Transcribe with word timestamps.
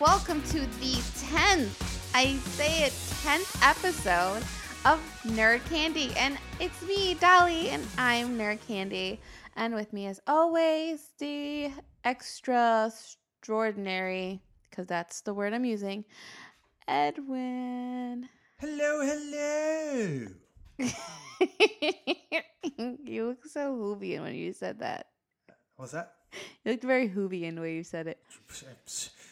welcome 0.00 0.40
to 0.44 0.60
the 0.60 0.94
10th, 1.28 2.14
I 2.14 2.34
say 2.56 2.84
it, 2.84 2.92
10th 3.22 3.60
episode 3.62 4.42
of 4.86 4.98
Nerd 5.26 5.62
Candy. 5.68 6.14
And 6.16 6.38
it's 6.58 6.80
me, 6.82 7.12
Dolly, 7.14 7.68
and 7.68 7.86
I'm 7.98 8.38
Nerd 8.38 8.66
Candy. 8.66 9.20
And 9.56 9.74
with 9.74 9.92
me, 9.92 10.06
as 10.06 10.18
always, 10.26 11.10
the 11.18 11.70
extra 12.02 12.90
extraordinary, 12.90 14.40
because 14.70 14.86
that's 14.86 15.20
the 15.20 15.34
word 15.34 15.52
I'm 15.52 15.66
using, 15.66 16.06
Edwin. 16.88 18.26
Hello, 18.58 19.04
hello. 19.04 20.28
you 23.04 23.26
look 23.26 23.44
so 23.44 23.76
Whovian 23.76 24.22
when 24.22 24.34
you 24.34 24.54
said 24.54 24.78
that. 24.78 25.08
What's 25.76 25.92
that? 25.92 26.14
You 26.64 26.72
looked 26.72 26.84
very 26.84 27.10
Whovian 27.10 27.56
the 27.56 27.60
way 27.60 27.74
you 27.74 27.84
said 27.84 28.06
it. 28.06 28.18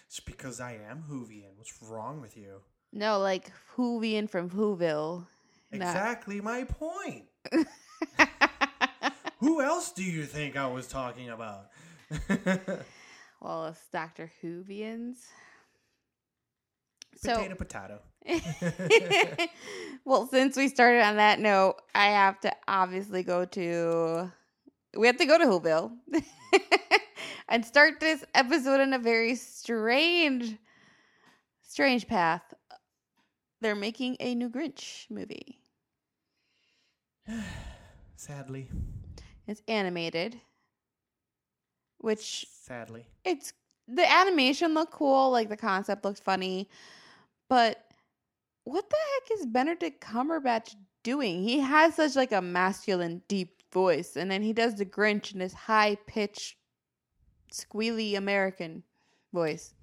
It's 0.08 0.20
because 0.20 0.58
I 0.58 0.78
am 0.88 1.04
Whovian. 1.10 1.56
What's 1.56 1.82
wrong 1.82 2.22
with 2.22 2.34
you? 2.36 2.62
No, 2.92 3.18
like 3.18 3.52
Whovian 3.76 4.28
from 4.28 4.48
Whoville. 4.48 5.26
Not- 5.70 5.82
Exactly 5.82 6.40
my 6.40 6.64
point. 6.64 7.26
Who 9.40 9.60
else 9.60 9.92
do 9.92 10.02
you 10.02 10.24
think 10.24 10.56
I 10.56 10.66
was 10.66 10.86
talking 10.86 11.28
about? 11.28 11.66
well, 13.40 13.66
it's 13.66 13.86
Dr. 13.92 14.30
Whovians. 14.42 15.16
So, 17.16 17.34
potato, 17.34 17.54
potato. 17.56 18.00
well, 20.06 20.26
since 20.28 20.56
we 20.56 20.68
started 20.68 21.02
on 21.02 21.16
that 21.16 21.38
note, 21.38 21.76
I 21.94 22.06
have 22.06 22.40
to 22.40 22.52
obviously 22.66 23.22
go 23.22 23.44
to. 23.44 24.32
We 24.96 25.06
have 25.06 25.18
to 25.18 25.26
go 25.26 25.36
to 25.36 25.44
Whoville 25.44 25.92
and 27.48 27.64
start 27.64 28.00
this 28.00 28.24
episode 28.34 28.80
in 28.80 28.92
a 28.92 28.98
very 28.98 29.34
strange, 29.34 30.56
strange 31.62 32.06
path. 32.06 32.42
They're 33.60 33.74
making 33.74 34.16
a 34.20 34.34
new 34.34 34.48
Grinch 34.48 35.10
movie. 35.10 35.58
Sadly. 38.16 38.68
It's 39.46 39.62
animated, 39.66 40.40
which 41.98 42.46
Sadly. 42.50 43.06
it's 43.24 43.52
the 43.86 44.10
animation 44.10 44.74
looked 44.74 44.92
cool, 44.92 45.30
like 45.30 45.48
the 45.48 45.56
concept 45.56 46.04
looked 46.04 46.22
funny, 46.22 46.68
but 47.48 47.84
what 48.64 48.90
the 48.90 48.96
heck 48.96 49.38
is 49.38 49.46
Benedict 49.46 50.02
Cumberbatch 50.04 50.74
doing? 51.02 51.42
He 51.42 51.58
has 51.60 51.94
such 51.94 52.14
like 52.14 52.32
a 52.32 52.42
masculine, 52.42 53.22
deep 53.28 53.62
voice, 53.72 54.16
and 54.16 54.30
then 54.30 54.42
he 54.42 54.52
does 54.52 54.74
the 54.74 54.84
Grinch 54.84 55.32
in 55.32 55.38
this 55.38 55.54
high 55.54 55.96
pitched, 56.06 56.57
squealy 57.50 58.16
American 58.16 58.82
voice. 59.32 59.74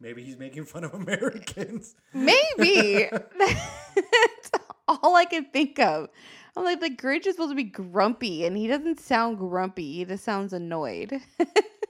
Maybe 0.00 0.22
he's 0.24 0.36
making 0.36 0.64
fun 0.64 0.84
of 0.84 0.94
Americans. 1.02 1.94
Maybe 2.12 3.08
that's 3.38 4.50
all 4.88 5.14
I 5.14 5.24
can 5.24 5.44
think 5.46 5.78
of. 5.78 6.08
I'm 6.56 6.64
like 6.64 6.80
the 6.80 6.90
Grinch 6.90 7.26
is 7.26 7.34
supposed 7.36 7.52
to 7.52 7.56
be 7.56 7.62
grumpy, 7.64 8.44
and 8.44 8.56
he 8.56 8.66
doesn't 8.66 9.00
sound 9.00 9.38
grumpy. 9.38 9.92
He 9.94 10.04
just 10.04 10.24
sounds 10.24 10.52
annoyed 10.52 11.18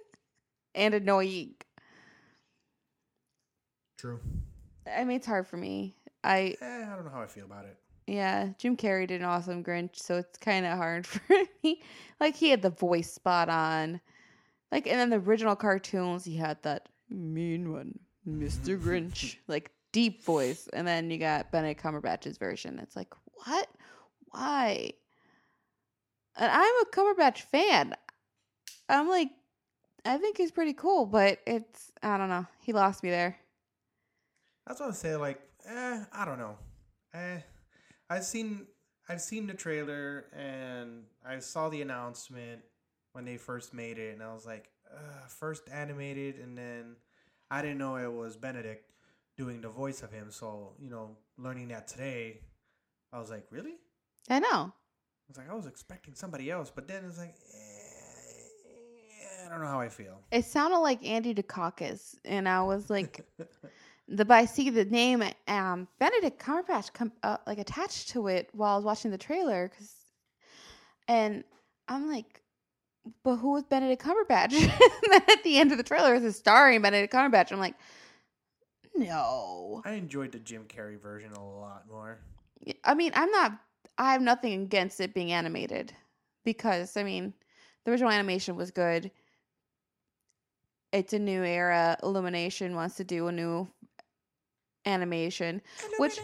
and 0.75 0.95
annoying. 0.95 1.55
True. 3.99 4.21
I 4.87 5.05
mean, 5.05 5.17
it's 5.17 5.27
hard 5.27 5.47
for 5.47 5.57
me. 5.57 5.95
I 6.23 6.57
Eh, 6.61 6.85
I 6.85 6.95
don't 6.95 7.05
know 7.05 7.11
how 7.11 7.23
I 7.23 7.27
feel 7.27 7.45
about 7.47 7.65
it. 7.65 7.77
Yeah, 8.07 8.51
Jim 8.59 8.77
Carrey 8.77 9.07
did 9.07 9.21
an 9.21 9.27
awesome 9.27 9.63
Grinch, 9.63 9.97
so 9.97 10.17
it's 10.17 10.39
kind 10.39 10.67
of 10.67 10.77
hard 10.77 11.07
for 11.07 11.23
me. 11.63 11.83
Like 12.21 12.37
he 12.37 12.51
had 12.51 12.63
the 12.63 12.71
voice 12.71 13.13
spot 13.13 13.49
on, 13.49 14.01
like 14.71 14.87
and 14.87 14.99
then 14.99 15.11
the 15.11 15.17
original 15.17 15.57
cartoons, 15.57 16.25
he 16.25 16.37
had 16.37 16.63
that 16.63 16.89
mean 17.09 17.73
one, 17.73 17.99
Mister 18.25 18.77
Grinch, 18.77 19.37
like 19.49 19.71
deep 19.93 20.25
voice, 20.25 20.69
and 20.73 20.87
then 20.87 21.11
you 21.11 21.19
got 21.19 21.53
Benedict 21.53 21.83
Cumberbatch's 21.83 22.39
version. 22.39 22.79
It's 22.79 22.97
like 22.97 23.13
what, 23.47 23.69
why? 24.31 24.93
And 26.37 26.51
I'm 26.51 26.75
a 26.83 26.87
Cumberbatch 26.93 27.41
fan. 27.43 27.95
I'm 28.89 29.09
like, 29.09 29.29
I 30.05 30.19
think 30.19 30.37
he's 30.37 30.51
pretty 30.51 30.73
cool, 30.73 31.07
but 31.07 31.39
it's 31.47 31.93
I 32.03 32.19
don't 32.19 32.29
know. 32.29 32.47
He 32.61 32.73
lost 32.73 33.03
me 33.03 33.11
there. 33.11 33.39
That's 34.67 34.81
what 34.81 34.91
I 34.91 34.93
say. 34.93 35.17
Like, 35.17 35.41
eh, 35.67 36.05
I 36.13 36.25
don't 36.25 36.39
know. 36.39 36.57
Eh, 37.15 37.41
I've 38.13 38.25
seen 38.25 38.67
I've 39.09 39.23
seen 39.23 39.47
the 39.47 39.55
trailer 39.55 40.27
and 40.37 41.05
I 41.27 41.39
saw 41.39 41.71
the 41.71 41.81
announcement 41.81 42.61
when 43.13 43.25
they 43.25 43.39
first 43.39 43.73
made 43.75 43.99
it, 43.99 44.13
and 44.15 44.23
I 44.23 44.33
was 44.33 44.47
like, 44.47 44.69
uh, 44.95 45.27
first 45.29 45.65
animated, 45.73 46.39
and 46.39 46.57
then 46.57 46.97
I 47.51 47.63
didn't 47.63 47.79
know 47.79 47.97
it 47.97 48.13
was 48.13 48.37
Benedict 48.37 48.91
doing 49.37 49.61
the 49.63 49.71
voice 49.71 50.03
of 50.03 50.13
him. 50.13 50.31
So 50.31 50.75
you 50.79 50.91
know, 50.91 51.17
learning 51.39 51.69
that 51.69 51.89
today, 51.89 52.41
I 53.13 53.19
was 53.19 53.31
like, 53.31 53.47
really? 53.51 53.77
I 54.29 54.41
know. 54.41 54.47
I 54.49 55.29
was 55.29 55.39
like, 55.39 55.51
I 55.51 55.55
was 55.55 55.67
expecting 55.67 56.15
somebody 56.15 56.51
else, 56.51 56.71
but 56.75 56.87
then 56.87 57.05
it's 57.07 57.17
like, 57.17 57.35
eh, 57.55 59.47
I 59.47 59.49
don't 59.49 59.63
know 59.63 59.69
how 59.69 59.81
I 59.81 59.89
feel. 59.89 60.21
It 60.31 60.45
sounded 60.45 60.81
like 60.81 61.03
Andy 61.03 61.33
Dukakis, 61.35 62.17
and 62.27 62.47
I 62.47 62.63
was 62.63 62.91
like, 62.91 63.25
the 64.09 64.25
but 64.25 64.35
I 64.35 64.45
see 64.45 64.71
the 64.71 64.85
name 64.85 65.23
um 65.49 65.89
Benedict 65.99 66.43
Cumberbatch 66.43 66.93
come 66.93 67.13
uh, 67.23 67.39
like 67.47 67.59
attached 67.59 68.11
to 68.11 68.29
it 68.29 68.49
while 68.53 68.75
I 68.75 68.77
was 68.77 68.85
watching 68.85 69.11
the 69.11 69.19
trailer, 69.19 69.71
cause, 69.77 69.95
and 71.09 71.45
I'm 71.89 72.11
like, 72.11 72.43
but 73.25 73.37
who 73.37 73.53
was 73.53 73.65
Benedict 73.65 74.03
Cumberbatch? 74.03 74.53
and 74.63 75.13
then 75.13 75.23
at 75.29 75.43
the 75.45 75.59
end 75.59 75.73
of 75.73 75.79
the 75.79 75.85
trailer, 75.85 76.15
it's 76.15 76.25
a 76.25 76.33
starring 76.33 76.83
Benedict 76.83 77.13
Cumberbatch. 77.13 77.53
I'm 77.53 77.59
like, 77.59 77.75
no. 78.95 79.83
I 79.85 79.93
enjoyed 79.93 80.33
the 80.33 80.39
Jim 80.39 80.65
Carrey 80.69 81.01
version 81.01 81.33
a 81.33 81.45
lot 81.45 81.85
more. 81.89 82.19
I 82.85 82.95
mean, 82.95 83.13
I'm 83.15 83.31
not. 83.31 83.53
I 83.99 84.13
have 84.13 84.23
nothing 84.23 84.63
against 84.63 85.01
it 85.01 85.15
being 85.15 85.33
animated 85.33 85.93
because 86.45 86.97
I 86.97 87.03
mean, 87.03 87.35
the 87.85 87.91
original 87.91 88.11
animation 88.11 88.57
was 88.57 88.71
good. 88.71 89.11
It's 90.93 91.13
a 91.13 91.19
new 91.19 91.43
era. 91.43 91.97
Illumination 92.03 92.75
wants 92.75 92.97
to 92.97 93.05
do 93.05 93.27
a 93.27 93.33
new 93.33 93.69
animation. 94.87 95.61
Which- 95.99 96.19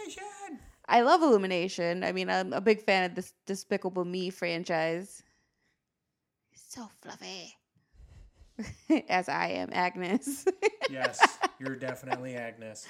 I 0.91 1.03
love 1.03 1.21
Illumination. 1.23 2.03
I 2.03 2.13
mean, 2.13 2.31
I'm 2.31 2.55
a 2.55 2.63
big 2.63 2.81
fan 2.83 3.05
of 3.11 3.15
this 3.15 3.35
Despicable 3.45 4.07
Me 4.07 4.31
franchise. 4.31 5.23
So 6.55 6.89
fluffy. 7.03 7.55
As 9.09 9.29
I 9.29 9.49
am, 9.49 9.69
Agnes. 9.73 10.47
yes, 10.91 11.21
you're 11.61 11.77
definitely 11.77 12.37
Agnes. 12.37 12.87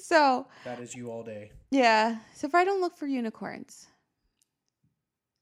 so, 0.00 0.46
That 0.64 0.78
is 0.80 0.94
you 0.94 1.10
all 1.10 1.22
day. 1.24 1.50
yeah. 1.72 2.18
So 2.34 2.46
if 2.46 2.54
I 2.54 2.64
don't 2.64 2.80
look 2.80 2.96
for 2.96 3.06
unicorns, 3.06 3.86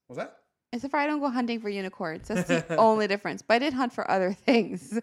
Was 0.08 0.16
that? 0.18 0.38
As 0.72 0.84
if 0.84 0.94
I 0.94 1.06
don't 1.06 1.20
go 1.20 1.28
hunting 1.28 1.60
for 1.60 1.68
unicorns. 1.68 2.28
That's 2.28 2.48
the 2.48 2.76
only 2.78 3.06
difference. 3.06 3.42
But 3.42 3.54
I 3.56 3.58
did 3.58 3.74
hunt 3.74 3.92
for 3.92 4.10
other 4.10 4.32
things. 4.32 4.98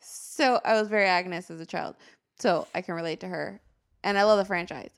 So 0.00 0.58
I 0.64 0.72
was 0.80 0.88
very 0.88 1.06
Agnes 1.06 1.50
as 1.50 1.60
a 1.60 1.66
child. 1.66 1.96
So 2.38 2.66
I 2.74 2.80
can 2.80 2.94
relate 2.94 3.20
to 3.20 3.28
her. 3.28 3.60
And 4.02 4.18
I 4.18 4.24
love 4.24 4.38
the 4.38 4.44
franchise. 4.44 4.92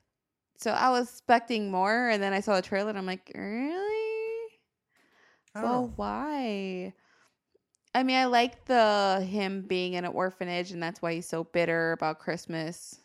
So 0.57 0.71
I 0.71 0.89
was 0.89 1.09
expecting 1.09 1.71
more. 1.71 2.09
And 2.09 2.21
then 2.21 2.33
I 2.33 2.39
saw 2.39 2.55
the 2.55 2.61
trailer 2.61 2.89
and 2.89 2.97
I'm 2.97 3.05
like, 3.05 3.31
really? 3.35 4.49
Well, 5.55 5.83
know. 5.83 5.93
why? 5.95 6.93
I 7.95 8.03
mean, 8.03 8.15
I 8.15 8.25
like 8.25 8.65
the 8.65 9.25
him 9.29 9.61
being 9.61 9.93
in 9.93 10.05
an 10.05 10.13
orphanage 10.13 10.71
and 10.71 10.81
that's 10.81 11.01
why 11.01 11.13
he's 11.13 11.27
so 11.27 11.43
bitter 11.43 11.91
about 11.91 12.19
Christmas. 12.19 12.99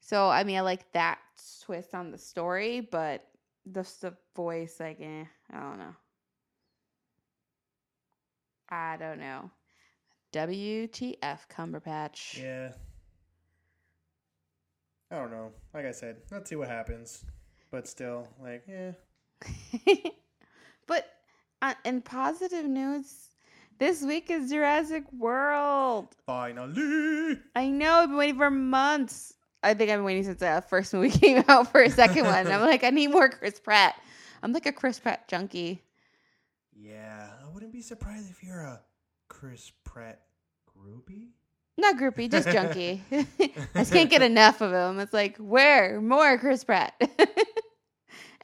So 0.00 0.28
I 0.28 0.44
mean, 0.44 0.56
I 0.56 0.60
like 0.60 0.92
that 0.92 1.18
twist 1.64 1.94
on 1.94 2.10
the 2.10 2.18
story, 2.18 2.80
but 2.80 3.26
the, 3.66 3.82
the 4.00 4.14
voice, 4.34 4.76
like, 4.80 5.00
eh, 5.00 5.24
I 5.52 5.60
don't 5.60 5.78
know. 5.78 5.94
I 8.68 8.96
don't 8.98 9.20
know. 9.20 9.50
WTF 10.32 11.40
Cumberbatch. 11.50 12.42
Yeah. 12.42 12.72
I 15.12 15.16
don't 15.16 15.30
know. 15.30 15.52
Like 15.74 15.84
I 15.84 15.92
said, 15.92 16.16
let's 16.30 16.48
see 16.48 16.56
what 16.56 16.68
happens. 16.68 17.22
But 17.70 17.86
still, 17.86 18.26
like, 18.42 18.64
yeah. 18.66 18.92
but 20.86 21.06
uh, 21.60 21.74
in 21.84 22.00
positive 22.00 22.64
news, 22.64 23.28
this 23.78 24.02
week 24.02 24.30
is 24.30 24.50
Jurassic 24.50 25.04
World. 25.12 26.08
Finally! 26.24 27.38
I 27.54 27.68
know 27.68 27.92
I've 27.96 28.08
been 28.08 28.16
waiting 28.16 28.38
for 28.38 28.50
months. 28.50 29.34
I 29.62 29.74
think 29.74 29.90
I've 29.90 29.98
been 29.98 30.04
waiting 30.04 30.24
since 30.24 30.40
the 30.40 30.64
first 30.68 30.94
movie 30.94 31.10
came 31.18 31.44
out 31.46 31.70
for 31.70 31.82
a 31.82 31.90
second 31.90 32.24
one. 32.24 32.46
I'm 32.46 32.62
like, 32.62 32.82
I 32.82 32.90
need 32.90 33.08
more 33.08 33.28
Chris 33.28 33.60
Pratt. 33.60 33.94
I'm 34.42 34.52
like 34.52 34.66
a 34.66 34.72
Chris 34.72 34.98
Pratt 34.98 35.28
junkie. 35.28 35.82
Yeah, 36.74 37.28
I 37.42 37.52
wouldn't 37.52 37.72
be 37.72 37.82
surprised 37.82 38.30
if 38.30 38.42
you're 38.42 38.62
a 38.62 38.80
Chris 39.28 39.72
Pratt 39.84 40.22
groupie. 40.66 41.32
Not 41.82 41.96
groupie, 41.96 42.30
just 42.30 42.48
junkie. 42.48 43.02
I 43.12 43.24
just 43.74 43.92
can't 43.92 44.08
get 44.08 44.22
enough 44.22 44.60
of 44.60 44.72
him. 44.72 45.00
It's 45.00 45.12
like, 45.12 45.36
where? 45.38 46.00
More 46.00 46.38
Chris 46.38 46.62
Pratt. 46.62 46.94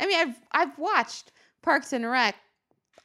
I 0.01 0.07
mean, 0.07 0.19
I've 0.19 0.35
I've 0.51 0.79
watched 0.79 1.31
Parks 1.63 1.93
and 1.93 2.05
Rec 2.05 2.35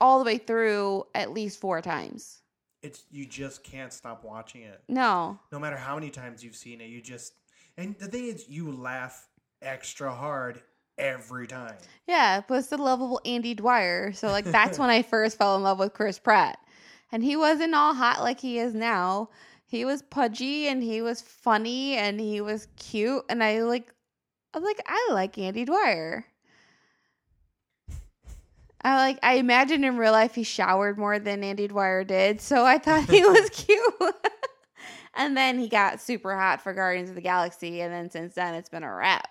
all 0.02 0.18
the 0.20 0.26
way 0.26 0.40
through 0.40 1.06
at 1.14 1.32
least 1.32 1.62
four 1.62 1.82
times. 1.82 2.42
it's 2.82 3.04
you 3.12 3.26
just 3.26 3.64
can't 3.64 3.94
stop 3.94 4.24
watching 4.24 4.64
it. 4.64 4.82
No. 4.90 5.40
No 5.52 5.60
matter 5.60 5.78
how 5.78 5.96
many 5.96 6.10
times 6.10 6.44
you've 6.44 6.56
seen 6.56 6.82
it, 6.82 6.88
you 6.88 7.00
just 7.00 7.34
and 7.78 7.96
the 8.00 8.08
thing 8.08 8.26
is, 8.26 8.50
you 8.50 8.72
laugh 8.72 9.28
extra 9.62 10.12
hard 10.12 10.62
every 10.98 11.48
time. 11.48 11.76
Yeah, 12.08 12.42
it's 12.50 12.68
the 12.68 12.78
lovable 12.78 13.22
Andy 13.24 13.54
Dwyer. 13.54 14.14
So 14.14 14.30
like 14.30 14.46
that's 14.46 14.80
when 14.80 14.90
I 14.90 15.04
first 15.04 15.38
fell 15.38 15.56
in 15.58 15.64
love 15.64 15.78
with 15.80 15.94
Chris 15.94 16.18
Pratt. 16.18 16.58
And 17.12 17.24
he 17.24 17.36
wasn't 17.36 17.76
all 17.76 17.94
hot 17.94 18.22
like 18.22 18.40
he 18.40 18.58
is 18.58 18.74
now. 18.74 19.30
He 19.74 19.86
was 19.86 20.04
pudgy 20.04 20.68
and 20.68 20.84
he 20.84 21.02
was 21.02 21.20
funny 21.20 21.96
and 21.96 22.20
he 22.20 22.42
was 22.42 22.68
cute 22.78 23.24
and 23.28 23.44
I 23.44 23.64
like 23.64 23.92
I 24.54 24.60
was 24.60 24.64
like 24.68 24.80
I 24.86 25.10
like 25.12 25.36
Andy 25.40 25.66
Dwyer. 25.66 26.28
I 28.84 28.98
like 28.98 29.18
I 29.24 29.38
imagine 29.38 29.84
in 29.84 29.98
real 29.98 30.12
life 30.12 30.36
he 30.36 30.44
showered 30.44 31.00
more 31.00 31.18
than 31.18 31.44
Andy 31.44 31.68
Dwyer 31.68 32.04
did, 32.04 32.40
so 32.40 32.64
I 32.64 32.78
thought 32.78 33.10
he 33.10 33.26
was 33.26 33.50
cute. 33.52 34.16
and 35.16 35.36
then 35.36 35.58
he 35.58 35.68
got 35.68 36.00
super 36.00 36.38
hot 36.38 36.62
for 36.62 36.72
Guardians 36.76 37.10
of 37.10 37.16
the 37.16 37.22
Galaxy 37.22 37.82
and 37.82 37.92
then 37.92 38.12
since 38.12 38.36
then 38.36 38.54
it's 38.54 38.70
been 38.70 38.84
a 38.84 38.94
wrap. 38.94 39.28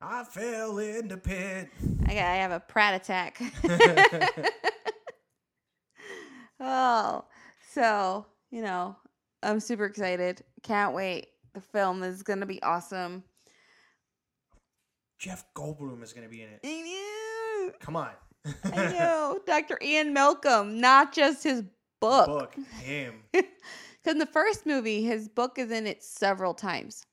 I 0.00 0.24
fell 0.24 0.78
in 0.78 1.06
the 1.06 1.18
pit. 1.18 1.68
I 2.08 2.14
got 2.14 2.24
I 2.24 2.34
have 2.34 2.50
a 2.50 2.58
Pratt 2.58 3.00
attack. 3.00 3.40
oh, 6.58 7.26
so 7.72 8.26
you 8.52 8.62
know, 8.62 8.94
I'm 9.42 9.58
super 9.58 9.86
excited. 9.86 10.44
Can't 10.62 10.94
wait. 10.94 11.26
The 11.54 11.60
film 11.60 12.04
is 12.04 12.22
gonna 12.22 12.46
be 12.46 12.62
awesome. 12.62 13.24
Jeff 15.22 15.44
Goldblum 15.54 16.02
is 16.02 16.12
going 16.12 16.26
to 16.26 16.28
be 16.28 16.42
in 16.42 16.48
it. 16.48 16.58
I 16.64 17.68
know. 17.68 17.72
Come 17.78 17.94
on. 17.94 18.10
I 18.64 18.92
know. 18.92 19.38
Dr. 19.46 19.78
Ian 19.80 20.12
Malcolm, 20.12 20.80
not 20.80 21.12
just 21.12 21.44
his 21.44 21.62
book. 22.00 22.26
Book 22.26 22.56
him. 22.80 23.22
Because 23.32 24.14
in 24.14 24.18
the 24.18 24.26
first 24.26 24.66
movie, 24.66 25.04
his 25.04 25.28
book 25.28 25.60
is 25.60 25.70
in 25.70 25.86
it 25.86 26.02
several 26.02 26.54
times. 26.54 27.06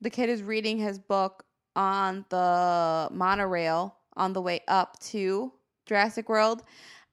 The 0.00 0.10
kid 0.10 0.28
is 0.28 0.44
reading 0.44 0.78
his 0.78 0.96
book 0.96 1.44
on 1.74 2.24
the 2.28 3.08
monorail 3.10 3.96
on 4.16 4.32
the 4.32 4.40
way 4.40 4.60
up 4.68 4.96
to 5.06 5.52
Jurassic 5.86 6.28
World. 6.28 6.62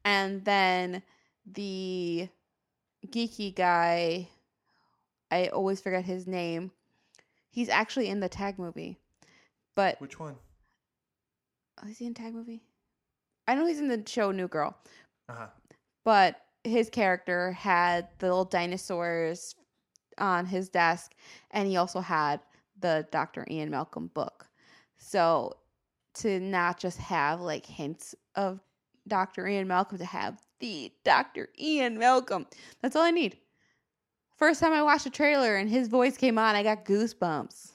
And 0.05 0.45
then 0.45 1.01
the 1.51 2.29
geeky 3.07 3.53
guy, 3.55 4.29
I 5.31 5.47
always 5.47 5.81
forget 5.81 6.05
his 6.05 6.27
name. 6.27 6.71
He's 7.49 7.69
actually 7.69 8.09
in 8.09 8.19
the 8.19 8.29
tag 8.29 8.57
movie. 8.59 8.97
But 9.75 9.99
Which 10.01 10.19
one? 10.19 10.35
oh, 11.83 11.87
is 11.89 11.97
he 11.97 12.05
in 12.05 12.13
tag 12.13 12.33
movie? 12.33 12.61
I 13.47 13.55
know 13.55 13.65
he's 13.65 13.79
in 13.79 13.87
the 13.87 14.03
show 14.07 14.31
New 14.31 14.47
Girl. 14.47 14.75
Uh 15.29 15.33
huh. 15.33 15.47
but 16.03 16.35
his 16.63 16.89
character 16.89 17.51
had 17.53 18.07
the 18.19 18.27
little 18.27 18.45
dinosaurs 18.45 19.55
on 20.17 20.45
his 20.45 20.69
desk 20.69 21.13
and 21.51 21.67
he 21.67 21.75
also 21.77 21.99
had 21.99 22.39
the 22.79 23.05
Dr. 23.11 23.45
Ian 23.49 23.69
Malcolm 23.69 24.07
book. 24.13 24.47
So 24.97 25.57
to 26.15 26.39
not 26.39 26.79
just 26.79 26.97
have 26.99 27.41
like 27.41 27.65
hints 27.65 28.15
of 28.35 28.59
Dr. 29.07 29.47
Ian 29.47 29.67
Malcolm 29.67 29.97
to 29.97 30.05
have 30.05 30.39
the 30.59 30.91
Dr. 31.03 31.49
Ian 31.59 31.97
Malcolm. 31.97 32.45
That's 32.81 32.95
all 32.95 33.03
I 33.03 33.11
need. 33.11 33.37
First 34.37 34.59
time 34.59 34.73
I 34.73 34.83
watched 34.83 35.05
a 35.05 35.09
trailer 35.09 35.55
and 35.55 35.69
his 35.69 35.87
voice 35.87 36.17
came 36.17 36.37
on, 36.37 36.55
I 36.55 36.63
got 36.63 36.85
goosebumps. 36.85 37.71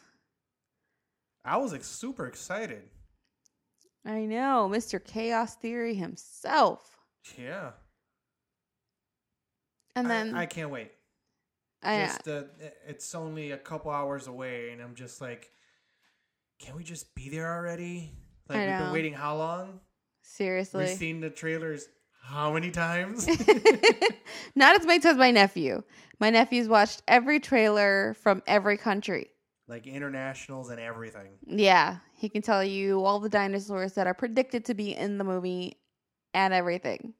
I 1.44 1.56
was 1.56 1.72
like, 1.72 1.84
super 1.84 2.26
excited. 2.26 2.82
I 4.04 4.20
know, 4.20 4.70
Mr. 4.72 5.02
Chaos 5.02 5.56
Theory 5.56 5.94
himself. 5.94 6.96
Yeah. 7.38 7.72
And 9.94 10.08
then 10.08 10.34
I, 10.34 10.46
can't 10.46 10.70
wait. 10.70 10.92
I, 11.82 12.06
just 12.06 12.28
uh, 12.28 12.44
it's 12.86 13.14
only 13.14 13.50
a 13.50 13.56
couple 13.56 13.90
hours 13.90 14.28
away, 14.28 14.70
and 14.70 14.80
I'm 14.80 14.94
just 14.94 15.20
like, 15.20 15.50
can 16.58 16.76
we 16.76 16.84
just 16.84 17.14
be 17.14 17.28
there 17.28 17.52
already? 17.52 18.12
Like 18.48 18.58
I 18.58 18.66
we've 18.66 18.78
been 18.78 18.92
waiting 18.92 19.12
how 19.14 19.36
long? 19.36 19.80
Seriously. 20.28 20.84
We've 20.84 20.96
seen 20.96 21.20
the 21.20 21.30
trailers 21.30 21.88
how 22.22 22.52
many 22.52 22.70
times? 22.70 23.26
Not 24.54 24.78
as 24.78 24.86
much 24.86 25.04
as 25.04 25.16
my 25.16 25.30
nephew. 25.30 25.82
My 26.20 26.30
nephew's 26.30 26.68
watched 26.68 27.02
every 27.08 27.40
trailer 27.40 28.14
from 28.22 28.42
every 28.46 28.76
country. 28.76 29.30
like 29.66 29.86
internationals 29.86 30.70
and 30.70 30.80
everything. 30.80 31.38
Yeah, 31.46 31.98
he 32.14 32.28
can 32.28 32.42
tell 32.42 32.62
you 32.64 33.04
all 33.04 33.20
the 33.20 33.28
dinosaurs 33.28 33.92
that 33.94 34.06
are 34.06 34.14
predicted 34.14 34.64
to 34.66 34.74
be 34.74 34.94
in 34.94 35.18
the 35.18 35.24
movie 35.24 35.78
and 36.34 36.52
everything. 36.52 37.14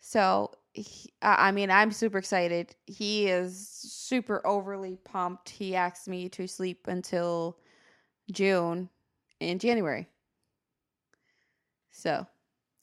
So, 0.00 0.52
he, 0.72 1.10
I 1.22 1.48
I 1.48 1.52
mean, 1.52 1.70
I'm 1.70 1.90
super 1.90 2.18
excited. 2.18 2.74
He 2.86 3.26
is 3.28 3.68
super 3.68 4.46
overly 4.46 4.96
pumped. 5.04 5.48
He 5.48 5.74
asked 5.74 6.06
me 6.08 6.28
to 6.30 6.46
sleep 6.46 6.86
until 6.86 7.58
June 8.30 8.88
in 9.40 9.58
January. 9.58 10.06
So, 11.96 12.26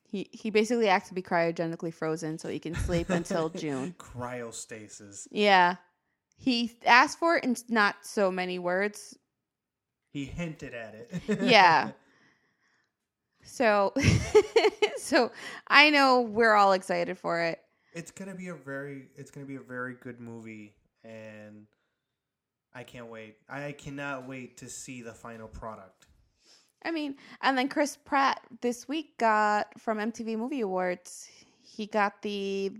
he 0.03 0.27
he 0.31 0.49
basically 0.49 0.89
asked 0.89 1.07
to 1.09 1.13
be 1.13 1.21
cryogenically 1.21 1.93
frozen 1.93 2.39
so 2.39 2.49
he 2.49 2.57
can 2.59 2.73
sleep 2.73 3.09
until 3.11 3.49
June. 3.63 3.93
Cryostasis. 3.99 5.27
Yeah. 5.29 5.75
He 6.35 6.71
asked 6.85 7.19
for 7.19 7.37
it 7.37 7.43
in 7.43 7.55
not 7.69 7.97
so 8.01 8.31
many 8.31 8.57
words. 8.57 9.15
He 10.09 10.25
hinted 10.25 10.73
at 10.73 10.95
it. 10.95 11.41
Yeah. 11.41 11.91
So 13.45 13.93
so 14.97 15.31
I 15.67 15.89
know 15.89 16.21
we're 16.21 16.53
all 16.53 16.71
excited 16.71 17.17
for 17.17 17.41
it. 17.41 17.59
it's 17.93 18.09
gonna 18.09 18.35
be 18.35 18.47
a 18.47 18.53
very 18.55 19.09
it's 19.17 19.31
gonna 19.31 19.45
be 19.45 19.57
a 19.57 19.61
very 19.61 19.95
good 19.95 20.21
movie 20.21 20.75
and 21.03 21.67
I 22.73 22.83
can't 22.83 23.07
wait. 23.07 23.35
I 23.49 23.73
cannot 23.73 24.29
wait 24.29 24.55
to 24.59 24.69
see 24.69 25.01
the 25.01 25.13
final 25.13 25.49
product. 25.49 26.05
I 26.85 26.91
mean, 26.91 27.15
and 27.41 27.57
then 27.57 27.69
Chris 27.69 27.97
Pratt 27.97 28.41
this 28.61 28.87
week 28.87 29.17
got 29.17 29.79
from 29.79 29.97
MTV 29.99 30.37
Movie 30.37 30.61
Awards, 30.61 31.29
he 31.61 31.85
got 31.85 32.21
the 32.21 32.71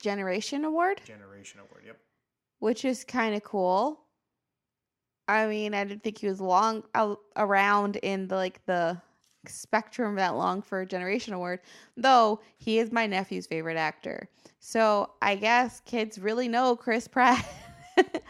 Generation 0.00 0.64
Award, 0.64 1.00
Generation 1.04 1.60
Award. 1.60 1.82
Yep. 1.86 1.96
which 2.58 2.84
is 2.84 3.04
kind 3.04 3.34
of 3.34 3.42
cool. 3.42 4.00
I 5.28 5.46
mean, 5.46 5.72
I 5.74 5.84
didn't 5.84 6.02
think 6.02 6.18
he 6.18 6.26
was 6.26 6.40
long 6.40 6.82
a- 6.94 7.16
around 7.36 7.96
in 7.96 8.28
the 8.28 8.36
like 8.36 8.64
the 8.66 9.00
spectrum 9.46 10.16
that 10.16 10.36
long 10.36 10.62
for 10.62 10.80
a 10.80 10.86
Generation 10.86 11.32
Award, 11.34 11.60
though 11.96 12.40
he 12.58 12.78
is 12.78 12.92
my 12.92 13.06
nephew's 13.06 13.46
favorite 13.46 13.76
actor. 13.76 14.28
So 14.60 15.12
I 15.22 15.36
guess 15.36 15.80
kids 15.84 16.18
really 16.18 16.48
know 16.48 16.76
Chris 16.76 17.08
Pratt. 17.08 17.44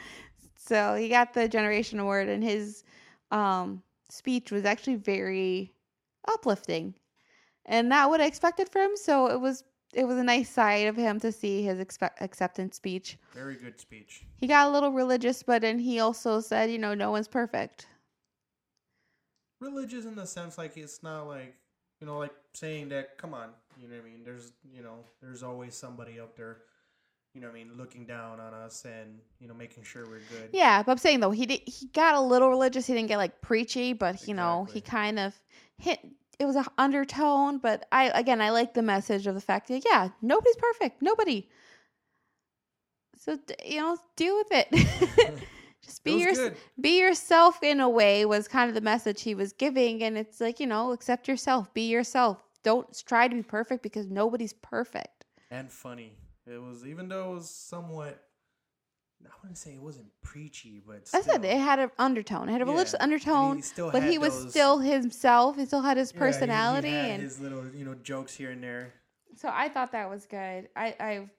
so 0.56 0.94
he 0.94 1.08
got 1.08 1.34
the 1.34 1.48
Generation 1.48 1.98
Award, 1.98 2.28
and 2.28 2.42
his 2.42 2.84
um, 3.30 3.82
speech 4.12 4.50
was 4.52 4.64
actually 4.64 4.96
very 4.96 5.72
uplifting, 6.28 6.94
and 7.66 7.88
not 7.88 8.10
what 8.10 8.20
I 8.20 8.26
expected 8.26 8.68
from 8.68 8.90
him. 8.90 8.96
So 8.96 9.26
it 9.28 9.40
was 9.40 9.64
it 9.94 10.06
was 10.06 10.18
a 10.18 10.24
nice 10.24 10.48
side 10.48 10.86
of 10.86 10.96
him 10.96 11.20
to 11.20 11.32
see 11.32 11.62
his 11.62 11.78
expe- 11.78 12.20
acceptance 12.20 12.76
speech. 12.76 13.18
Very 13.34 13.56
good 13.56 13.80
speech. 13.80 14.24
He 14.36 14.46
got 14.46 14.68
a 14.68 14.70
little 14.70 14.92
religious, 14.92 15.42
but 15.42 15.62
then 15.62 15.78
he 15.78 16.00
also 16.00 16.40
said, 16.40 16.70
you 16.70 16.78
know, 16.78 16.94
no 16.94 17.10
one's 17.10 17.28
perfect. 17.28 17.86
Religious 19.60 20.04
in 20.06 20.14
the 20.16 20.26
sense 20.26 20.58
like 20.58 20.76
it's 20.76 21.02
not 21.02 21.28
like 21.28 21.54
you 22.00 22.06
know 22.06 22.18
like 22.18 22.34
saying 22.52 22.88
that 22.88 23.16
come 23.16 23.32
on 23.32 23.50
you 23.80 23.86
know 23.86 23.94
what 23.94 24.02
I 24.02 24.08
mean 24.08 24.24
there's 24.24 24.52
you 24.74 24.82
know 24.82 25.04
there's 25.22 25.44
always 25.44 25.76
somebody 25.76 26.18
up 26.18 26.36
there 26.36 26.62
you 27.34 27.40
know 27.40 27.46
what 27.46 27.56
I 27.56 27.64
mean 27.64 27.70
looking 27.76 28.04
down 28.04 28.40
on 28.40 28.52
us 28.52 28.84
and 28.84 29.18
you 29.40 29.48
know 29.48 29.54
making 29.54 29.84
sure 29.84 30.04
we're 30.04 30.20
good. 30.30 30.50
Yeah, 30.52 30.82
but 30.82 30.92
I'm 30.92 30.98
saying 30.98 31.20
though, 31.20 31.30
he 31.30 31.46
did 31.46 31.60
he 31.66 31.86
got 31.86 32.14
a 32.14 32.20
little 32.20 32.48
religious. 32.48 32.86
He 32.86 32.94
didn't 32.94 33.08
get 33.08 33.16
like 33.16 33.40
preachy, 33.40 33.92
but 33.92 34.26
you 34.28 34.34
know, 34.34 34.66
he 34.72 34.80
kind 34.80 35.18
of 35.18 35.34
hit. 35.78 36.00
It 36.38 36.44
was 36.46 36.56
an 36.56 36.64
undertone, 36.76 37.58
but 37.58 37.86
I 37.92 38.06
again, 38.08 38.40
I 38.40 38.50
like 38.50 38.74
the 38.74 38.82
message 38.82 39.26
of 39.26 39.34
the 39.34 39.40
fact 39.40 39.68
that 39.68 39.82
yeah, 39.84 40.10
nobody's 40.20 40.56
perfect, 40.56 41.00
nobody. 41.00 41.48
So 43.16 43.38
you 43.64 43.80
know, 43.80 43.96
deal 44.16 44.36
with 44.36 44.48
it. 44.50 45.38
Just 45.82 46.04
be 46.04 46.12
your 46.12 46.32
good. 46.32 46.56
be 46.80 47.00
yourself 47.00 47.62
in 47.62 47.80
a 47.80 47.88
way 47.88 48.24
was 48.24 48.46
kind 48.46 48.68
of 48.68 48.74
the 48.74 48.80
message 48.80 49.22
he 49.22 49.34
was 49.34 49.52
giving, 49.52 50.02
and 50.02 50.18
it's 50.18 50.40
like 50.40 50.60
you 50.60 50.66
know, 50.66 50.92
accept 50.92 51.28
yourself, 51.28 51.72
be 51.72 51.88
yourself. 51.88 52.42
Don't 52.62 52.86
try 53.06 53.26
to 53.26 53.34
be 53.34 53.42
perfect 53.42 53.82
because 53.82 54.06
nobody's 54.06 54.52
perfect. 54.52 55.24
and 55.50 55.70
funny. 55.72 56.12
It 56.46 56.60
was 56.60 56.84
even 56.86 57.08
though 57.08 57.32
it 57.32 57.34
was 57.36 57.50
somewhat. 57.50 58.22
I 59.24 59.28
wouldn't 59.40 59.56
say 59.58 59.74
it 59.74 59.80
wasn't 59.80 60.08
preachy, 60.20 60.82
but 60.84 61.08
I 61.14 61.20
said 61.20 61.44
it 61.44 61.56
had 61.56 61.78
an 61.78 61.92
undertone. 61.96 62.48
It 62.48 62.52
had 62.52 62.62
a 62.62 62.64
religious 62.64 62.92
Yeah, 62.94 63.04
and 63.04 63.12
undertone. 63.12 63.56
he 63.56 63.62
still 63.62 63.90
but 63.92 64.02
he 64.02 64.18
was 64.18 64.32
those- 64.42 64.50
still 64.50 64.78
himself. 64.80 65.56
He 65.56 65.64
still 65.64 65.82
had 65.82 65.96
his 65.96 66.10
Yeah, 66.10 66.14
he- 66.14 66.18
he 66.26 66.32
personality, 66.32 66.88
had 66.90 67.10
and 67.10 67.22
his 67.22 67.38
little 67.38 67.68
you 67.72 67.84
know 67.84 67.94
jokes 67.94 68.34
here 68.34 68.50
and 68.50 68.60
there. 68.62 68.92
so 69.36 69.48
I 69.52 69.68
thought 69.68 69.92
that 69.92 70.10
was 70.10 70.26
good. 70.26 70.68
I, 70.74 70.96
I 70.98 71.30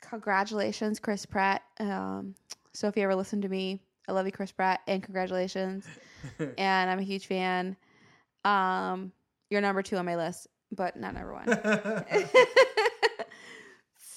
congratulations, 0.00 1.00
Chris 1.00 1.26
Pratt. 1.26 1.62
Um, 1.80 2.36
so 2.72 2.86
if 2.86 2.96
you 2.96 3.02
ever 3.02 3.16
listen 3.16 3.40
to 3.42 3.48
me, 3.48 3.82
I 4.08 4.12
love 4.12 4.26
you, 4.26 4.32
Chris 4.32 4.52
Pratt, 4.52 4.80
and 4.86 5.02
congratulations. 5.02 5.84
and 6.38 6.90
I'm 6.90 7.00
a 7.00 7.02
huge 7.02 7.26
fan. 7.26 7.76
Um, 8.44 9.10
you're 9.50 9.60
number 9.60 9.82
two 9.82 9.96
on 9.96 10.06
my 10.06 10.14
list, 10.16 10.46
but 10.70 10.96
not 10.96 11.14
number 11.14 11.32
one. 11.34 11.46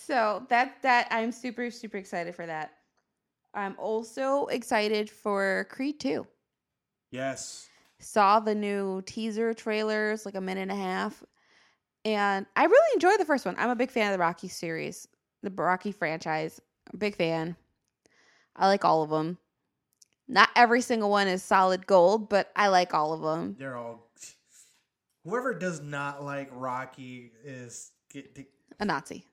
So 0.06 0.46
that 0.50 0.82
that 0.84 1.08
I'm 1.10 1.32
super 1.32 1.72
super 1.72 1.98
excited 1.98 2.36
for 2.36 2.46
that. 2.46 2.74
I'm 3.56 3.76
also 3.80 4.46
excited 4.48 5.10
for 5.10 5.66
Creed 5.72 6.00
2. 6.00 6.28
Yes. 7.10 7.68
Saw 8.00 8.40
the 8.40 8.54
new 8.54 9.02
teaser 9.04 9.54
trailers 9.54 10.26
like 10.26 10.36
a 10.36 10.42
minute 10.42 10.62
and 10.62 10.72
a 10.72 10.76
half. 10.76 11.24
And 12.04 12.46
I 12.56 12.66
really 12.66 12.94
enjoyed 12.94 13.20
the 13.20 13.26
first 13.26 13.46
one. 13.46 13.56
I'm 13.58 13.72
a 13.72 13.76
big 13.76 13.90
fan 13.90 14.08
of 14.08 14.12
the 14.12 14.20
Rocky 14.20 14.48
series, 14.48 15.08
the 15.42 15.50
Rocky 15.50 15.92
franchise. 15.92 16.62
Big 16.96 17.16
fan. 17.16 17.56
I 18.56 18.68
like 18.68 18.86
all 18.86 19.02
of 19.02 19.10
them. 19.10 19.40
Not 20.28 20.50
every 20.56 20.82
single 20.82 21.10
one 21.10 21.28
is 21.28 21.42
solid 21.42 21.88
gold, 21.88 22.30
but 22.30 22.52
I 22.56 22.68
like 22.68 22.94
all 22.94 23.14
of 23.14 23.22
them. 23.22 23.56
They're 23.58 23.78
all. 23.78 24.12
Whoever 25.24 25.56
does 25.56 25.82
not 25.82 26.24
like 26.24 26.50
Rocky 26.52 27.32
is 27.44 27.92
A 28.80 28.86
Nazi. 28.86 29.26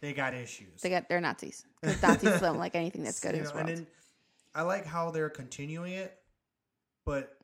They 0.00 0.12
got 0.12 0.34
issues. 0.34 0.80
They 0.82 0.90
got 0.90 1.08
they're 1.08 1.20
Nazis. 1.20 1.64
Nazis 1.82 2.40
don't 2.40 2.58
like 2.58 2.74
anything 2.74 3.02
that's 3.02 3.20
good 3.20 3.30
You 3.34 3.38
in 3.38 3.44
this 3.44 3.54
know, 3.54 3.60
and 3.60 3.68
then 3.68 3.86
I 4.54 4.62
like 4.62 4.86
how 4.86 5.10
they're 5.10 5.30
continuing 5.30 5.92
it, 5.92 6.16
but 7.04 7.36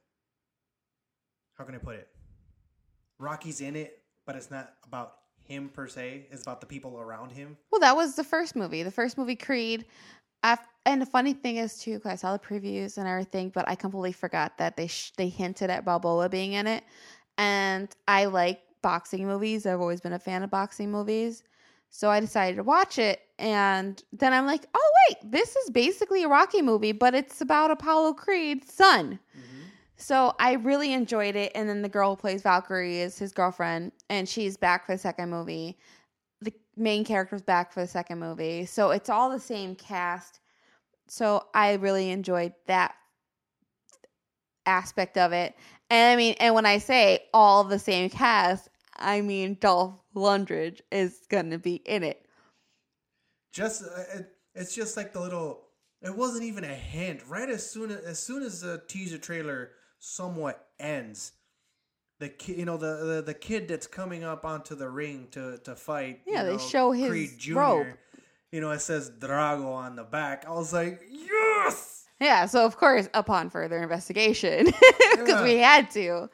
how 1.59 1.65
can 1.65 1.75
I 1.75 1.79
put 1.79 1.97
it? 1.97 2.09
Rocky's 3.19 3.61
in 3.61 3.77
it, 3.77 4.03
but 4.27 4.37
it's 4.37 4.51
not 4.51 4.75
about 4.85 5.15
him 5.45 5.69
per 5.69 5.87
se. 5.87 6.27
It's 6.31 6.43
about 6.43 6.61
the 6.61 6.67
people 6.67 6.99
around 6.99 7.31
him. 7.31 7.57
Well, 7.71 7.81
that 7.81 7.97
was 7.97 8.17
the 8.17 8.25
first 8.25 8.57
movie. 8.57 8.83
The 8.83 8.91
first 8.91 9.17
movie, 9.17 9.37
Creed. 9.37 9.87
And 10.87 11.03
the 11.03 11.07
funny 11.07 11.33
thing 11.33 11.57
is 11.57 11.79
too, 11.79 11.99
cause 11.99 12.13
I 12.13 12.15
saw 12.15 12.37
the 12.37 12.39
previews 12.39 12.97
and 12.97 13.09
everything, 13.09 13.51
but 13.53 13.69
I 13.69 13.75
completely 13.75 14.13
forgot 14.13 14.57
that 14.59 14.77
they 14.77 14.87
sh- 14.87 15.13
they 15.17 15.29
hinted 15.29 15.69
at 15.69 15.85
Balboa 15.85 16.29
being 16.29 16.53
in 16.53 16.69
it. 16.69 16.85
And 17.39 17.89
I 18.07 18.27
like 18.27 18.61
boxing 18.83 19.27
movies. 19.27 19.67
I've 19.67 19.81
always 19.81 20.01
been 20.01 20.13
a 20.13 20.19
fan 20.21 20.45
of 20.45 20.51
boxing 20.51 20.93
movies, 20.93 21.43
so 21.97 22.11
I 22.11 22.21
decided 22.21 22.57
to 22.57 22.63
watch 22.63 22.99
it. 22.99 23.23
And 23.39 24.03
then 24.13 24.35
I'm 24.35 24.45
like, 24.45 24.67
oh 24.75 24.93
wait, 25.09 25.17
this 25.33 25.57
is 25.57 25.71
basically 25.71 26.25
a 26.25 26.29
Rocky 26.29 26.61
movie, 26.61 26.93
but 26.93 27.15
it's 27.15 27.41
about 27.41 27.71
Apollo 27.71 28.13
Creed's 28.15 28.71
son. 28.71 29.19
Mm-hmm. 29.35 29.63
So 29.97 30.35
I 30.39 30.57
really 30.57 30.93
enjoyed 30.93 31.37
it. 31.37 31.53
And 31.55 31.67
then 31.67 31.81
the 31.81 31.89
girl 31.89 32.11
who 32.11 32.21
plays 32.21 32.43
Valkyrie 32.43 32.99
is 32.99 33.19
his 33.19 33.33
girlfriend, 33.33 33.93
and 34.11 34.29
she's 34.29 34.59
back 34.59 34.85
for 34.85 34.93
the 34.93 34.99
second 34.99 35.31
movie. 35.31 35.79
The 36.43 36.53
main 36.77 37.03
character's 37.03 37.41
back 37.41 37.73
for 37.73 37.81
the 37.81 37.87
second 37.87 38.19
movie. 38.19 38.67
So 38.67 38.91
it's 38.91 39.09
all 39.09 39.31
the 39.31 39.41
same 39.41 39.75
cast. 39.75 40.41
So 41.09 41.47
I 41.55 41.77
really 41.77 42.11
enjoyed 42.11 42.53
that 42.67 42.95
aspect 44.67 45.17
of 45.17 45.33
it. 45.33 45.55
And 45.89 46.13
I 46.13 46.17
mean, 46.17 46.35
and 46.41 46.55
when 46.55 46.67
I 46.67 46.77
say 46.77 47.21
all 47.33 47.65
the 47.65 47.79
same 47.79 48.11
cast, 48.11 48.69
I 48.99 49.23
mean 49.23 49.57
Dolph 49.61 49.95
Lundgren 50.17 50.81
is 50.91 51.21
going 51.29 51.51
to 51.51 51.59
be 51.59 51.77
in 51.77 52.03
it. 52.03 52.27
Just 53.53 53.83
uh, 53.83 54.19
it, 54.19 54.29
it's 54.55 54.75
just 54.75 54.97
like 54.97 55.13
the 55.13 55.21
little. 55.21 55.63
It 56.03 56.15
wasn't 56.15 56.45
even 56.45 56.65
a 56.65 56.75
hint. 56.75 57.21
Right 57.29 57.49
as 57.49 57.69
soon 57.69 57.91
as 57.91 58.05
as 58.05 58.19
soon 58.19 58.43
as 58.43 58.61
the 58.61 58.83
teaser 58.89 59.19
trailer 59.19 59.71
somewhat 59.99 60.67
ends, 60.79 61.33
the 62.21 62.29
kid, 62.29 62.59
you 62.59 62.65
know, 62.65 62.77
the, 62.77 62.97
the 62.97 63.23
the 63.23 63.35
kid 63.35 63.69
that's 63.69 63.87
coming 63.87 64.25
up 64.25 64.45
onto 64.45 64.75
the 64.75 64.89
ring 64.89 65.29
to 65.33 65.59
to 65.59 65.75
fight. 65.77 66.21
you 66.27 66.35
Yeah, 66.35 66.45
they 66.45 66.53
know, 66.53 66.59
show 66.59 66.93
his 66.93 67.09
Creed 67.09 67.39
Jr., 67.39 67.59
robe. 67.59 67.87
You 68.53 68.61
know, 68.61 68.71
it 68.71 68.81
says 68.81 69.11
Drago 69.11 69.67
on 69.73 69.97
the 69.97 70.05
back. 70.05 70.45
I 70.47 70.53
was 70.53 70.73
like, 70.73 71.03
yes. 71.11 72.05
Yeah, 72.21 72.47
so 72.47 72.65
of 72.65 72.77
course, 72.79 73.09
upon 73.13 73.51
further 73.51 73.83
investigation, 73.83 74.65
because 75.13 75.29
Yeah. 75.29 75.43
we 75.43 75.57
had 75.57 75.91
to, 75.93 76.31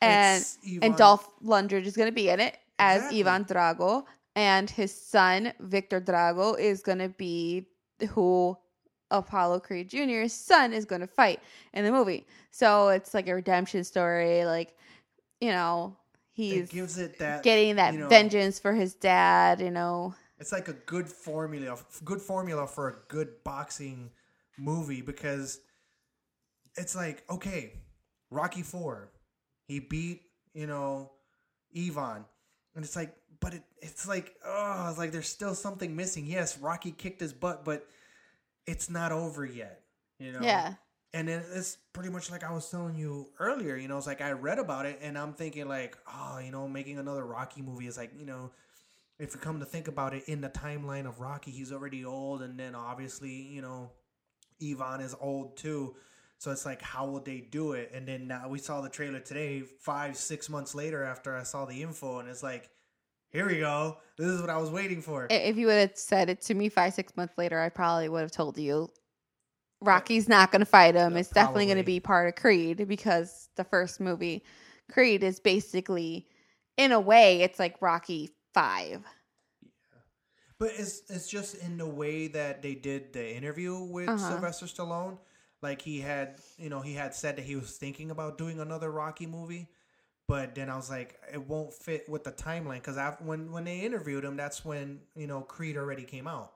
and 0.00 0.44
and 0.82 0.96
Dolph 0.96 1.28
Lundgren 1.42 1.84
is 1.84 1.96
going 1.96 2.08
to 2.08 2.12
be 2.14 2.28
in 2.28 2.38
it 2.40 2.56
as 2.78 3.02
Exactly. 3.02 3.20
Ivan 3.20 3.44
Drago, 3.44 4.04
and 4.36 4.68
his 4.68 4.94
son 4.94 5.52
Victor 5.60 6.00
Drago 6.00 6.58
is 6.58 6.82
going 6.82 6.98
to 6.98 7.08
be 7.08 7.66
who 8.10 8.56
Apollo 9.10 9.60
Creed 9.60 9.88
Jr.'s 9.88 10.32
son 10.32 10.72
is 10.72 10.84
going 10.84 11.00
to 11.00 11.06
fight 11.06 11.40
in 11.72 11.84
the 11.84 11.92
movie. 11.92 12.26
So 12.50 12.88
it's 12.88 13.14
like 13.14 13.28
a 13.28 13.34
redemption 13.34 13.84
story, 13.84 14.44
like 14.44 14.76
you 15.40 15.50
know 15.50 15.96
he's 16.32 16.68
gives 16.68 16.98
it 16.98 17.18
that 17.18 17.42
getting 17.42 17.76
that 17.76 17.94
you 17.94 18.00
know, 18.00 18.08
vengeance 18.08 18.58
for 18.58 18.72
his 18.72 18.94
dad. 18.94 19.60
You 19.60 19.70
know, 19.70 20.14
It's 20.38 20.52
like 20.52 20.68
a 20.68 20.72
good 20.72 21.08
formula, 21.08 21.78
good 22.04 22.20
formula 22.20 22.66
for 22.66 22.88
a 22.88 22.96
good 23.08 23.44
boxing 23.44 24.10
movie 24.58 25.02
because 25.02 25.60
it's 26.76 26.96
like 26.96 27.22
okay, 27.30 27.72
Rocky 28.30 28.62
Four, 28.62 29.10
he 29.66 29.78
beat 29.78 30.22
you 30.54 30.66
know 30.66 31.12
Ivan, 31.76 32.24
and 32.74 32.84
it's 32.84 32.96
like, 32.96 33.14
but 33.40 33.54
it, 33.54 33.62
it's 33.80 34.06
like 34.06 34.34
oh, 34.44 34.86
it's 34.88 34.98
like 34.98 35.12
there's 35.12 35.28
still 35.28 35.54
something 35.54 35.94
missing. 35.94 36.26
Yes, 36.26 36.58
Rocky 36.58 36.92
kicked 36.92 37.20
his 37.20 37.32
butt, 37.32 37.64
but 37.64 37.86
it's 38.66 38.88
not 38.90 39.12
over 39.12 39.44
yet. 39.44 39.82
You 40.18 40.32
know, 40.32 40.40
yeah, 40.42 40.74
and 41.14 41.28
then 41.28 41.44
it's 41.54 41.78
pretty 41.92 42.10
much 42.10 42.28
like 42.32 42.42
I 42.42 42.52
was 42.52 42.68
telling 42.68 42.96
you 42.96 43.28
earlier, 43.38 43.76
you 43.76 43.86
know, 43.86 43.96
it's 43.96 44.06
like 44.06 44.20
I 44.20 44.32
read 44.32 44.58
about 44.58 44.84
it 44.84 44.98
and 45.00 45.16
I'm 45.16 45.32
thinking 45.32 45.68
like, 45.68 45.96
oh, 46.12 46.40
you 46.44 46.50
know, 46.50 46.66
making 46.66 46.98
another 46.98 47.24
Rocky 47.24 47.62
movie 47.62 47.86
is 47.86 47.96
like, 47.96 48.10
you 48.18 48.26
know, 48.26 48.50
if 49.20 49.32
you 49.32 49.40
come 49.40 49.60
to 49.60 49.64
think 49.64 49.86
about 49.86 50.12
it 50.12 50.24
in 50.26 50.40
the 50.40 50.48
timeline 50.48 51.06
of 51.06 51.20
Rocky, 51.20 51.52
he's 51.52 51.72
already 51.72 52.04
old 52.04 52.42
and 52.42 52.58
then 52.58 52.74
obviously, 52.74 53.30
you 53.30 53.62
know, 53.62 53.92
Ivan 54.60 55.00
is 55.00 55.14
old 55.20 55.56
too. 55.56 55.94
So 56.38 56.50
it's 56.50 56.66
like, 56.66 56.82
how 56.82 57.06
will 57.06 57.20
they 57.20 57.40
do 57.40 57.72
it? 57.72 57.90
And 57.94 58.06
then 58.06 58.26
now 58.26 58.48
we 58.48 58.58
saw 58.58 58.80
the 58.80 58.88
trailer 58.90 59.20
today, 59.20 59.62
five, 59.80 60.16
six 60.16 60.50
months 60.50 60.74
later 60.74 61.02
after 61.02 61.34
I 61.36 61.42
saw 61.42 61.64
the 61.64 61.82
info, 61.82 62.18
and 62.18 62.28
it's 62.28 62.42
like, 62.42 62.68
here 63.30 63.46
we 63.48 63.58
go. 63.58 63.98
This 64.18 64.28
is 64.28 64.40
what 64.40 64.50
I 64.50 64.58
was 64.58 64.70
waiting 64.70 65.00
for. 65.02 65.26
If 65.30 65.56
you 65.56 65.66
would 65.66 65.78
have 65.78 65.96
said 65.96 66.28
it 66.30 66.42
to 66.42 66.54
me 66.54 66.68
five, 66.68 66.94
six 66.94 67.16
months 67.16 67.36
later, 67.38 67.60
I 67.60 67.68
probably 67.68 68.08
would 68.08 68.20
have 68.20 68.30
told 68.30 68.58
you 68.58 68.90
Rocky's 69.80 70.28
not 70.28 70.52
going 70.52 70.60
to 70.60 70.66
fight 70.66 70.94
him. 70.94 71.16
It's 71.16 71.30
definitely 71.30 71.66
going 71.66 71.78
to 71.78 71.82
be 71.84 71.98
part 72.00 72.28
of 72.28 72.36
Creed 72.40 72.86
because 72.86 73.48
the 73.56 73.64
first 73.64 74.00
movie, 74.00 74.44
Creed, 74.90 75.22
is 75.24 75.40
basically, 75.40 76.28
in 76.76 76.92
a 76.92 77.00
way, 77.00 77.42
it's 77.42 77.58
like 77.58 77.80
Rocky 77.82 78.30
5. 78.54 79.02
But 80.60 80.70
it's 80.78 81.02
it's 81.10 81.28
just 81.28 81.56
in 81.56 81.76
the 81.76 81.86
way 81.88 82.28
that 82.28 82.62
they 82.62 82.74
did 82.76 83.12
the 83.12 83.36
interview 83.36 83.76
with 83.78 84.08
Uh-huh. 84.08 84.30
Sylvester 84.30 84.66
Stallone. 84.66 85.18
Like 85.64 85.82
he 85.82 86.00
had, 86.00 86.38
you 86.58 86.70
know, 86.70 86.82
he 86.82 86.94
had 86.94 87.14
said 87.16 87.38
that 87.38 87.46
he 87.46 87.56
was 87.56 87.72
thinking 87.78 88.12
about 88.12 88.38
doing 88.38 88.60
another 88.60 88.92
Rocky 88.92 89.26
movie, 89.26 89.70
but 90.28 90.54
then 90.54 90.70
I 90.70 90.76
was 90.76 90.90
like, 90.90 91.18
it 91.32 91.48
won't 91.48 91.72
fit 91.72 92.08
with 92.08 92.24
the 92.24 92.32
timeline 92.32 92.82
because 92.84 92.98
when 93.20 93.52
when 93.52 93.64
they 93.64 93.80
interviewed 93.80 94.24
him, 94.24 94.36
that's 94.36 94.64
when 94.64 95.00
you 95.16 95.26
know 95.26 95.42
Creed 95.42 95.78
already 95.78 96.04
came 96.04 96.28
out. 96.28 96.52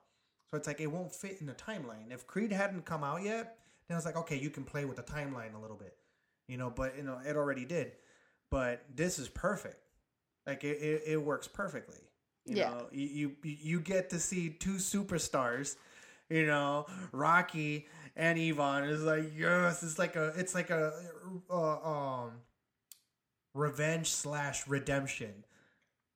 So 0.51 0.57
it's 0.57 0.67
like 0.67 0.81
it 0.81 0.87
won't 0.87 1.13
fit 1.13 1.37
in 1.41 1.47
the 1.47 1.53
timeline. 1.53 2.11
If 2.11 2.27
Creed 2.27 2.51
hadn't 2.53 2.85
come 2.85 3.03
out 3.03 3.23
yet, 3.23 3.57
then 3.87 3.95
I 3.95 3.99
was 3.99 4.05
like, 4.05 4.17
okay, 4.17 4.37
you 4.37 4.51
can 4.51 4.63
play 4.63 4.85
with 4.85 4.97
the 4.97 5.03
timeline 5.03 5.55
a 5.55 5.59
little 5.59 5.77
bit, 5.77 5.97
you 6.47 6.57
know. 6.57 6.71
But 6.75 6.97
you 6.97 7.03
know, 7.03 7.19
it 7.25 7.35
already 7.35 7.65
did. 7.65 7.93
But 8.51 8.83
this 8.95 9.19
is 9.19 9.29
perfect. 9.29 9.77
Like 10.47 10.63
it, 10.63 10.77
it, 10.81 11.03
it 11.07 11.17
works 11.21 11.47
perfectly. 11.47 11.99
You 12.45 12.57
Yeah. 12.57 12.69
know, 12.71 12.87
you, 12.91 13.35
you 13.43 13.55
you 13.63 13.79
get 13.81 14.09
to 14.11 14.19
see 14.19 14.49
two 14.49 14.75
superstars, 14.75 15.75
you 16.29 16.47
know, 16.47 16.87
Rocky 17.11 17.87
and 18.15 18.39
Ivan 18.39 18.85
is 18.85 19.03
like 19.03 19.31
yes, 19.35 19.83
it's 19.83 19.99
like 19.99 20.15
a 20.15 20.33
it's 20.37 20.55
like 20.55 20.69
a 20.69 20.93
uh, 21.49 22.23
um 22.23 22.31
revenge 23.53 24.09
slash 24.09 24.67
redemption. 24.67 25.45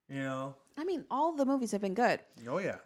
You 0.10 0.22
know. 0.22 0.56
I 0.78 0.84
mean, 0.84 1.06
all 1.10 1.36
the 1.36 1.46
movies 1.46 1.72
have 1.72 1.82
been 1.82 1.94
good. 1.94 2.20
Oh 2.48 2.60
yeah. 2.60 2.78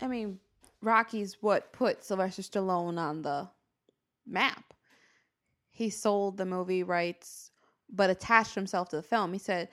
I 0.00 0.08
mean, 0.08 0.38
Rocky's 0.82 1.38
what 1.40 1.72
put 1.72 2.04
Sylvester 2.04 2.42
Stallone 2.42 2.98
on 2.98 3.22
the 3.22 3.48
map. 4.26 4.74
He 5.70 5.90
sold 5.90 6.36
the 6.36 6.46
movie 6.46 6.82
rights, 6.82 7.50
but 7.90 8.10
attached 8.10 8.54
himself 8.54 8.88
to 8.90 8.96
the 8.96 9.02
film. 9.02 9.32
He 9.32 9.38
said, 9.38 9.68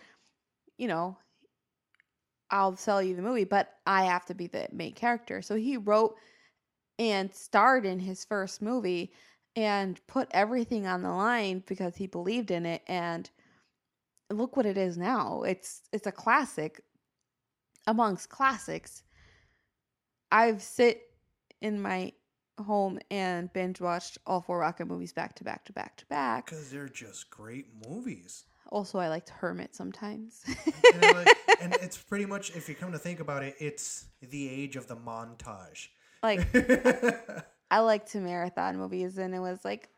you 0.77 0.87
know, 0.87 1.17
I'll 2.49 2.75
sell 2.75 3.01
you 3.01 3.15
the 3.15 3.21
movie, 3.21 3.45
but 3.45 3.73
I 3.85 4.05
have 4.05 4.25
to 4.25 4.35
be 4.35 4.47
the 4.47 4.67
main 4.71 4.93
character. 4.93 5.41
So 5.41 5.55
he 5.55 5.77
wrote 5.77 6.15
and 6.99 7.33
starred 7.33 7.85
in 7.85 7.99
his 7.99 8.23
first 8.25 8.61
movie 8.61 9.11
and 9.55 10.05
put 10.07 10.27
everything 10.31 10.87
on 10.87 11.01
the 11.03 11.11
line 11.11 11.63
because 11.67 11.95
he 11.95 12.07
believed 12.07 12.51
in 12.51 12.65
it 12.65 12.81
and 12.87 13.29
look 14.29 14.57
what 14.57 14.65
it 14.65 14.77
is 14.77 14.97
now. 14.97 15.43
It's 15.43 15.81
it's 15.91 16.07
a 16.07 16.11
classic 16.11 16.81
amongst 17.87 18.29
classics. 18.29 19.03
I've 20.31 20.61
sit 20.61 21.01
in 21.61 21.81
my 21.81 22.13
home 22.59 22.99
and 23.09 23.51
binge 23.53 23.81
watched 23.81 24.17
all 24.25 24.41
four 24.41 24.59
Rocket 24.59 24.85
movies 24.85 25.13
back 25.13 25.35
to 25.35 25.43
back 25.43 25.65
to 25.65 25.73
back 25.73 25.97
to 25.97 26.05
back. 26.07 26.45
Because 26.45 26.71
they're 26.71 26.89
just 26.89 27.29
great 27.29 27.67
movies. 27.87 28.45
Also, 28.71 28.97
I 28.97 29.07
liked 29.07 29.29
Hermit 29.29 29.75
sometimes. 29.75 30.43
And, 30.93 31.15
like- 31.15 31.37
and 31.61 31.73
it's 31.81 31.97
pretty 31.97 32.25
much, 32.25 32.55
if 32.55 32.67
you 32.67 32.75
come 32.75 32.91
to 32.91 32.97
think 32.97 33.19
about 33.19 33.43
it, 33.43 33.55
it's 33.59 34.05
the 34.21 34.49
age 34.49 34.75
of 34.75 34.87
the 34.87 34.95
montage. 34.95 35.89
Like 36.23 36.47
I 37.71 37.79
like 37.79 38.05
to 38.11 38.19
marathon 38.19 38.77
movies, 38.77 39.17
and 39.17 39.35
it 39.35 39.39
was 39.39 39.63
like 39.63 39.89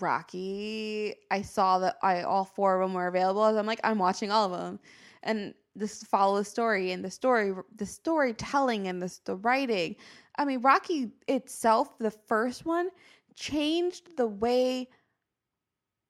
Rocky. 0.00 1.14
I 1.30 1.42
saw 1.42 1.78
that 1.80 1.96
I 2.02 2.22
all 2.22 2.44
four 2.44 2.80
of 2.80 2.88
them 2.88 2.94
were 2.94 3.06
available. 3.06 3.42
I'm 3.44 3.66
like, 3.66 3.80
I'm 3.84 3.98
watching 3.98 4.30
all 4.30 4.52
of 4.52 4.60
them, 4.60 4.80
and 5.22 5.54
this 5.76 6.02
follow 6.04 6.38
the 6.38 6.44
story 6.44 6.92
and 6.92 7.04
the 7.04 7.10
story 7.10 7.52
the 7.76 7.86
storytelling 7.86 8.86
and 8.86 9.02
the, 9.02 9.18
the 9.24 9.36
writing 9.36 9.96
i 10.38 10.44
mean 10.44 10.60
rocky 10.60 11.10
itself 11.28 11.98
the 11.98 12.10
first 12.10 12.64
one 12.64 12.88
changed 13.34 14.16
the 14.16 14.26
way 14.26 14.88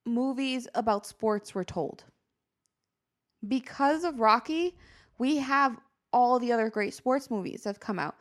movies 0.06 0.68
about 0.74 1.06
sports 1.06 1.54
were 1.54 1.64
told 1.64 2.04
because 3.48 4.04
of 4.04 4.20
rocky 4.20 4.76
we 5.18 5.36
have 5.36 5.78
all 6.12 6.38
the 6.38 6.52
other 6.52 6.68
great 6.68 6.94
sports 6.94 7.30
movies 7.30 7.62
that 7.62 7.70
have 7.70 7.80
come 7.80 7.98
out 7.98 8.16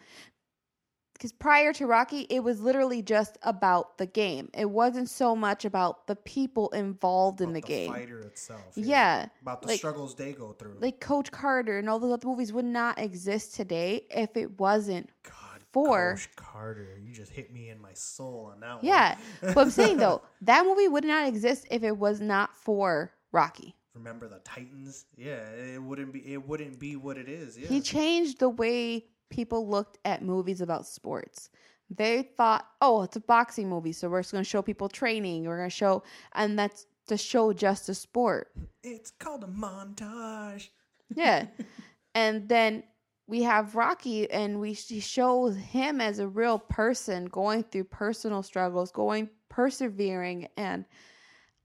because 1.14 1.32
prior 1.32 1.72
to 1.74 1.86
Rocky, 1.86 2.22
it 2.30 2.42
was 2.44 2.60
literally 2.62 3.02
just 3.02 3.38
about 3.44 3.98
the 3.98 4.06
game. 4.06 4.50
It 4.54 4.70
wasn't 4.70 5.10
so 5.10 5.36
much 5.36 5.64
about 5.66 6.08
the 6.08 6.16
people 6.16 6.70
involved 6.70 7.40
in 7.42 7.50
About 7.50 7.62
the, 7.62 7.68
game. 7.68 7.92
fighter 7.94 8.20
itself. 8.22 8.62
Yeah, 8.76 9.28
About 9.42 9.62
the 9.62 9.70
like- 9.70 9.78
struggles 9.78 10.16
they 10.16 10.34
go 10.34 10.52
through. 10.54 10.78
Like 10.80 11.00
Coach 11.00 11.32
Carter 11.32 11.78
and 11.80 11.90
all 11.90 12.00
those 12.00 12.14
other 12.14 12.28
movies 12.28 12.52
would 12.52 12.66
not 12.66 13.00
exist 13.00 13.56
today 13.56 14.06
if 14.10 14.36
it 14.36 14.60
wasn't. 14.60 15.10
God, 15.24 15.62
for- 15.72 16.14
Coach 16.16 16.30
Carter, 16.36 17.00
you 17.02 17.14
just 17.14 17.32
hit 17.32 17.54
me 17.54 17.70
in 17.70 17.80
my 17.82 17.94
soul 17.94 18.50
on 18.54 18.60
that 18.62 18.84
Yeah, 18.84 19.16
one. 19.16 19.20
Yeah. 19.44 19.54
but 19.54 19.62
I'm 19.62 19.70
saying 19.72 19.98
though, 19.98 20.22
that 20.42 20.66
movie 20.66 20.88
would 20.88 21.06
not 21.06 21.28
exist 21.28 21.68
if 21.72 21.84
it 21.84 21.98
was 21.98 22.20
not 22.22 22.56
for 22.56 23.12
Rocky. 23.32 23.76
Remember 23.96 24.28
the 24.28 24.40
Titans? 24.40 25.06
Yeah, 25.16 25.48
it 25.52 25.82
wouldn't 25.82 26.12
be. 26.14 26.34
It 26.34 26.48
wouldn't 26.48 26.80
be 26.80 26.96
what 26.96 27.16
it 27.16 27.30
is. 27.30 27.56
Yeah. 27.60 27.68
He 27.68 27.80
changed 27.80 28.40
the 28.40 28.50
way 28.50 29.06
people 29.34 29.68
looked 29.68 29.98
at 30.06 30.22
movies 30.22 30.62
about 30.62 30.86
sports. 30.86 31.50
They 31.90 32.30
thought, 32.38 32.68
oh, 32.82 33.02
it's 33.02 33.16
a 33.16 33.20
boxing 33.20 33.68
movie, 33.68 33.92
so 33.92 34.08
we're 34.08 34.22
just 34.22 34.32
going 34.32 34.44
to 34.44 34.50
show 34.50 34.62
people 34.62 34.90
training. 34.90 35.46
We're 35.46 35.58
going 35.58 35.70
to 35.70 35.76
show, 35.76 36.04
and 36.34 36.58
that's 36.58 36.86
to 37.08 37.18
show 37.18 37.52
just 37.52 37.90
a 37.90 37.96
sport. 37.96 38.52
it's 38.84 39.12
called 39.12 39.44
a 39.44 39.48
montage. 39.48 40.70
Yeah. 41.16 41.48
and 42.16 42.48
then 42.48 42.84
we 43.28 43.42
have 43.42 43.76
Rocky, 43.76 44.30
and 44.30 44.60
we 44.62 44.76
she 44.76 45.00
shows 45.00 45.56
him 45.56 46.00
as 46.00 46.20
a 46.20 46.28
real 46.28 46.60
person 46.60 47.26
going 47.26 47.64
through 47.64 47.86
personal 47.86 48.44
struggles, 48.44 48.92
going 48.92 49.30
persevering, 49.50 50.48
and 50.58 50.86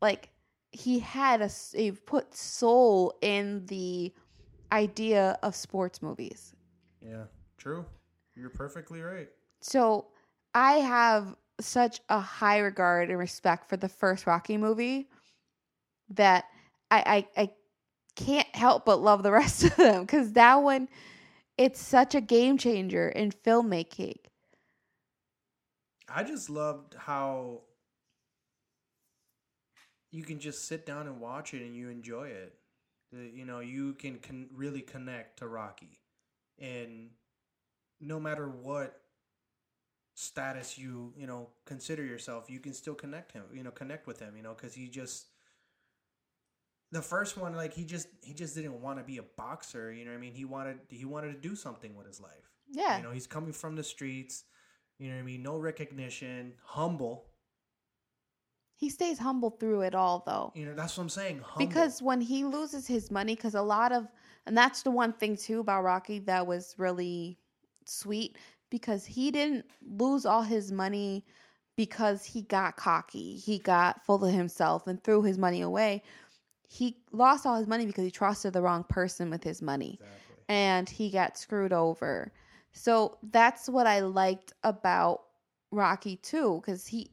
like 0.01 0.31
he 0.73 1.01
had 1.01 1.43
a 1.43 1.51
he 1.75 1.93
put 1.93 2.35
soul 2.35 3.19
in 3.21 3.67
the 3.67 4.15
idea 4.73 5.39
of 5.43 5.55
sports 5.55 6.01
movies. 6.01 6.55
Yeah, 7.01 7.25
true. 7.69 7.85
You're 8.35 8.51
perfectly 8.51 9.01
right. 9.01 9.29
So 9.61 10.07
I 10.55 10.75
have 10.75 11.37
such 11.61 12.01
a 12.09 12.21
high 12.21 12.59
regard 12.59 13.11
and 13.11 13.19
respect 13.19 13.69
for 13.69 13.77
the 13.77 13.89
first 13.89 14.27
Rocky 14.27 14.57
movie 14.57 15.09
that 16.11 16.45
I 16.91 17.27
I, 17.37 17.43
I 17.43 17.51
can't 18.17 18.49
help 18.55 18.85
but 18.85 19.01
love 19.01 19.23
the 19.23 19.33
rest 19.41 19.65
of 19.65 19.77
them 19.77 20.03
because 20.03 20.33
that 20.33 20.57
one 20.57 20.89
it's 21.57 21.81
such 21.81 22.15
a 22.15 22.21
game 22.21 22.57
changer 22.57 23.09
in 23.09 23.33
filmmaking. 23.33 24.17
I 26.09 26.23
just 26.23 26.49
loved 26.49 26.95
how 26.95 27.63
you 30.11 30.23
can 30.23 30.39
just 30.39 30.67
sit 30.67 30.87
down 30.87 31.07
and 31.07 31.21
watch 31.21 31.53
it 31.53 31.63
and 31.63 31.77
you 31.77 31.91
enjoy 31.91 32.29
it. 32.29 32.55
You 33.13 33.45
know, 33.45 33.61
you 33.61 33.95
can 33.95 34.19
con- 34.21 34.49
really 34.55 34.81
connect 34.83 35.41
to 35.41 35.49
Rocky, 35.49 35.99
and 36.59 37.11
no 38.01 38.21
matter 38.21 38.49
what 38.49 39.01
status 40.15 40.77
you 40.77 41.13
you 41.17 41.27
know 41.27 41.49
consider 41.65 42.05
yourself, 42.05 42.51
you 42.51 42.61
can 42.61 42.73
still 42.73 42.95
connect 42.95 43.33
him. 43.33 43.45
You 43.53 43.63
know, 43.63 43.71
connect 43.71 44.07
with 44.07 44.19
him. 44.21 44.37
You 44.37 44.43
know, 44.43 44.55
because 44.55 44.75
he 44.75 44.89
just 44.89 45.27
the 46.91 47.03
first 47.03 47.37
one, 47.37 47.55
like 47.55 47.75
he 47.75 47.85
just 47.85 48.09
he 48.23 48.33
just 48.33 48.55
didn't 48.55 48.81
want 48.81 48.99
to 48.99 49.05
be 49.05 49.19
a 49.19 49.23
boxer. 49.37 49.93
You 49.93 50.05
know, 50.05 50.13
what 50.13 50.19
I 50.19 50.21
mean, 50.21 50.33
he 50.33 50.45
wanted 50.45 50.79
he 50.89 51.05
wanted 51.05 51.33
to 51.33 51.49
do 51.49 51.55
something 51.55 51.95
with 51.97 52.07
his 52.07 52.21
life. 52.21 52.53
Yeah. 52.71 52.99
You 52.99 53.03
know, 53.03 53.11
he's 53.11 53.27
coming 53.27 53.53
from 53.53 53.77
the 53.77 53.85
streets. 53.85 54.45
You 54.99 55.09
know 55.09 55.17
what 55.17 55.21
I 55.21 55.25
mean? 55.25 55.43
No 55.43 55.57
recognition, 55.57 56.55
humble. 56.65 57.27
He 58.75 58.91
stays 58.91 59.19
humble 59.19 59.51
through 59.51 59.83
it 59.83 59.95
all 59.95 60.23
though. 60.27 60.53
You 60.55 60.67
know, 60.67 60.75
that's 60.75 60.97
what 60.97 61.03
I'm 61.03 61.09
saying. 61.09 61.41
Humble. 61.45 61.67
Because 61.67 62.01
when 62.01 62.21
he 62.21 62.45
loses 62.45 62.87
his 62.87 63.11
money, 63.11 63.35
because 63.35 63.55
a 63.55 63.63
lot 63.63 63.93
of, 63.93 64.07
and 64.47 64.57
that's 64.57 64.83
the 64.83 64.91
one 64.91 65.13
thing 65.13 65.37
too 65.37 65.61
about 65.61 65.85
Rocky 65.85 66.21
that 66.21 66.47
was 66.47 66.75
really 66.79 67.39
sweet 67.89 68.37
because 68.71 69.05
he 69.05 69.31
didn't 69.31 69.65
lose 69.83 70.27
all 70.27 70.43
his 70.43 70.71
money 70.71 71.25
because 71.77 72.25
he 72.25 72.43
got 72.43 72.77
cocky. 72.77 73.37
He 73.37 73.59
got 73.59 74.05
full 74.05 74.25
of 74.25 74.33
himself 74.33 74.87
and 74.87 75.03
threw 75.03 75.23
his 75.23 75.39
money 75.39 75.61
away. 75.63 76.03
He 76.69 76.99
lost 77.13 77.47
all 77.47 77.57
his 77.57 77.67
money 77.67 77.87
because 77.87 78.05
he 78.05 78.11
trusted 78.11 78.53
the 78.53 78.61
wrong 78.61 78.85
person 78.85 79.31
with 79.31 79.43
his 79.43 79.63
money 79.63 79.99
exactly. 80.01 80.45
and 80.49 80.89
he 80.89 81.11
got 81.11 81.39
screwed 81.39 81.73
over. 81.73 82.33
So 82.73 83.17
that's 83.31 83.69
what 83.69 83.87
I 83.87 84.01
liked 84.01 84.53
about 84.65 85.23
Rocky 85.71 86.17
too, 86.17 86.61
because 86.61 86.87
he, 86.87 87.11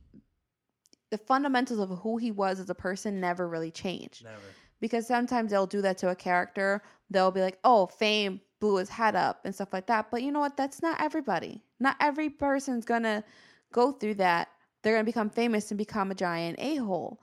the 1.12 1.18
fundamentals 1.18 1.80
of 1.80 1.98
who 2.00 2.18
he 2.18 2.32
was 2.32 2.60
as 2.60 2.70
a 2.70 2.76
person 2.76 3.22
never 3.22 3.48
really 3.48 3.72
changed. 3.72 4.24
Never. 4.24 4.36
Because 4.82 5.08
sometimes 5.08 5.52
they'll 5.52 5.68
do 5.68 5.82
that 5.84 5.98
to 6.00 6.10
a 6.10 6.16
character. 6.16 6.82
They'll 7.10 7.32
be 7.32 7.42
like, 7.42 7.60
oh, 7.64 7.86
fame 7.86 8.42
blew 8.60 8.78
his 8.78 8.90
head 8.90 9.16
up 9.16 9.46
and 9.46 9.54
stuff 9.54 9.74
like 9.74 9.88
that. 9.88 10.10
But 10.12 10.24
you 10.24 10.32
know 10.32 10.40
what? 10.40 10.58
That's 10.58 10.82
not 10.82 11.02
everybody. 11.02 11.64
Not 11.80 11.98
every 12.00 12.30
person's 12.30 12.86
gonna 12.86 13.24
go 13.72 13.92
through 13.92 14.16
that. 14.16 14.50
They're 14.82 14.94
gonna 14.96 15.04
become 15.04 15.30
famous 15.30 15.72
and 15.72 15.78
become 15.78 16.12
a 16.12 16.16
giant 16.16 16.58
a 16.60 16.76
hole. 16.78 17.22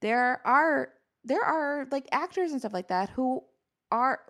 There 0.00 0.40
are 0.46 0.90
there 1.24 1.42
are 1.42 1.86
like 1.90 2.06
actors 2.12 2.50
and 2.52 2.60
stuff 2.60 2.74
like 2.74 2.88
that 2.88 3.08
who 3.10 3.42
are 3.90 4.20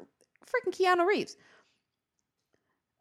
freaking 0.47 0.73
Keanu 0.77 1.07
Reeves. 1.07 1.37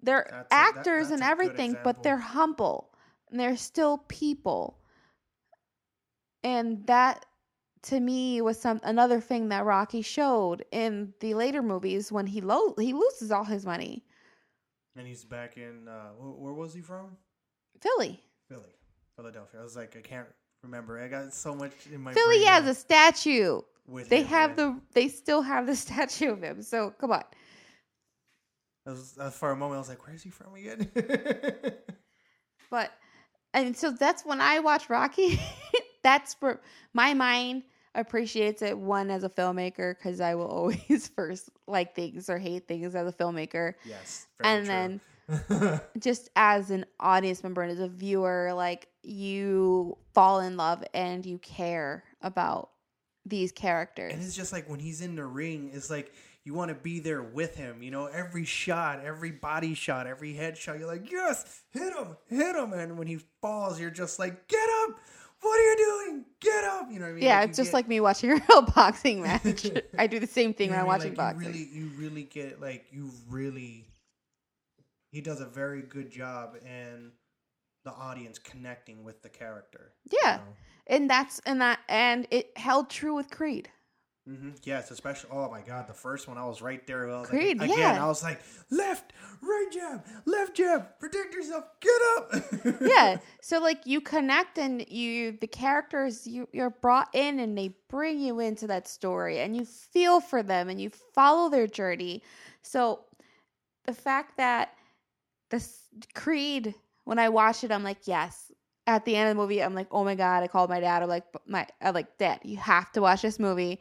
They're 0.02 0.28
That's 0.30 0.46
a- 0.46 0.50
that- 0.50 0.76
actors 0.78 1.12
and 1.12 1.22
everything, 1.24 1.78
but 1.84 2.04
they're 2.04 2.18
humble 2.18 2.90
and 3.30 3.40
they're 3.40 3.58
still 3.58 4.00
people. 4.10 4.80
And 6.44 6.86
that 6.88 7.26
to 7.84 8.00
me 8.00 8.42
was 8.42 8.60
some 8.60 8.80
another 8.84 9.20
thing 9.20 9.50
that 9.50 9.66
Rocky 9.66 10.02
showed 10.02 10.66
in 10.72 11.14
the 11.20 11.34
later 11.34 11.62
movies 11.62 12.12
when 12.12 12.28
he 12.28 12.42
lo- 12.42 12.76
he 12.78 12.94
loses 12.94 13.32
all 13.32 13.46
his 13.46 13.66
money. 13.66 14.04
And 14.96 15.08
he's 15.08 15.24
back 15.24 15.58
in. 15.58 15.88
Uh, 15.88 16.10
wh- 16.12 16.40
where 16.42 16.54
was 16.54 16.74
he 16.74 16.82
from? 16.82 17.18
Philly. 17.82 18.22
Philly, 18.50 18.76
Philadelphia. 19.16 19.60
I 19.60 19.64
was 19.64 19.76
like, 19.76 19.96
I 19.98 20.02
can't 20.02 20.28
remember. 20.64 21.00
I 21.00 21.08
got 21.08 21.34
so 21.34 21.56
much 21.56 21.74
in 21.92 22.02
my. 22.02 22.14
Philly 22.14 22.44
has 22.46 22.66
now 22.66 22.72
a 22.72 22.74
statue. 22.76 23.62
with 23.88 24.10
They 24.10 24.22
him, 24.22 24.28
have 24.28 24.56
the 24.56 24.80
they 24.94 25.08
still 25.08 25.42
have 25.42 25.66
the 25.68 25.76
statue 25.86 26.32
of 26.32 26.42
him. 26.44 26.62
So 26.62 26.92
come 26.92 27.12
on. 27.12 27.24
I 28.86 28.92
was, 28.92 29.18
uh, 29.18 29.30
for 29.30 29.52
a 29.52 29.56
moment, 29.56 29.76
I 29.78 29.80
was 29.80 29.90
like, 29.90 30.06
"Where 30.06 30.16
is 30.16 30.24
he 30.24 30.30
from 30.30 30.56
again?" 30.56 30.90
But 32.70 32.92
and 33.54 33.76
so 33.78 33.92
that's 33.92 34.26
when 34.26 34.42
I 34.42 34.60
watch 34.60 34.90
Rocky. 34.90 35.40
that's 36.04 36.36
where 36.40 36.60
my 36.94 37.14
mind 37.14 37.64
appreciates 37.96 38.62
it 38.62 38.78
one 38.78 39.10
as 39.10 39.24
a 39.24 39.30
filmmaker 39.30 39.96
because 39.98 40.22
I 40.22 40.36
will 40.36 40.48
always 40.50 41.12
first 41.16 41.50
like 41.68 41.96
things 41.96 42.30
or 42.30 42.38
hate 42.38 42.68
things 42.68 42.96
as 42.96 43.08
a 43.08 43.12
filmmaker. 43.12 43.74
yes. 43.86 44.28
And 44.44 44.68
then. 44.68 45.02
just 46.00 46.30
as 46.36 46.70
an 46.70 46.86
audience 47.00 47.44
member 47.44 47.62
and 47.62 47.72
as 47.72 47.80
a 47.80 47.88
viewer, 47.88 48.52
like 48.54 48.90
you 49.04 49.98
fall 50.14 50.42
in 50.42 50.58
love 50.58 50.84
and 50.94 51.26
you 51.26 51.38
care 51.38 52.04
about 52.22 52.72
these 53.26 53.52
characters. 53.52 54.14
And 54.14 54.22
it's 54.22 54.36
just 54.36 54.52
like 54.52 54.70
when 54.70 54.80
he's 54.80 55.02
in 55.02 55.16
the 55.16 55.26
ring, 55.26 55.72
it's 55.74 55.90
like 55.90 56.12
you 56.44 56.54
want 56.54 56.70
to 56.70 56.76
be 56.76 57.00
there 57.00 57.24
with 57.24 57.56
him. 57.56 57.82
You 57.82 57.92
know, 57.92 58.08
every 58.08 58.46
shot, 58.46 59.04
every 59.04 59.32
body 59.32 59.74
shot, 59.74 60.08
every 60.08 60.34
head 60.34 60.58
shot, 60.58 60.78
you're 60.78 60.88
like, 60.88 61.10
yes, 61.10 61.62
hit 61.72 61.94
him, 61.94 62.18
hit 62.28 62.56
him. 62.56 62.74
And 62.74 62.98
when 62.98 63.08
he 63.08 63.20
falls, 63.42 63.80
you're 63.80 63.92
just 63.92 64.20
like, 64.20 64.48
get 64.48 64.70
up. 64.84 65.00
What 65.44 65.60
are 65.60 65.64
you 65.64 65.78
doing? 65.78 66.26
Get 66.42 66.64
up. 66.64 66.88
You 66.92 67.00
know 67.00 67.06
what 67.06 67.12
I 67.12 67.14
mean? 67.14 67.24
yeah, 67.24 67.40
Like, 67.42 67.50
it's 67.50 67.58
just 67.58 67.68
get- 67.70 67.74
like 67.76 67.88
me 67.88 68.00
watching 68.00 68.32
a 68.38 68.42
real 68.50 68.62
boxing 68.64 69.22
match. 69.22 69.68
I 69.98 70.08
do 70.08 70.20
the 70.20 70.28
same 70.28 70.54
thing 70.54 70.68
you 70.70 70.72
when 70.72 70.80
know 70.80 70.82
I'm 70.84 70.88
watching 70.88 71.10
mean? 71.10 71.16
boxing. 71.16 71.44
You 71.44 71.50
really, 71.52 71.70
you 71.74 71.92
really 71.98 72.24
get 72.24 72.60
like 72.62 72.86
you 72.92 73.12
really. 73.30 73.86
He 75.12 75.22
does 75.22 75.42
a 75.42 75.46
very 75.46 75.84
good 75.84 76.10
job 76.12 76.56
in 76.66 77.12
the 77.86 77.92
audience 77.92 78.40
connecting 78.40 79.04
with 79.04 79.22
the 79.22 79.30
character. 79.30 79.92
Yeah. 80.24 80.40
and 80.88 81.10
that's 81.10 81.40
and 81.46 81.62
that 81.62 81.80
and 81.88 82.26
it 82.32 82.52
held 82.58 82.90
true 82.90 83.14
with 83.14 83.30
Creed. 83.30 83.70
Hmm 84.26 84.52
Yes, 84.64 84.92
especially. 84.92 85.30
Oh 85.34 85.50
my 85.50 85.62
God, 85.62 85.88
the 85.88 85.94
first 85.94 86.28
one, 86.28 86.38
I 86.38 86.46
was 86.46 86.62
right 86.62 86.86
there. 86.88 87.10
I 87.10 87.20
was 87.20 87.30
Creed, 87.30 87.60
like, 87.60 87.70
again, 87.70 87.96
yeah. 87.96 88.04
I 88.04 88.08
was 88.08 88.24
like, 88.24 88.42
left, 88.72 89.14
right 89.42 89.68
jab, 89.72 90.06
left 90.26 90.56
jab, 90.56 90.98
protect 91.00 91.34
yourself, 91.34 91.66
get 91.82 92.02
up. 92.18 92.34
yeah 92.82 93.18
so 93.42 93.60
like 93.60 93.86
you 93.86 94.00
connect 94.02 94.58
and 94.58 94.88
you 94.90 95.38
the 95.42 95.48
characters 95.48 96.26
you 96.28 96.48
you're 96.54 96.70
brought 96.70 97.10
in 97.14 97.40
and 97.40 97.58
they 97.58 97.76
bring 97.90 98.20
you 98.20 98.40
into 98.40 98.68
that 98.68 98.88
story 98.88 99.40
and 99.40 99.56
you 99.56 99.66
feel 99.66 100.20
for 100.20 100.42
them 100.44 100.70
and 100.70 100.80
you 100.80 100.90
follow 100.90 101.50
their 101.50 101.68
journey 101.68 102.22
so 102.62 103.02
the 103.86 103.94
fact 103.94 104.38
that 104.38 104.74
this 105.50 105.82
creed 106.14 106.74
when 107.06 107.20
i 107.20 107.30
watch 107.30 107.64
it 107.64 107.72
i'm 107.72 107.84
like 107.84 108.06
yes 108.06 108.52
at 108.88 109.06
the 109.06 109.16
end 109.16 109.30
of 109.30 109.36
the 109.36 109.42
movie 109.42 109.62
i'm 109.62 109.76
like 109.76 109.88
oh 109.92 110.04
my 110.04 110.16
god 110.16 110.44
i 110.44 110.48
called 110.48 110.70
my 110.70 110.80
dad 110.80 111.04
i'm 111.04 111.10
like 111.10 111.26
my 111.46 111.66
i'm 111.82 111.94
like 111.94 112.18
dad 112.18 112.40
you 112.44 112.58
have 112.58 112.92
to 112.92 113.02
watch 113.02 113.22
this 113.22 113.40
movie 113.40 113.80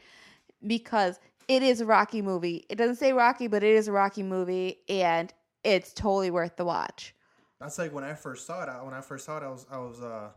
because 0.66 1.18
it 1.48 1.62
is 1.62 1.80
a 1.80 1.86
Rocky 1.86 2.22
movie. 2.22 2.64
It 2.68 2.76
doesn't 2.76 2.96
say 2.96 3.12
Rocky, 3.12 3.46
but 3.46 3.62
it 3.62 3.74
is 3.74 3.88
a 3.88 3.92
Rocky 3.92 4.22
movie, 4.22 4.78
and 4.88 5.32
it's 5.64 5.92
totally 5.92 6.30
worth 6.30 6.56
the 6.56 6.64
watch. 6.64 7.14
That's 7.60 7.78
like 7.78 7.92
when 7.92 8.04
I 8.04 8.14
first 8.14 8.46
saw 8.46 8.62
it. 8.62 8.84
When 8.84 8.94
I 8.94 9.00
first 9.00 9.24
saw 9.24 9.38
it, 9.38 9.42
I 9.42 9.48
was 9.48 9.66
I 9.70 9.78
was 9.78 10.00
uh 10.00 10.30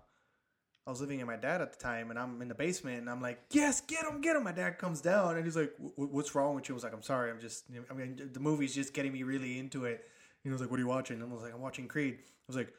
I 0.88 0.91
was 0.91 1.01
living 1.01 1.19
in 1.19 1.25
my 1.25 1.35
dad 1.35 1.61
at 1.61 1.71
the 1.71 1.79
time, 1.79 2.11
and 2.11 2.19
I'm 2.19 2.41
in 2.43 2.47
the 2.47 2.55
basement, 2.55 2.99
and 2.99 3.09
I'm 3.09 3.21
like, 3.21 3.39
"Yes, 3.51 3.81
get 3.81 4.05
him, 4.05 4.21
get 4.21 4.35
him!" 4.35 4.43
My 4.43 4.51
dad 4.51 4.77
comes 4.77 5.01
down, 5.01 5.35
and 5.35 5.43
he's 5.43 5.55
like, 5.55 5.73
"Wh- 5.77 5.95
wh- 5.95 6.13
"What's 6.13 6.35
wrong 6.35 6.53
with 6.55 6.69
you?" 6.69 6.75
I 6.75 6.77
was 6.77 6.83
like, 6.83 6.93
"I'm 6.93 7.01
sorry, 7.01 7.31
I'm 7.31 7.39
just, 7.39 7.65
I 7.89 7.93
mean, 7.93 8.29
the 8.31 8.39
movie's 8.39 8.75
just 8.75 8.93
getting 8.93 9.11
me 9.11 9.23
really 9.23 9.57
into 9.57 9.85
it." 9.85 10.07
He 10.43 10.49
was 10.51 10.61
like, 10.61 10.69
"What 10.69 10.77
are 10.77 10.83
you 10.83 10.88
watching?" 10.88 11.21
And 11.21 11.31
I 11.31 11.33
was 11.33 11.41
like, 11.43 11.53
"I'm 11.55 11.61
watching 11.61 11.88
Creed." 11.88 12.19
I 12.19 12.45
was 12.45 12.55
like, 12.55 12.71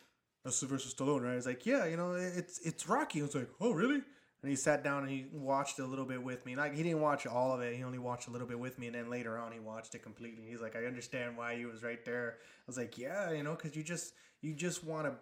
"That's 0.44 0.56
Sylvester 0.56 0.88
Stallone, 0.88 1.22
right?" 1.22 1.32
I 1.32 1.36
was 1.36 1.46
like, 1.46 1.66
"Yeah, 1.66 1.86
you 1.86 1.96
know, 1.96 2.12
it's 2.12 2.60
it's 2.60 2.88
Rocky." 2.88 3.20
I 3.20 3.22
was 3.24 3.34
like, 3.34 3.50
"Oh, 3.60 3.72
really?" 3.72 4.02
And 4.46 4.52
he 4.52 4.54
sat 4.54 4.84
down 4.84 5.02
and 5.02 5.10
he 5.10 5.26
watched 5.32 5.80
a 5.80 5.84
little 5.84 6.04
bit 6.04 6.22
with 6.22 6.46
me. 6.46 6.54
Like 6.54 6.72
he 6.72 6.84
didn't 6.84 7.00
watch 7.00 7.26
all 7.26 7.50
of 7.50 7.62
it; 7.62 7.74
he 7.74 7.82
only 7.82 7.98
watched 7.98 8.28
a 8.28 8.30
little 8.30 8.46
bit 8.46 8.60
with 8.60 8.78
me, 8.78 8.86
and 8.86 8.94
then 8.94 9.10
later 9.10 9.36
on, 9.36 9.50
he 9.50 9.58
watched 9.58 9.96
it 9.96 10.04
completely. 10.04 10.44
He's 10.48 10.60
like, 10.60 10.76
"I 10.76 10.84
understand 10.84 11.36
why 11.36 11.54
you 11.54 11.66
was 11.66 11.82
right 11.82 12.04
there." 12.04 12.36
I 12.38 12.62
was 12.68 12.76
like, 12.76 12.96
"Yeah, 12.96 13.32
you 13.32 13.42
know, 13.42 13.56
because 13.56 13.74
you 13.74 13.82
just 13.82 14.14
you 14.42 14.54
just 14.54 14.84
want 14.84 15.08
to 15.08 15.14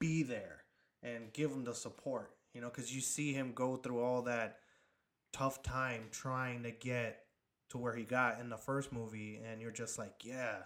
be 0.00 0.24
there 0.24 0.64
and 1.04 1.32
give 1.32 1.52
him 1.52 1.62
the 1.62 1.72
support, 1.72 2.32
you 2.52 2.60
know, 2.60 2.68
because 2.68 2.92
you 2.92 3.00
see 3.00 3.32
him 3.32 3.52
go 3.54 3.76
through 3.76 4.00
all 4.00 4.22
that 4.22 4.56
tough 5.32 5.62
time 5.62 6.08
trying 6.10 6.64
to 6.64 6.72
get 6.72 7.26
to 7.68 7.78
where 7.78 7.94
he 7.94 8.02
got 8.02 8.40
in 8.40 8.48
the 8.48 8.58
first 8.58 8.92
movie, 8.92 9.40
and 9.48 9.62
you're 9.62 9.70
just 9.70 10.00
like, 10.00 10.24
yeah, 10.24 10.56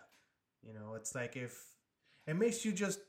you 0.67 0.73
know, 0.73 0.95
it's 0.95 1.15
like 1.15 1.37
if 1.37 1.63
it 2.27 2.37
makes 2.37 2.65
you 2.65 2.73
just 2.73 3.01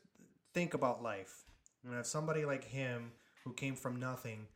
think 0.52 0.74
about 0.74 1.02
life. 1.02 1.44
You 1.82 1.90
know, 1.90 2.00
if 2.00 2.06
somebody 2.06 2.44
like 2.44 2.64
him 2.64 3.12
who 3.44 3.54
came 3.54 3.76
from 3.76 3.98
nothing 3.98 4.46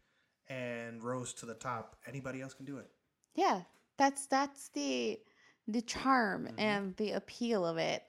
and 0.49 1.03
rose 1.03 1.33
to 1.35 1.47
the 1.47 1.55
top, 1.55 1.97
anybody 2.07 2.41
else 2.41 2.55
can 2.55 2.65
do 2.65 2.79
it. 2.79 2.91
Yeah, 3.35 3.63
that's 3.97 4.27
that's 4.27 4.69
the 4.69 5.21
the 5.67 5.83
charm 5.83 6.49
Mhm. 6.49 6.55
and 6.59 6.97
the 6.97 7.13
appeal 7.13 7.65
of 7.67 7.79
it, 7.79 8.05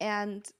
and 0.00 0.50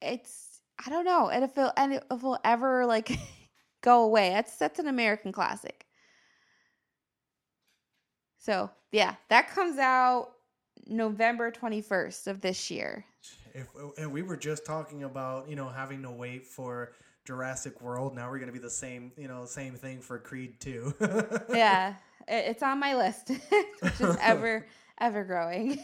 it's 0.00 0.62
I 0.84 0.90
don't 0.90 1.04
know, 1.04 1.28
and 1.28 1.44
if 1.44 1.56
it 1.56 1.72
and 1.76 2.00
if 2.10 2.22
will 2.22 2.38
ever 2.44 2.86
like 2.86 3.10
go 3.82 4.02
away, 4.04 4.30
that's 4.30 4.56
that's 4.56 4.78
an 4.78 4.88
American 4.88 5.32
classic. 5.32 5.86
So 8.38 8.70
yeah, 8.90 9.14
that 9.28 9.48
comes 9.50 9.78
out 9.78 10.32
November 10.86 11.50
twenty 11.50 11.80
first 11.80 12.26
of 12.26 12.40
this 12.40 12.70
year. 12.70 13.04
If 13.54 13.68
and 13.98 14.12
we 14.12 14.22
were 14.22 14.36
just 14.36 14.64
talking 14.64 15.04
about 15.04 15.48
you 15.48 15.56
know 15.56 15.68
having 15.68 16.02
to 16.02 16.10
wait 16.10 16.46
for 16.46 16.92
Jurassic 17.24 17.80
World, 17.80 18.14
now 18.14 18.30
we're 18.30 18.38
gonna 18.38 18.52
be 18.52 18.58
the 18.58 18.70
same 18.70 19.12
you 19.16 19.28
know 19.28 19.44
same 19.44 19.74
thing 19.74 20.00
for 20.00 20.18
Creed 20.18 20.60
two. 20.60 20.94
yeah, 21.50 21.94
it's 22.26 22.62
on 22.62 22.80
my 22.80 22.96
list, 22.96 23.28
which 23.80 24.00
is 24.00 24.16
ever 24.20 24.66
ever 25.00 25.24
growing. 25.24 25.78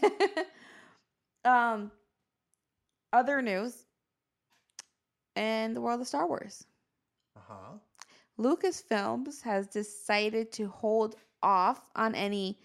um, 1.45 1.91
other 3.13 3.41
news 3.41 3.85
in 5.37 5.75
the 5.75 5.81
world 5.81 6.01
of 6.01 6.07
Star 6.07 6.27
Wars. 6.27 6.65
Uh 7.37 7.41
huh. 7.49 7.79
Lucasfilms 8.39 9.43
has 9.43 9.67
decided 9.67 10.53
to 10.53 10.69
hold 10.69 11.17
off 11.43 11.83
on 11.97 12.15
any 12.15 12.59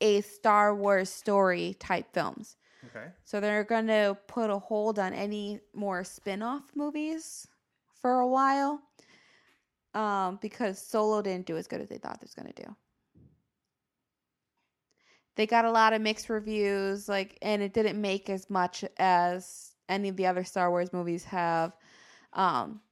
a 0.00 0.20
Star 0.20 0.74
Wars 0.74 1.08
story 1.08 1.76
type 1.78 2.12
films. 2.12 2.56
Okay. 2.86 3.06
So 3.24 3.40
they're 3.40 3.64
going 3.64 3.86
to 3.86 4.16
put 4.28 4.50
a 4.50 4.58
hold 4.58 4.98
on 4.98 5.14
any 5.14 5.60
more 5.72 6.04
spin-off 6.04 6.62
movies 6.74 7.48
for 8.04 8.20
a 8.20 8.28
while. 8.28 8.82
Um, 9.94 10.38
because 10.42 10.78
Solo 10.78 11.22
didn't 11.22 11.46
do 11.46 11.56
as 11.56 11.66
good 11.66 11.80
as 11.80 11.88
they 11.88 11.96
thought 11.96 12.16
it 12.16 12.20
was 12.20 12.34
going 12.34 12.52
to 12.52 12.62
do. 12.62 12.76
They 15.36 15.46
got 15.46 15.64
a 15.64 15.70
lot 15.70 15.94
of 15.94 16.02
mixed 16.02 16.28
reviews, 16.28 17.08
like, 17.08 17.38
and 17.40 17.62
it 17.62 17.72
didn't 17.72 17.98
make 17.98 18.28
as 18.28 18.50
much 18.50 18.84
as 18.98 19.72
any 19.88 20.10
of 20.10 20.16
the 20.16 20.26
other 20.26 20.44
Star 20.44 20.68
Wars 20.68 20.92
movies 20.92 21.24
have. 21.24 21.72
Um, 22.34 22.82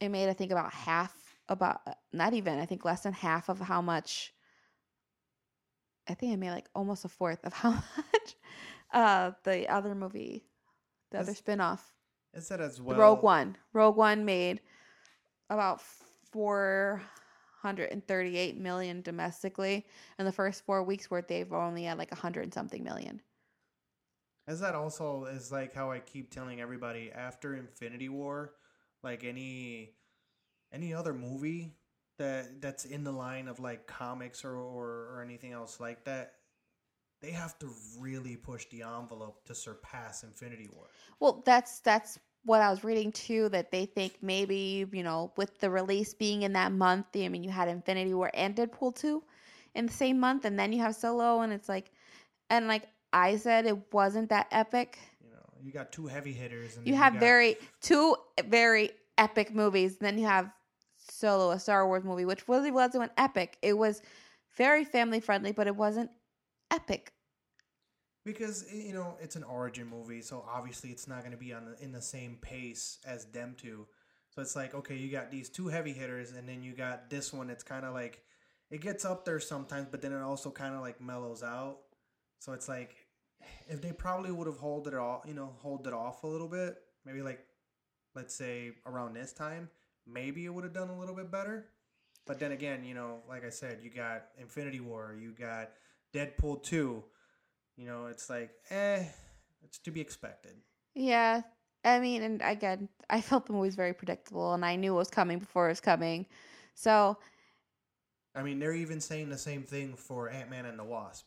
it 0.00 0.08
made, 0.08 0.30
I 0.30 0.32
think, 0.32 0.52
about 0.52 0.72
half, 0.72 1.14
about 1.50 1.82
not 2.14 2.32
even, 2.32 2.58
I 2.58 2.64
think, 2.64 2.82
less 2.86 3.02
than 3.02 3.12
half 3.12 3.50
of 3.50 3.60
how 3.60 3.82
much. 3.82 4.32
I 6.08 6.14
think 6.14 6.32
it 6.32 6.38
made 6.38 6.52
like 6.52 6.70
almost 6.74 7.04
a 7.04 7.08
fourth 7.08 7.44
of 7.44 7.52
how 7.52 7.70
much 7.96 8.36
uh 8.90 9.32
the 9.42 9.68
other 9.68 9.94
movie, 9.94 10.46
the 11.10 11.18
other 11.18 11.32
spinoff, 11.32 11.80
Is 12.34 12.48
that 12.48 12.60
as 12.60 12.80
well? 12.80 12.98
Rogue 12.98 13.22
One. 13.22 13.56
Rogue 13.72 13.96
One 13.96 14.24
made 14.24 14.60
about 15.50 15.80
four 16.32 17.02
hundred 17.62 17.90
and 17.92 18.06
thirty-eight 18.06 18.58
million 18.58 19.00
domestically, 19.02 19.86
and 20.18 20.26
the 20.28 20.32
first 20.32 20.64
four 20.66 20.82
weeks 20.82 21.10
worth 21.10 21.28
they've 21.28 21.52
only 21.52 21.84
had 21.84 21.96
like 21.96 22.12
a 22.12 22.16
hundred 22.16 22.42
and 22.42 22.52
something 22.54 22.82
million. 22.82 23.20
Is 24.46 24.60
that 24.60 24.74
also 24.74 25.24
is 25.24 25.50
like 25.50 25.72
how 25.74 25.90
I 25.90 26.00
keep 26.00 26.30
telling 26.30 26.60
everybody 26.60 27.10
after 27.10 27.56
Infinity 27.56 28.10
War, 28.10 28.52
like 29.02 29.24
any 29.24 29.94
any 30.72 30.92
other 30.92 31.14
movie 31.14 31.72
that 32.18 32.60
that's 32.60 32.84
in 32.84 33.04
the 33.04 33.12
line 33.12 33.48
of 33.48 33.58
like 33.60 33.86
comics 33.86 34.44
or, 34.44 34.56
or, 34.56 35.14
or 35.14 35.22
anything 35.24 35.52
else 35.52 35.80
like 35.80 36.04
that, 36.04 36.34
they 37.24 37.30
have 37.32 37.58
to 37.58 37.70
really 37.98 38.36
push 38.36 38.66
the 38.66 38.82
envelope 38.82 39.44
to 39.46 39.54
surpass 39.54 40.24
Infinity 40.24 40.68
War. 40.74 40.86
Well, 41.20 41.42
that's 41.46 41.80
that's 41.80 42.18
what 42.44 42.60
I 42.60 42.68
was 42.70 42.84
reading 42.84 43.12
too. 43.12 43.48
That 43.48 43.70
they 43.70 43.86
think 43.86 44.18
maybe 44.20 44.86
you 44.92 45.02
know 45.02 45.32
with 45.36 45.58
the 45.58 45.70
release 45.70 46.12
being 46.12 46.42
in 46.42 46.52
that 46.52 46.72
month. 46.72 47.06
I 47.14 47.28
mean, 47.28 47.42
you 47.42 47.50
had 47.50 47.68
Infinity 47.68 48.12
War 48.12 48.30
and 48.34 48.54
Deadpool 48.54 48.94
two 48.94 49.22
in 49.74 49.86
the 49.86 49.92
same 49.92 50.20
month, 50.20 50.44
and 50.44 50.58
then 50.58 50.72
you 50.72 50.80
have 50.82 50.94
Solo, 50.94 51.40
and 51.40 51.52
it's 51.52 51.68
like, 51.68 51.90
and 52.50 52.68
like 52.68 52.84
I 53.12 53.36
said, 53.36 53.64
it 53.64 53.78
wasn't 53.92 54.28
that 54.28 54.48
epic. 54.50 54.98
You 55.22 55.30
know, 55.30 55.42
you 55.62 55.72
got 55.72 55.92
two 55.92 56.06
heavy 56.06 56.32
hitters, 56.32 56.76
and 56.76 56.86
You 56.86 56.94
have 56.94 57.14
got- 57.14 57.20
very 57.20 57.56
two 57.80 58.16
very 58.46 58.90
epic 59.16 59.54
movies, 59.54 59.96
and 59.98 60.06
then 60.06 60.18
you 60.18 60.26
have 60.26 60.50
Solo, 60.98 61.52
a 61.52 61.58
Star 61.58 61.86
Wars 61.86 62.04
movie, 62.04 62.26
which 62.26 62.48
really 62.48 62.70
wasn't 62.70 63.10
epic. 63.16 63.56
It 63.62 63.72
was 63.78 64.02
very 64.56 64.84
family 64.84 65.20
friendly, 65.20 65.52
but 65.52 65.66
it 65.66 65.74
wasn't 65.74 66.10
epic. 66.70 67.13
Because 68.24 68.66
you 68.72 68.92
know 68.92 69.16
it's 69.20 69.36
an 69.36 69.44
origin 69.44 69.86
movie, 69.88 70.22
so 70.22 70.44
obviously 70.48 70.90
it's 70.90 71.06
not 71.06 71.20
going 71.20 71.32
to 71.32 71.38
be 71.38 71.52
on 71.52 71.66
the, 71.66 71.84
in 71.84 71.92
the 71.92 72.02
same 72.02 72.38
pace 72.40 72.98
as 73.06 73.26
them 73.26 73.54
two. 73.56 73.86
So 74.30 74.42
it's 74.42 74.56
like 74.56 74.74
okay, 74.74 74.96
you 74.96 75.10
got 75.10 75.30
these 75.30 75.48
two 75.48 75.68
heavy 75.68 75.92
hitters, 75.92 76.32
and 76.32 76.48
then 76.48 76.62
you 76.62 76.72
got 76.72 77.10
this 77.10 77.32
one. 77.32 77.50
It's 77.50 77.64
kind 77.64 77.84
of 77.84 77.94
like 77.94 78.22
it 78.70 78.80
gets 78.80 79.04
up 79.04 79.24
there 79.24 79.40
sometimes, 79.40 79.88
but 79.90 80.02
then 80.02 80.12
it 80.12 80.20
also 80.20 80.50
kind 80.50 80.74
of 80.74 80.80
like 80.80 81.00
mellows 81.00 81.42
out. 81.42 81.78
So 82.38 82.52
it's 82.52 82.68
like 82.68 82.96
if 83.68 83.80
they 83.80 83.92
probably 83.92 84.30
would 84.30 84.46
have 84.46 84.58
hold 84.58 84.88
it 84.88 84.94
off, 84.94 85.22
you 85.26 85.34
know, 85.34 85.52
hold 85.58 85.86
it 85.86 85.92
off 85.92 86.24
a 86.24 86.26
little 86.26 86.48
bit, 86.48 86.78
maybe 87.04 87.22
like 87.22 87.44
let's 88.14 88.34
say 88.34 88.72
around 88.86 89.14
this 89.14 89.32
time, 89.32 89.68
maybe 90.06 90.44
it 90.44 90.52
would 90.52 90.64
have 90.64 90.72
done 90.72 90.88
a 90.88 90.98
little 90.98 91.14
bit 91.14 91.30
better. 91.30 91.66
But 92.26 92.38
then 92.38 92.52
again, 92.52 92.84
you 92.84 92.94
know, 92.94 93.18
like 93.28 93.44
I 93.44 93.50
said, 93.50 93.80
you 93.82 93.90
got 93.90 94.26
Infinity 94.38 94.80
War, 94.80 95.16
you 95.18 95.32
got 95.32 95.70
Deadpool 96.14 96.62
two. 96.62 97.04
You 97.76 97.86
know, 97.86 98.06
it's 98.06 98.30
like, 98.30 98.50
eh, 98.70 99.04
it's 99.62 99.78
to 99.80 99.90
be 99.90 100.00
expected. 100.00 100.56
Yeah. 100.94 101.42
I 101.84 102.00
mean, 102.00 102.22
and 102.22 102.40
again, 102.42 102.88
I 103.10 103.20
felt 103.20 103.46
the 103.46 103.52
movie 103.52 103.66
was 103.68 103.74
very 103.76 103.92
predictable, 103.94 104.54
and 104.54 104.64
I 104.64 104.76
knew 104.76 104.94
it 104.94 104.96
was 104.96 105.10
coming 105.10 105.38
before 105.38 105.66
it 105.66 105.72
was 105.72 105.80
coming. 105.80 106.26
So, 106.74 107.18
I 108.34 108.42
mean, 108.42 108.58
they're 108.58 108.72
even 108.74 109.00
saying 109.00 109.30
the 109.30 109.38
same 109.38 109.62
thing 109.64 109.94
for 109.96 110.28
Ant 110.30 110.50
Man 110.50 110.66
and 110.66 110.78
the 110.78 110.84
Wasp. 110.84 111.26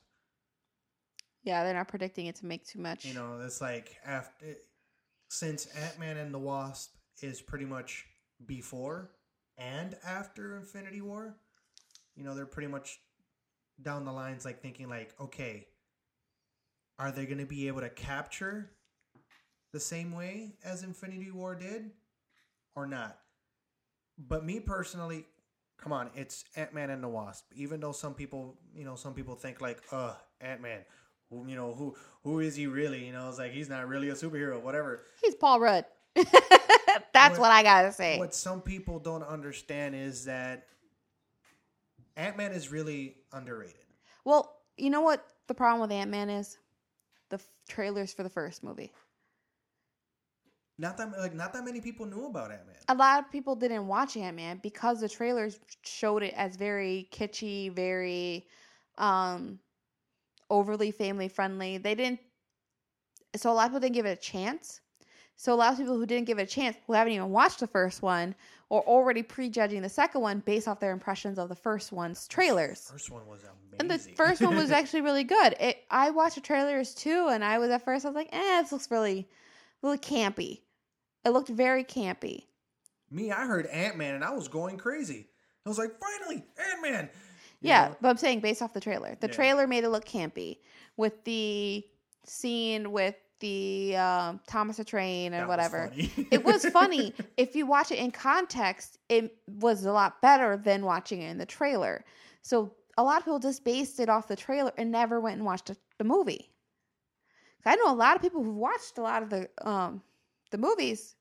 yeah, 1.44 1.64
they're 1.64 1.74
not 1.74 1.88
predicting 1.88 2.26
it 2.28 2.36
to 2.38 2.46
make 2.46 2.66
too 2.66 2.80
much. 2.80 3.06
You 3.06 3.14
know, 3.14 3.40
it's 3.44 3.62
like 3.62 3.96
after 4.06 4.46
since 5.30 5.66
Ant 5.68 6.00
Man 6.00 6.18
and 6.18 6.34
the 6.34 6.40
Wasp 6.40 6.94
is 7.22 7.42
pretty 7.42 7.66
much 7.66 8.06
before 8.46 9.12
and 9.58 9.96
after 10.06 10.58
Infinity 10.58 11.02
War. 11.02 11.38
You 12.16 12.24
know, 12.24 12.36
they're 12.36 12.46
pretty 12.46 12.68
much 12.68 13.00
down 13.82 14.06
the 14.06 14.12
lines, 14.12 14.44
like 14.46 14.62
thinking, 14.62 14.90
like, 14.90 15.14
okay, 15.20 15.68
are 17.00 17.12
they 17.12 17.26
going 17.26 17.38
to 17.40 17.46
be 17.46 17.68
able 17.68 17.82
to 17.82 17.90
capture 17.90 18.72
the 19.74 19.80
same 19.80 20.12
way 20.14 20.54
as 20.64 20.84
Infinity 20.84 21.32
War 21.32 21.56
did, 21.56 21.92
or 22.76 22.88
not? 22.88 23.18
But 24.18 24.44
me 24.46 24.60
personally, 24.60 25.26
come 25.78 25.94
on, 25.94 26.10
it's 26.16 26.44
Ant 26.56 26.74
Man 26.74 26.90
and 26.90 27.04
the 27.04 27.08
Wasp. 27.08 27.46
Even 27.56 27.80
though 27.80 27.92
some 27.92 28.14
people, 28.16 28.56
you 28.76 28.84
know, 28.84 28.96
some 28.96 29.14
people 29.14 29.36
think 29.36 29.62
like, 29.62 29.82
uh, 29.92 30.14
Ant 30.42 30.62
Man, 30.62 30.80
who, 31.30 31.46
you 31.48 31.56
know, 31.56 31.74
who 31.74 31.96
who 32.24 32.40
is 32.40 32.56
he 32.56 32.68
really? 32.68 33.06
You 33.06 33.14
know, 33.14 33.30
it's 33.30 33.38
like 33.38 33.52
he's 33.52 33.70
not 33.70 33.88
really 33.88 34.10
a 34.10 34.14
superhero, 34.14 34.62
whatever. 34.62 35.04
He's 35.22 35.36
Paul 35.36 35.60
Rudd. 35.60 35.86
That's 36.16 37.38
What- 37.38 37.42
what, 37.42 37.52
I 37.52 37.64
gotta 37.64 37.92
say. 37.92 38.18
What 38.18 38.34
some 38.34 38.62
people 38.62 38.98
don't 39.00 39.24
understand 39.24 39.94
is 39.96 40.26
that 40.26 40.66
Ant 42.16 42.38
Man 42.38 42.52
is 42.52 42.72
really 42.72 43.16
underrated. 43.32 43.76
Well, 44.26 44.56
you 44.78 44.90
know 44.90 45.02
what 45.02 45.26
the 45.48 45.54
problem 45.54 45.82
with 45.82 45.92
Ant 45.92 46.10
Man 46.10 46.30
is? 46.30 46.58
The 47.30 47.36
f- 47.38 47.48
trailers 47.68 48.14
for 48.14 48.24
the 48.24 48.30
first 48.30 48.64
movie. 48.64 48.92
Not 50.80 50.98
that 50.98 51.12
like 51.18 51.34
not 51.34 51.54
that 51.54 51.66
many 51.66 51.82
people 51.82 52.06
knew 52.06 52.26
about 52.28 52.52
Ant 52.52 52.68
Man. 52.68 52.76
A 52.88 52.96
lot 52.96 53.24
of 53.24 53.32
people 53.32 53.56
didn't 53.56 53.88
watch 53.88 54.16
Ant 54.16 54.36
Man 54.38 54.60
because 54.62 55.02
the 55.02 55.10
trailers 55.10 55.60
showed 55.84 56.24
it 56.24 56.34
as 56.36 56.56
very 56.56 57.10
kitschy, 57.12 57.72
very 57.72 58.48
um 58.98 59.60
overly 60.50 60.92
family 60.92 61.28
friendly. 61.28 61.78
They 61.78 61.96
didn't. 61.96 62.20
So 63.36 63.52
a 63.52 63.54
lot 63.54 63.66
of 63.66 63.72
people 63.72 63.80
didn't 63.82 63.96
give 63.96 64.06
it 64.06 64.18
a 64.20 64.22
chance. 64.22 64.82
So 65.40 65.54
a 65.54 65.56
lot 65.56 65.72
of 65.72 65.78
people 65.78 65.96
who 65.96 66.06
didn't 66.08 66.26
give 66.26 66.40
it 66.40 66.44
a 66.44 66.46
chance, 66.48 66.76
who 66.88 66.94
haven't 66.94 67.14
even 67.14 67.30
watched 67.30 67.60
the 67.60 67.68
first 67.68 68.02
one, 68.02 68.34
or 68.70 68.82
already 68.82 69.22
prejudging 69.22 69.84
the 69.84 69.90
second 69.90 70.22
one 70.22 70.40
based 70.40 70.68
off 70.68 70.80
their 70.80 70.92
impressions 70.92 71.38
of 71.38 71.48
the 71.48 71.56
first 71.56 71.92
one's 71.92 72.28
trailers. 72.28 72.90
First 72.92 73.12
one 73.12 73.26
was 73.28 73.42
amazing. 73.44 73.78
And 73.80 73.90
the 73.92 74.00
first 74.16 74.42
one 74.42 74.56
was 74.56 74.72
actually 74.80 75.02
really 75.02 75.24
good. 75.24 75.56
It 75.60 75.86
I 75.92 76.10
watched 76.10 76.36
the 76.36 76.42
trailers 76.42 76.94
too, 76.96 77.28
and 77.30 77.44
I 77.44 77.60
was 77.60 77.70
at 77.70 77.84
first 77.86 78.04
I 78.04 78.10
was 78.10 78.16
like, 78.16 78.30
eh, 78.34 78.62
this 78.64 78.72
looks 78.72 78.90
really, 78.90 79.30
really 79.84 80.00
campy. 80.00 80.62
It 81.24 81.30
looked 81.30 81.50
very 81.50 81.84
campy. 81.84 82.46
me. 83.12 83.32
I 83.32 83.46
heard 83.46 83.68
Ant 83.68 83.96
Man 83.96 84.16
and 84.16 84.24
I 84.24 84.32
was 84.32 84.48
going 84.48 84.78
crazy. 84.78 85.28
I 85.66 85.70
was 85.70 85.78
like, 85.78 85.92
finally, 86.00 86.44
Ant 86.72 86.82
Man. 86.82 87.10
Yeah, 87.62 87.94
but 88.02 88.10
I'm 88.10 88.18
saying 88.18 88.40
based 88.40 88.62
off 88.62 88.74
the 88.74 88.82
trailer. 88.82 89.16
The 89.20 89.28
Yeah. 89.28 89.34
trailer 89.34 89.68
made 89.68 89.84
it 89.84 89.90
look 89.90 90.06
campy 90.06 90.60
with 90.96 91.24
the 91.26 91.86
scene 92.26 92.92
with 92.92 93.16
the 93.40 93.96
um, 93.98 94.40
Thomas 94.48 94.78
the 94.78 94.84
Train 94.84 95.34
and 95.34 95.48
whatever. 95.48 95.92
it 95.96 96.44
was 96.44 96.66
funny. 96.66 97.14
If 97.38 97.56
you 97.56 97.66
watch 97.66 97.92
it 97.92 98.00
in 98.00 98.12
context, 98.12 98.98
it 99.10 99.36
was 99.48 99.86
a 99.86 99.92
lot 99.92 100.22
better 100.22 100.58
than 100.58 100.84
watching 100.84 101.22
it 101.22 101.30
in 101.30 101.38
the 101.38 101.46
trailer. 101.46 102.04
So 102.42 102.74
a 102.98 103.04
lot 103.04 103.20
of 103.20 103.26
people 103.26 103.40
just 103.40 103.64
based 103.64 104.00
it 104.00 104.10
off 104.10 104.28
the 104.28 104.36
trailer 104.36 104.72
and 104.78 104.92
never 104.92 105.20
went 105.20 105.38
and 105.38 105.46
watched 105.46 105.68
the, 105.68 105.78
the 105.98 106.04
movie. 106.04 106.50
I 107.66 107.76
know 107.76 107.92
a 107.92 107.94
lot 107.94 108.16
of 108.16 108.22
people 108.22 108.44
who've 108.44 108.56
watched 108.56 108.98
a 108.98 109.02
lot 109.02 109.24
of 109.24 109.30
the 109.30 109.50
um 109.62 110.02
the 110.52 110.58
movies 110.58 111.16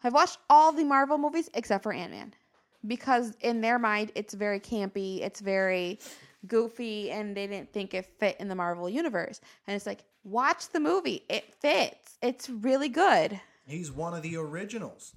have 0.00 0.12
watched 0.12 0.38
all 0.50 0.72
the 0.72 0.84
Marvel 0.84 1.16
movies 1.16 1.48
except 1.54 1.82
for 1.82 1.92
Ant 1.92 2.12
Man. 2.12 2.34
Because 2.86 3.34
in 3.40 3.62
their 3.62 3.78
mind 3.78 4.12
it's 4.14 4.34
very 4.34 4.60
campy, 4.60 5.22
it's 5.22 5.40
very 5.40 5.98
goofy, 6.46 7.10
and 7.10 7.34
they 7.34 7.46
didn't 7.46 7.72
think 7.72 7.94
it 7.94 8.04
fit 8.18 8.36
in 8.38 8.48
the 8.48 8.54
Marvel 8.54 8.88
universe. 8.88 9.40
And 9.66 9.74
it's 9.74 9.86
like, 9.86 10.04
watch 10.24 10.68
the 10.70 10.80
movie. 10.80 11.24
It 11.28 11.54
fits. 11.54 12.18
It's 12.22 12.48
really 12.48 12.88
good. 12.88 13.40
He's 13.66 13.92
one 13.92 14.14
of 14.14 14.22
the 14.22 14.36
originals. 14.36 15.14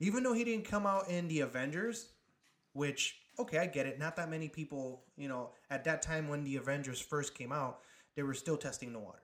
Even 0.00 0.22
though 0.22 0.34
he 0.34 0.44
didn't 0.44 0.64
come 0.64 0.86
out 0.86 1.08
in 1.08 1.28
the 1.28 1.40
Avengers, 1.40 2.08
which 2.72 3.16
okay, 3.38 3.58
I 3.58 3.66
get 3.66 3.86
it. 3.86 3.98
Not 3.98 4.16
that 4.16 4.30
many 4.30 4.48
people, 4.48 5.04
you 5.16 5.28
know, 5.28 5.50
at 5.70 5.84
that 5.84 6.02
time 6.02 6.28
when 6.28 6.44
the 6.44 6.56
Avengers 6.56 7.00
first 7.00 7.34
came 7.34 7.52
out, 7.52 7.80
they 8.14 8.22
were 8.22 8.34
still 8.34 8.56
testing 8.56 8.92
the 8.92 8.98
waters. 8.98 9.20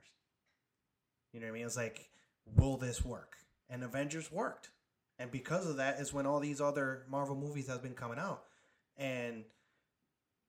You 1.32 1.40
know 1.40 1.46
what 1.46 1.52
I 1.52 1.54
mean? 1.54 1.66
It's 1.66 1.76
like, 1.76 2.08
will 2.56 2.76
this 2.76 3.04
work? 3.04 3.36
And 3.68 3.84
Avengers 3.84 4.32
worked. 4.32 4.70
And 5.18 5.30
because 5.30 5.66
of 5.68 5.76
that 5.76 6.00
is 6.00 6.12
when 6.12 6.26
all 6.26 6.40
these 6.40 6.60
other 6.60 7.04
Marvel 7.08 7.36
movies 7.36 7.68
have 7.68 7.82
been 7.82 7.94
coming 7.94 8.18
out. 8.18 8.44
And 8.96 9.44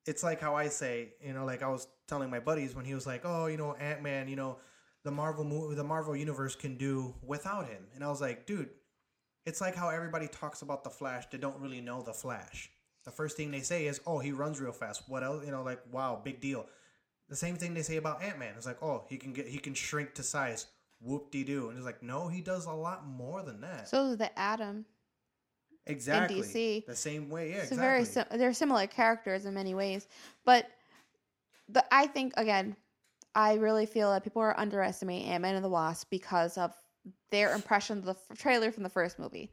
it's 0.06 0.22
like 0.22 0.40
how 0.40 0.54
I 0.54 0.68
say, 0.68 1.14
you 1.24 1.32
know, 1.32 1.44
like 1.44 1.62
I 1.62 1.68
was 1.68 1.86
telling 2.08 2.30
my 2.30 2.40
buddies 2.40 2.74
when 2.74 2.84
he 2.84 2.94
was 2.94 3.06
like, 3.06 3.22
"Oh, 3.24 3.46
you 3.46 3.56
know, 3.56 3.74
Ant 3.74 4.02
Man, 4.02 4.28
you 4.28 4.36
know, 4.36 4.58
the 5.04 5.10
Marvel 5.10 5.44
movie, 5.44 5.74
the 5.74 5.84
Marvel 5.84 6.16
universe 6.16 6.54
can 6.54 6.76
do 6.76 7.14
without 7.22 7.68
him." 7.68 7.86
And 7.94 8.02
I 8.02 8.08
was 8.08 8.20
like, 8.20 8.46
"Dude, 8.46 8.70
it's 9.46 9.60
like 9.60 9.74
how 9.74 9.88
everybody 9.88 10.28
talks 10.28 10.62
about 10.62 10.84
the 10.84 10.90
Flash. 10.90 11.26
They 11.30 11.38
don't 11.38 11.60
really 11.60 11.80
know 11.80 12.02
the 12.02 12.12
Flash. 12.12 12.70
The 13.04 13.10
first 13.10 13.36
thing 13.36 13.50
they 13.50 13.60
say 13.60 13.86
is, 13.86 14.00
"Oh, 14.06 14.18
he 14.18 14.32
runs 14.32 14.60
real 14.60 14.72
fast." 14.72 15.08
What 15.08 15.22
else? 15.22 15.44
You 15.44 15.52
know, 15.52 15.62
like, 15.62 15.80
wow, 15.92 16.20
big 16.22 16.40
deal. 16.40 16.66
The 17.28 17.36
same 17.36 17.56
thing 17.56 17.74
they 17.74 17.82
say 17.82 17.96
about 17.96 18.22
Ant 18.22 18.38
Man. 18.38 18.54
It's 18.56 18.66
like, 18.66 18.82
"Oh, 18.82 19.04
he 19.08 19.16
can 19.16 19.32
get, 19.32 19.46
he 19.46 19.58
can 19.58 19.74
shrink 19.74 20.14
to 20.14 20.22
size." 20.22 20.66
Whoop 21.02 21.30
de 21.30 21.44
doo. 21.44 21.68
And 21.68 21.78
it's 21.78 21.86
like, 21.86 22.02
no, 22.02 22.28
he 22.28 22.42
does 22.42 22.66
a 22.66 22.72
lot 22.72 23.06
more 23.06 23.42
than 23.42 23.62
that. 23.62 23.88
So 23.88 24.14
the 24.14 24.38
Atom. 24.38 24.84
Exactly. 25.86 26.38
in 26.38 26.42
DC. 26.42 26.86
The 26.86 26.96
same 26.96 27.28
way, 27.28 27.50
yeah. 27.50 27.56
So 27.56 27.74
exactly. 27.74 27.76
very 27.78 28.04
sim- 28.04 28.26
they're 28.32 28.52
similar 28.52 28.86
characters 28.86 29.44
in 29.46 29.54
many 29.54 29.74
ways, 29.74 30.08
but 30.44 30.66
the 31.68 31.84
I 31.92 32.06
think 32.06 32.34
again, 32.36 32.76
I 33.34 33.54
really 33.54 33.86
feel 33.86 34.10
that 34.10 34.24
people 34.24 34.42
are 34.42 34.58
underestimating 34.58 35.28
Ant 35.28 35.42
Man 35.42 35.54
and 35.54 35.64
the 35.64 35.68
Wasp 35.68 36.08
because 36.10 36.58
of 36.58 36.72
their 37.30 37.54
impression 37.54 37.98
of 37.98 38.04
the 38.04 38.16
f- 38.30 38.38
trailer 38.38 38.72
from 38.72 38.82
the 38.82 38.88
first 38.88 39.18
movie. 39.18 39.50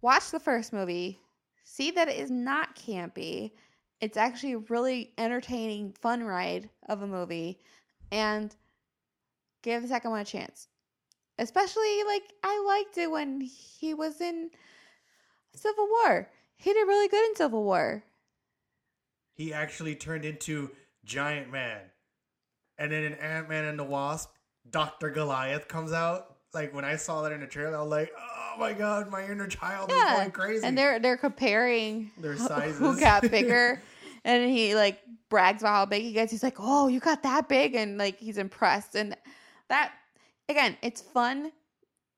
Watch 0.00 0.30
the 0.30 0.40
first 0.40 0.72
movie, 0.72 1.20
see 1.64 1.90
that 1.92 2.08
it 2.08 2.16
is 2.18 2.30
not 2.30 2.76
campy. 2.76 3.52
It's 4.00 4.16
actually 4.16 4.52
a 4.54 4.58
really 4.58 5.12
entertaining, 5.16 5.92
fun 5.92 6.22
ride 6.22 6.68
of 6.88 7.02
a 7.02 7.06
movie, 7.06 7.60
and 8.10 8.54
give 9.62 9.82
the 9.82 9.88
second 9.88 10.10
one 10.10 10.20
a 10.20 10.24
chance. 10.24 10.68
Especially 11.38 12.02
like 12.04 12.22
I 12.42 12.64
liked 12.66 12.98
it 12.98 13.10
when 13.10 13.40
he 13.40 13.94
was 13.94 14.20
in 14.20 14.50
Civil 15.56 15.86
War. 15.88 16.28
He 16.56 16.72
did 16.72 16.86
really 16.86 17.08
good 17.08 17.24
in 17.30 17.36
Civil 17.36 17.64
War. 17.64 18.02
he 19.34 19.52
actually 19.52 19.94
turned 19.94 20.24
into 20.24 20.70
Giant 21.04 21.50
Man. 21.50 21.80
And 22.78 22.90
then 22.92 23.04
in 23.04 23.14
Ant 23.14 23.48
Man 23.48 23.64
and 23.64 23.78
the 23.78 23.84
Wasp, 23.84 24.30
Dr. 24.70 25.10
Goliath 25.10 25.68
comes 25.68 25.92
out. 25.92 26.36
Like 26.54 26.74
when 26.74 26.84
I 26.84 26.96
saw 26.96 27.22
that 27.22 27.32
in 27.32 27.40
the 27.40 27.46
trailer, 27.46 27.76
I 27.76 27.80
was 27.82 27.90
like, 27.90 28.12
oh 28.18 28.54
my 28.58 28.72
god, 28.72 29.10
my 29.10 29.24
inner 29.24 29.46
child 29.46 29.90
is 29.90 29.96
going 29.96 30.30
crazy. 30.30 30.66
And 30.66 30.76
they're 30.76 30.98
they're 30.98 31.16
comparing 31.18 32.10
Their 32.18 32.36
sizes. 32.36 32.78
who 32.78 32.98
got 32.98 33.22
bigger. 33.30 33.82
and 34.24 34.50
he 34.50 34.74
like 34.74 35.00
brags 35.28 35.62
about 35.62 35.72
how 35.74 35.86
big 35.86 36.02
he 36.02 36.12
gets. 36.12 36.32
He's 36.32 36.42
like, 36.42 36.56
"Oh, 36.58 36.88
you 36.88 36.98
got 37.00 37.22
that 37.24 37.48
big," 37.48 37.74
and 37.74 37.98
like 37.98 38.18
he's 38.18 38.38
impressed. 38.38 38.94
And 38.94 39.14
that 39.68 39.92
again, 40.48 40.76
it's 40.82 41.02
fun. 41.02 41.52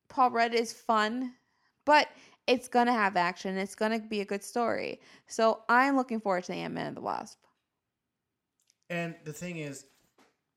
Paul 0.09 0.31
Rudd 0.31 0.55
is 0.55 0.73
fun, 0.73 1.35
but 1.85 2.09
it's 2.49 2.67
gonna 2.67 2.93
have 2.93 3.17
action. 3.17 3.57
It's 3.57 3.77
gonna 3.77 4.01
be 4.01 4.21
a 4.23 4.25
good 4.25 4.43
story. 4.43 5.01
So 5.29 5.63
I'm 5.69 5.95
looking 5.97 6.21
forward 6.21 6.43
to 6.45 6.53
the 6.53 6.59
Ant 6.59 6.75
Man 6.75 6.87
and 6.87 6.97
the 6.97 7.01
Wasp. 7.01 7.39
and 8.91 9.15
the 9.25 9.33
thing 9.33 9.59
is, 9.59 9.85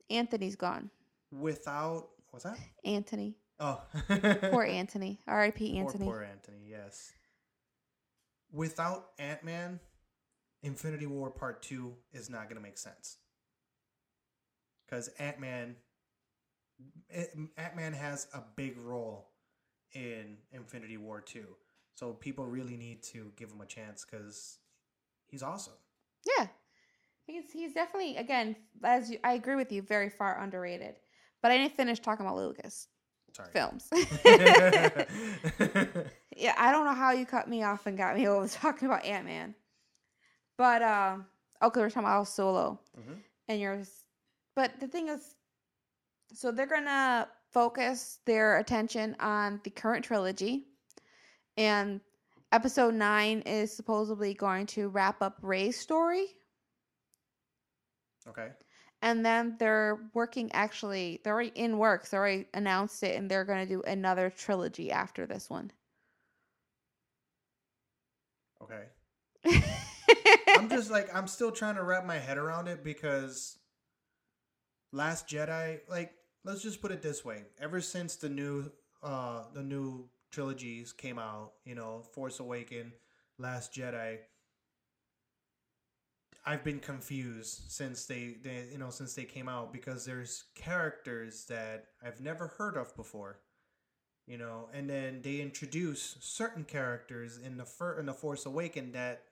Anthony's 0.09 0.55
gone. 0.55 0.89
without 1.31 2.07
what's 2.31 2.45
that? 2.45 2.57
Anthony, 2.83 3.35
Oh, 3.59 3.79
poor 4.49 4.63
Anthony. 4.63 5.19
R.I.P. 5.27 5.71
Poor, 5.73 5.79
Anthony. 5.85 6.05
poor 6.05 6.21
Anthony, 6.23 6.65
yes. 6.67 7.11
Without 8.51 9.09
Ant 9.19 9.43
Man, 9.43 9.79
Infinity 10.63 11.05
War 11.05 11.29
Part 11.29 11.61
2 11.61 11.93
is 12.11 12.29
not 12.29 12.45
going 12.45 12.55
to 12.55 12.61
make 12.61 12.77
sense. 12.79 13.17
Because 14.85 15.09
Ant 15.19 15.39
Man. 15.39 15.75
Ant 17.57 17.75
Man 17.75 17.93
has 17.93 18.27
a 18.33 18.41
big 18.55 18.77
role 18.79 19.27
in 19.93 20.37
Infinity 20.51 20.97
War 20.97 21.21
2. 21.21 21.45
So 22.01 22.13
people 22.13 22.47
really 22.47 22.77
need 22.77 23.03
to 23.13 23.31
give 23.35 23.51
him 23.51 23.61
a 23.61 23.65
chance 23.67 24.03
because 24.03 24.57
he's 25.27 25.43
awesome. 25.43 25.75
Yeah, 26.25 26.47
he's 27.27 27.51
he's 27.51 27.73
definitely 27.73 28.17
again 28.17 28.55
as 28.83 29.11
you, 29.11 29.19
I 29.23 29.33
agree 29.33 29.55
with 29.55 29.71
you, 29.71 29.83
very 29.83 30.09
far 30.09 30.39
underrated. 30.39 30.95
But 31.43 31.51
I 31.51 31.57
didn't 31.57 31.75
finish 31.75 31.99
talking 31.99 32.25
about 32.25 32.37
Lucas 32.37 32.87
Sorry. 33.37 33.49
films. 33.53 33.87
yeah, 36.35 36.55
I 36.57 36.71
don't 36.71 36.85
know 36.85 36.95
how 36.95 37.11
you 37.11 37.27
cut 37.27 37.47
me 37.47 37.61
off 37.61 37.85
and 37.85 37.95
got 37.95 38.15
me 38.15 38.27
over 38.27 38.47
talking 38.51 38.87
about 38.87 39.05
Ant 39.05 39.27
Man. 39.27 39.53
But 40.57 40.81
um, 40.81 41.27
okay, 41.61 41.81
we're 41.81 41.91
talking 41.91 42.09
about 42.09 42.27
Solo 42.27 42.79
Mhm. 42.97 43.17
and 43.47 43.61
yours. 43.61 43.91
But 44.55 44.79
the 44.79 44.87
thing 44.87 45.07
is, 45.07 45.35
so 46.33 46.51
they're 46.51 46.65
gonna 46.65 47.27
focus 47.51 48.17
their 48.25 48.57
attention 48.57 49.15
on 49.19 49.61
the 49.63 49.69
current 49.69 50.03
trilogy, 50.03 50.65
and 51.61 52.01
episode 52.51 52.93
nine 52.93 53.41
is 53.41 53.75
supposedly 53.75 54.33
going 54.33 54.65
to 54.67 54.89
wrap 54.89 55.21
up 55.21 55.37
Rey's 55.41 55.79
story. 55.79 56.25
Okay. 58.27 58.49
And 59.01 59.25
then 59.25 59.55
they're 59.57 59.99
working 60.13 60.51
actually, 60.53 61.21
they're 61.23 61.33
already 61.33 61.51
in 61.55 61.77
works. 61.77 62.09
They 62.09 62.17
already 62.17 62.47
announced 62.53 63.01
it, 63.01 63.15
and 63.17 63.29
they're 63.29 63.45
going 63.45 63.67
to 63.67 63.73
do 63.73 63.81
another 63.81 64.29
trilogy 64.29 64.91
after 64.91 65.25
this 65.25 65.49
one. 65.49 65.71
Okay. 68.61 68.83
I'm 70.55 70.69
just 70.69 70.91
like 70.91 71.09
I'm 71.15 71.27
still 71.27 71.51
trying 71.51 71.75
to 71.75 71.83
wrap 71.83 72.05
my 72.05 72.19
head 72.19 72.37
around 72.37 72.67
it 72.67 72.83
because 72.83 73.57
Last 74.91 75.27
Jedi, 75.27 75.79
like 75.89 76.13
let's 76.43 76.61
just 76.61 76.81
put 76.81 76.91
it 76.91 77.01
this 77.01 77.23
way. 77.23 77.43
Ever 77.59 77.81
since 77.81 78.17
the 78.17 78.29
new 78.29 78.71
uh 79.01 79.43
the 79.53 79.63
new 79.63 80.09
trilogies 80.31 80.93
came 80.93 81.19
out, 81.19 81.53
you 81.65 81.75
know, 81.75 82.03
Force 82.13 82.39
Awaken, 82.39 82.93
Last 83.37 83.73
Jedi, 83.73 84.19
I've 86.45 86.63
been 86.63 86.79
confused 86.79 87.71
since 87.71 88.05
they, 88.05 88.37
they 88.41 88.67
you 88.71 88.77
know, 88.77 88.89
since 88.89 89.13
they 89.13 89.25
came 89.25 89.47
out 89.47 89.71
because 89.71 90.05
there's 90.05 90.45
characters 90.55 91.45
that 91.45 91.85
I've 92.03 92.19
never 92.19 92.47
heard 92.47 92.77
of 92.77 92.95
before. 92.95 93.39
You 94.27 94.37
know, 94.37 94.69
and 94.73 94.89
then 94.89 95.21
they 95.23 95.41
introduce 95.41 96.15
certain 96.21 96.63
characters 96.63 97.37
in 97.37 97.57
the 97.57 97.65
fir- 97.65 97.99
in 97.99 98.05
the 98.05 98.13
Force 98.13 98.45
Awaken 98.45 98.91
that 98.93 99.23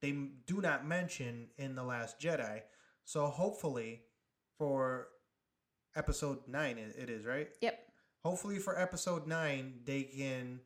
they 0.00 0.12
do 0.46 0.60
not 0.60 0.86
mention 0.86 1.48
in 1.56 1.74
the 1.74 1.84
Last 1.84 2.18
Jedi. 2.18 2.62
So 3.04 3.26
hopefully, 3.26 4.00
for 4.58 5.08
episode 5.94 6.38
nine, 6.48 6.78
it, 6.78 6.96
it 6.98 7.10
is 7.10 7.24
right. 7.24 7.50
Yep. 7.60 7.89
Hopefully, 8.24 8.58
for 8.58 8.78
episode 8.78 9.26
nine, 9.26 9.80
they 9.84 10.02
can 10.02 10.60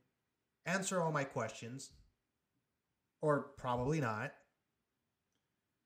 answer 0.66 1.00
all 1.00 1.12
my 1.12 1.24
questions, 1.24 1.90
or 3.22 3.50
probably 3.56 4.00
not. 4.00 4.32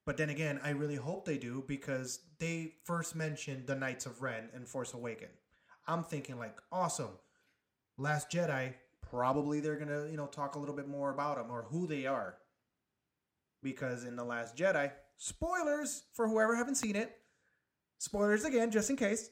But 0.07 0.17
then 0.17 0.31
again, 0.31 0.59
I 0.65 0.71
really 0.71 0.97
hope 0.97 1.27
they 1.27 1.37
do 1.37 1.63
because 1.69 2.21
they 2.39 2.73
first 2.85 3.15
mentioned 3.15 3.67
the 3.67 3.75
Knights 3.75 4.07
of 4.07 4.23
Ren 4.23 4.49
and 4.55 4.67
Force 4.67 4.95
Awaken. 4.95 5.29
I'm 5.87 6.03
thinking 6.03 6.39
like, 6.39 6.57
awesome. 6.73 7.19
Last 7.99 8.31
Jedi, 8.31 8.73
probably 9.03 9.61
they're 9.61 9.77
gonna 9.79 10.07
you 10.11 10.17
know 10.17 10.27
talk 10.27 10.55
a 10.55 10.59
little 10.59 10.75
bit 10.75 10.89
more 10.89 11.11
about 11.11 11.37
them 11.37 11.51
or 11.51 11.67
who 11.71 11.87
they 11.87 12.07
are. 12.07 12.37
Because 13.63 14.05
in 14.05 14.17
the 14.17 14.25
Last 14.25 14.57
Jedi, 14.57 14.93
spoilers 15.19 16.05
for 16.15 16.27
whoever 16.27 16.57
haven't 16.57 16.77
seen 16.77 16.97
it. 16.97 17.15
Spoilers 17.99 18.45
again, 18.45 18.71
just 18.71 18.89
in 18.89 18.97
case. 18.97 19.29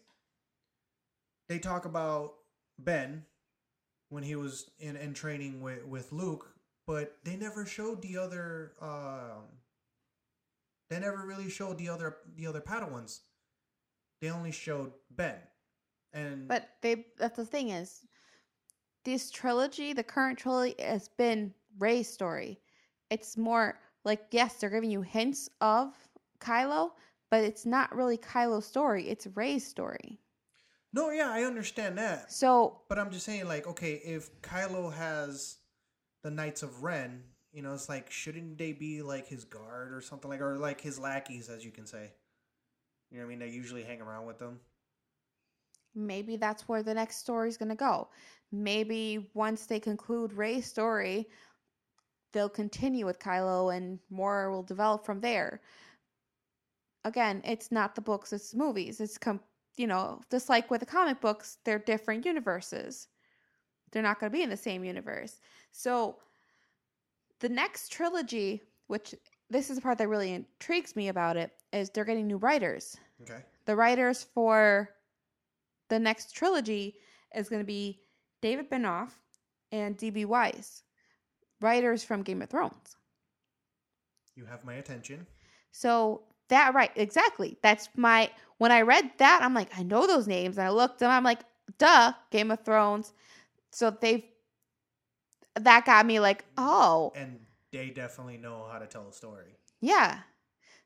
They 1.48 1.58
talk 1.58 1.84
about 1.84 2.34
Ben 2.78 3.24
when 4.08 4.22
he 4.22 4.36
was 4.36 4.70
in, 4.78 4.96
in 4.96 5.14
training 5.14 5.60
with, 5.60 5.84
with 5.84 6.12
Luke, 6.12 6.54
but 6.86 7.16
they 7.24 7.36
never 7.36 7.66
showed 7.66 8.02
the 8.02 8.18
other 8.18 8.72
um 8.80 9.44
they 10.88 11.00
never 11.00 11.26
really 11.26 11.50
showed 11.50 11.78
the 11.78 11.88
other 11.88 12.18
the 12.36 12.46
other 12.46 12.60
Padawans. 12.60 13.20
They 14.20 14.30
only 14.30 14.52
showed 14.52 14.92
Ben. 15.10 15.36
And 16.12 16.48
But 16.48 16.68
they 16.80 17.06
that's 17.18 17.36
the 17.36 17.44
thing 17.44 17.70
is 17.70 18.06
this 19.04 19.30
trilogy, 19.30 19.92
the 19.92 20.04
current 20.04 20.38
trilogy 20.38 20.74
has 20.80 21.08
been 21.08 21.52
Rey's 21.78 22.08
story. 22.08 22.60
It's 23.10 23.36
more 23.36 23.78
like 24.04 24.26
yes, 24.30 24.54
they're 24.54 24.70
giving 24.70 24.90
you 24.90 25.02
hints 25.02 25.48
of 25.60 25.92
Kylo, 26.40 26.92
but 27.30 27.42
it's 27.42 27.66
not 27.66 27.94
really 27.94 28.18
Kylo's 28.18 28.66
story, 28.66 29.08
it's 29.08 29.26
Rey's 29.34 29.66
story. 29.66 30.20
No, 30.96 31.10
yeah, 31.10 31.30
I 31.30 31.42
understand 31.44 31.98
that. 31.98 32.32
So 32.32 32.80
But 32.88 32.98
I'm 32.98 33.10
just 33.10 33.26
saying, 33.26 33.46
like, 33.48 33.66
okay, 33.66 33.94
if 33.94 34.40
Kylo 34.42 34.92
has 34.94 35.58
the 36.22 36.30
Knights 36.30 36.62
of 36.62 36.82
Ren, 36.82 37.22
you 37.52 37.62
know, 37.62 37.74
it's 37.74 37.88
like, 37.88 38.10
shouldn't 38.10 38.58
they 38.58 38.72
be 38.72 39.02
like 39.02 39.26
his 39.28 39.44
guard 39.44 39.92
or 39.92 40.00
something 40.00 40.30
like, 40.30 40.40
or 40.40 40.56
like 40.58 40.80
his 40.80 40.98
lackeys, 40.98 41.48
as 41.50 41.64
you 41.64 41.70
can 41.70 41.86
say? 41.86 42.12
You 43.10 43.18
know 43.18 43.24
what 43.24 43.26
I 43.26 43.30
mean? 43.30 43.38
They 43.40 43.48
usually 43.54 43.84
hang 43.84 44.00
around 44.00 44.26
with 44.26 44.38
them. 44.38 44.60
maybe 45.94 46.36
that's 46.36 46.68
where 46.68 46.82
the 46.82 46.94
next 46.94 47.18
story 47.18 47.48
is 47.48 47.56
going 47.56 47.70
to 47.70 47.74
go. 47.74 48.08
Maybe 48.52 49.30
once 49.34 49.66
they 49.66 49.80
conclude 49.80 50.32
Rey's 50.32 50.66
story, 50.66 51.28
they'll 52.32 52.48
continue 52.50 53.06
with 53.06 53.18
Kylo 53.18 53.74
and 53.74 53.98
more 54.10 54.50
will 54.50 54.62
develop 54.62 55.04
from 55.06 55.20
there. 55.20 55.60
Again, 57.04 57.42
it's 57.44 57.72
not 57.72 57.94
the 57.94 58.02
books, 58.02 58.32
it's 58.32 58.54
movies. 58.54 59.00
It's 59.00 59.18
com- 59.18 59.40
you 59.76 59.86
know, 59.86 60.20
just 60.30 60.48
like 60.48 60.70
with 60.70 60.80
the 60.80 60.86
comic 60.86 61.20
books, 61.20 61.58
they're 61.64 61.78
different 61.78 62.24
universes. 62.24 63.08
They're 63.92 64.02
not 64.02 64.18
going 64.20 64.30
to 64.32 64.36
be 64.36 64.42
in 64.42 64.50
the 64.50 64.56
same 64.56 64.84
universe. 64.84 65.40
So 65.72 66.16
the 67.40 67.48
next 67.48 67.90
trilogy, 67.92 68.62
which 68.86 69.14
this 69.50 69.70
is 69.70 69.76
the 69.76 69.82
part 69.82 69.98
that 69.98 70.08
really 70.08 70.32
intrigues 70.32 70.96
me 70.96 71.08
about 71.08 71.36
it, 71.36 71.52
is 71.72 71.90
they're 71.90 72.04
getting 72.04 72.26
new 72.26 72.38
writers 72.38 72.96
Okay. 73.22 73.42
the 73.64 73.76
writers 73.76 74.24
for 74.34 74.90
the 75.88 75.98
next 75.98 76.32
trilogy 76.32 76.96
is 77.34 77.48
going 77.48 77.60
to 77.62 77.66
be 77.66 78.00
David 78.42 78.68
Benioff 78.70 79.10
and 79.72 79.96
D.B. 79.96 80.24
Weiss, 80.24 80.82
writers 81.60 82.04
from 82.04 82.22
Game 82.22 82.42
of 82.42 82.50
Thrones. 82.50 82.96
You 84.34 84.44
have 84.46 84.64
my 84.64 84.74
attention. 84.74 85.26
So 85.72 86.22
that 86.48 86.74
right, 86.74 86.90
exactly. 86.96 87.58
That's 87.62 87.88
my 87.96 88.30
when 88.58 88.72
I 88.72 88.82
read 88.82 89.10
that, 89.18 89.40
I'm 89.42 89.54
like, 89.54 89.68
I 89.78 89.82
know 89.82 90.06
those 90.06 90.26
names, 90.26 90.56
and 90.58 90.66
I 90.66 90.70
looked 90.70 91.00
them. 91.00 91.10
I'm 91.10 91.24
like, 91.24 91.40
duh, 91.78 92.12
Game 92.30 92.50
of 92.50 92.64
Thrones. 92.64 93.12
So 93.70 93.90
they've 93.90 94.24
that 95.60 95.84
got 95.86 96.06
me 96.06 96.20
like, 96.20 96.44
oh, 96.56 97.12
And 97.14 97.38
they 97.72 97.90
definitely 97.90 98.36
know 98.36 98.66
how 98.70 98.78
to 98.78 98.86
tell 98.86 99.08
a 99.08 99.12
story. 99.12 99.56
Yeah. 99.80 100.18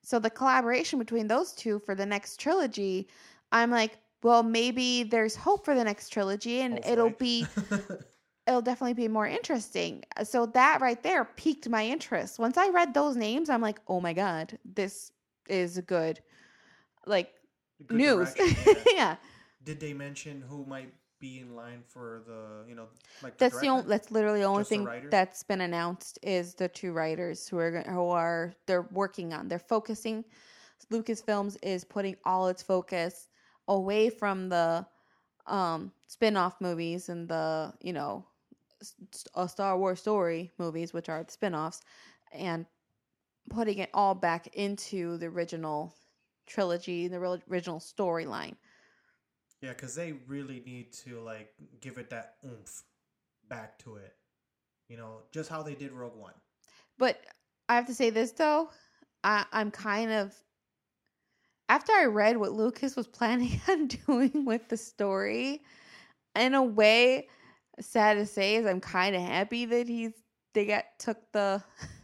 So 0.03 0.19
the 0.19 0.31
collaboration 0.31 0.99
between 0.99 1.27
those 1.27 1.53
two 1.53 1.79
for 1.81 1.95
the 1.95 2.07
next 2.07 2.39
trilogy, 2.39 3.09
I'm 3.53 3.71
like, 3.71 3.99
well, 4.23 4.43
maybe 4.43 5.03
there's 5.03 5.37
hope 5.37 5.65
for 5.65 5.75
the 5.75 5.85
next 5.85 6.11
trilogy 6.11 6.61
and 6.61 6.81
it'll 6.87 7.11
be 7.11 7.47
it'll 8.47 8.63
definitely 8.63 8.95
be 8.95 9.09
more 9.09 9.27
interesting. 9.27 10.05
So 10.25 10.47
that 10.47 10.81
right 10.81 11.03
there 11.03 11.25
piqued 11.25 11.69
my 11.69 11.87
interest. 11.87 12.39
Once 12.39 12.57
I 12.57 12.69
read 12.71 12.95
those 12.95 13.17
names, 13.17 13.51
I'm 13.51 13.61
like, 13.61 13.81
"Oh 13.89 14.01
my 14.01 14.13
god, 14.13 14.59
this 14.65 15.13
is 15.51 15.81
good." 15.87 16.21
Like 17.07 17.33
Good 17.87 17.97
news. 17.99 18.35
yeah. 18.39 18.75
yeah. 18.93 19.17
Did 19.63 19.81
they 19.81 19.93
mention 19.93 20.43
who 20.43 20.65
might 20.67 20.95
be 21.19 21.41
in 21.41 21.55
line 21.55 21.83
for 21.87 22.23
the, 22.27 22.65
you 22.69 22.75
know, 22.75 22.89
like 23.23 23.39
That's 23.39 23.59
the 23.61 23.69
only 23.69 23.87
that's 23.89 24.11
literally 24.11 24.41
the 24.41 24.47
only 24.47 24.61
Just 24.63 24.71
thing 24.71 24.85
writers? 24.85 25.11
that's 25.11 25.43
been 25.43 25.61
announced 25.61 26.19
is 26.23 26.55
the 26.55 26.69
two 26.69 26.93
writers 26.93 27.49
who 27.49 27.59
are 27.59 27.83
who 27.83 28.09
are 28.09 28.55
they're 28.67 28.89
working 28.93 29.33
on. 29.35 29.49
They're 29.49 29.59
focusing 29.59 30.25
Lucasfilms 30.91 31.57
is 31.63 31.85
putting 31.85 32.17
all 32.25 32.49
its 32.49 32.63
focus 32.63 33.29
away 33.69 34.11
from 34.11 34.49
the 34.49 34.87
um 35.47 35.93
spin-off 36.07 36.61
movies 36.61 37.09
and 37.09 37.29
the, 37.29 37.73
you 37.81 37.93
know, 37.93 38.25
a 39.35 39.49
Star 39.49 39.79
Wars 39.79 40.01
story 40.01 40.51
movies 40.59 40.93
which 40.93 41.09
are 41.09 41.23
the 41.25 41.33
spin-offs 41.33 41.83
and 42.33 42.67
putting 43.51 43.79
it 43.79 43.91
all 43.93 44.15
back 44.15 44.47
into 44.55 45.19
the 45.19 45.27
original 45.27 45.95
trilogy, 46.47 47.05
and 47.05 47.15
the 47.15 47.41
original 47.49 47.79
storyline. 47.79 48.55
Yeah, 49.61 49.71
because 49.71 49.95
they 49.95 50.15
really 50.27 50.63
need 50.65 50.93
to 51.05 51.21
like 51.21 51.53
give 51.81 51.99
it 51.99 52.11
that 52.11 52.37
oomph 52.45 52.83
back 53.49 53.79
to 53.81 53.97
it. 53.97 54.15
You 54.89 54.97
know, 54.97 55.19
just 55.33 55.51
how 55.51 55.63
they 55.63 55.75
did 55.75 55.93
Rogue 55.93 56.17
One. 56.17 56.33
But 56.99 57.21
I 57.69 57.75
have 57.75 57.87
to 57.87 57.95
say 57.95 58.11
this 58.11 58.33
though, 58.33 58.71
I, 59.23 59.45
I'm 59.53 59.71
kind 59.71 60.11
of 60.11 60.35
after 61.69 61.93
I 61.93 62.07
read 62.07 62.37
what 62.37 62.53
Lucas 62.53 62.97
was 62.97 63.07
planning 63.19 63.61
on 63.69 63.87
doing 63.87 64.45
with 64.45 64.69
the 64.69 64.77
story, 64.77 65.63
in 66.35 66.55
a 66.55 66.63
way, 66.63 67.29
sad 67.81 68.15
to 68.15 68.27
say 68.27 68.57
is 68.57 68.67
I'm 68.67 68.81
kind 68.81 69.15
of 69.15 69.23
happy 69.23 69.67
that 69.67 69.89
he's 69.89 70.13
they 70.53 70.67
got 70.67 70.85
took 70.99 71.19
the 71.33 71.63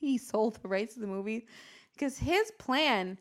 he 0.10 0.18
sold 0.18 0.58
the 0.62 0.68
rights 0.68 0.94
to 0.94 1.00
the 1.00 1.06
movie 1.06 1.46
because 1.92 2.18
his 2.18 2.50
plan 2.58 3.18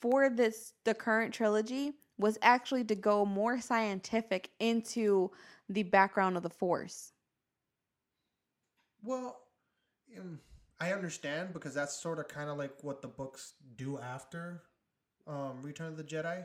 for 0.00 0.28
this 0.28 0.74
the 0.84 0.94
current 0.94 1.32
trilogy 1.32 1.92
was 2.18 2.38
actually 2.42 2.84
to 2.84 2.94
go 2.94 3.24
more 3.24 3.60
scientific 3.60 4.50
into 4.60 5.30
the 5.68 5.82
background 5.82 6.36
of 6.36 6.42
the 6.42 6.50
force. 6.50 7.12
Well, 9.02 9.40
um, 10.18 10.38
I 10.80 10.92
understand 10.92 11.52
because 11.52 11.74
that's 11.74 11.94
sort 11.96 12.18
of 12.18 12.28
kind 12.28 12.50
of 12.50 12.58
like 12.58 12.72
what 12.82 13.02
the 13.02 13.08
books 13.08 13.54
do 13.76 13.98
after 13.98 14.62
um, 15.26 15.62
Return 15.62 15.88
of 15.88 15.96
the 15.96 16.04
Jedi. 16.04 16.44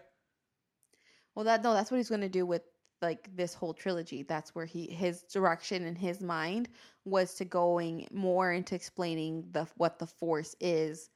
Well, 1.35 1.45
that 1.45 1.63
no, 1.63 1.73
that's 1.73 1.91
what 1.91 1.97
he's 1.97 2.09
going 2.09 2.21
to 2.21 2.29
do 2.29 2.45
with 2.45 2.63
like 3.01 3.29
this 3.35 3.53
whole 3.53 3.73
trilogy. 3.73 4.23
That's 4.23 4.55
where 4.55 4.65
he 4.65 4.87
his 4.87 5.23
direction 5.23 5.83
in 5.85 5.95
his 5.95 6.21
mind 6.21 6.69
was 7.05 7.33
to 7.35 7.45
going 7.45 8.07
more 8.11 8.51
into 8.51 8.75
explaining 8.75 9.47
the 9.51 9.67
what 9.77 9.99
the 9.99 10.07
force 10.07 10.55
is 10.59 11.09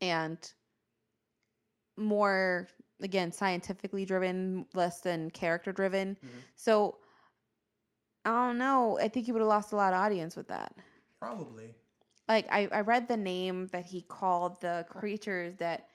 and 0.00 0.52
more 1.96 2.68
again 3.00 3.32
scientifically 3.32 4.04
driven, 4.04 4.66
less 4.74 5.00
than 5.00 5.30
character 5.30 5.72
driven. 5.72 6.16
Mhm. 6.24 6.42
So 6.56 6.98
I 8.24 8.30
don't 8.30 8.58
know. 8.58 8.98
I 8.98 9.08
think 9.08 9.26
he 9.26 9.32
would 9.32 9.40
have 9.40 9.48
lost 9.48 9.72
a 9.72 9.76
lot 9.76 9.92
of 9.92 10.00
audience 10.00 10.36
with 10.36 10.48
that. 10.48 10.74
Probably. 11.18 11.74
Like 12.28 12.46
I, 12.50 12.68
I 12.72 12.80
read 12.80 13.08
the 13.08 13.16
name 13.16 13.68
that 13.68 13.86
he 13.86 14.02
called 14.02 14.60
the 14.60 14.86
creatures 14.88 15.56
that 15.56 15.87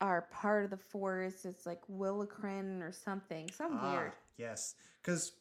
are 0.00 0.22
part 0.32 0.64
of 0.64 0.70
the 0.70 0.76
force. 0.76 1.44
It's 1.44 1.66
like 1.66 1.80
Willikrin 1.90 2.82
or 2.82 2.92
something. 2.92 3.50
Some 3.50 3.78
Ah, 3.80 3.92
weird. 3.92 4.12
Yes, 4.36 4.74
because 5.02 5.32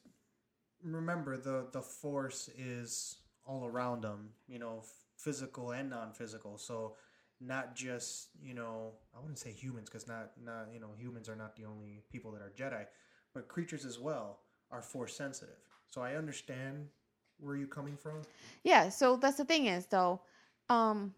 remember 0.84 1.38
the 1.38 1.68
the 1.72 1.82
Force 1.82 2.50
is 2.58 3.18
all 3.46 3.66
around 3.66 4.02
them. 4.04 4.30
You 4.48 4.60
know, 4.60 4.84
physical 5.18 5.72
and 5.72 5.90
non-physical. 5.90 6.58
So 6.58 6.96
not 7.42 7.76
just 7.76 8.30
you 8.44 8.54
know 8.54 8.94
I 9.16 9.20
wouldn't 9.20 9.40
say 9.40 9.52
humans 9.52 9.90
because 9.90 10.08
not 10.08 10.32
not 10.44 10.68
you 10.74 10.80
know 10.80 10.90
humans 10.98 11.30
are 11.30 11.36
not 11.36 11.56
the 11.56 11.66
only 11.66 12.04
people 12.10 12.32
that 12.32 12.42
are 12.42 12.52
Jedi, 12.58 12.86
but 13.34 13.48
creatures 13.48 13.86
as 13.86 14.00
well 14.00 14.40
are 14.72 14.82
Force 14.82 15.16
sensitive. 15.16 15.56
So 15.90 16.02
I 16.02 16.16
understand 16.16 16.88
where 17.40 17.56
you're 17.56 17.68
coming 17.68 17.96
from 17.96 18.22
Yeah, 18.64 18.90
so 18.90 19.16
that's 19.16 19.38
the 19.38 19.46
thing 19.46 19.68
is 19.68 19.86
though, 19.88 20.22
um, 20.70 21.14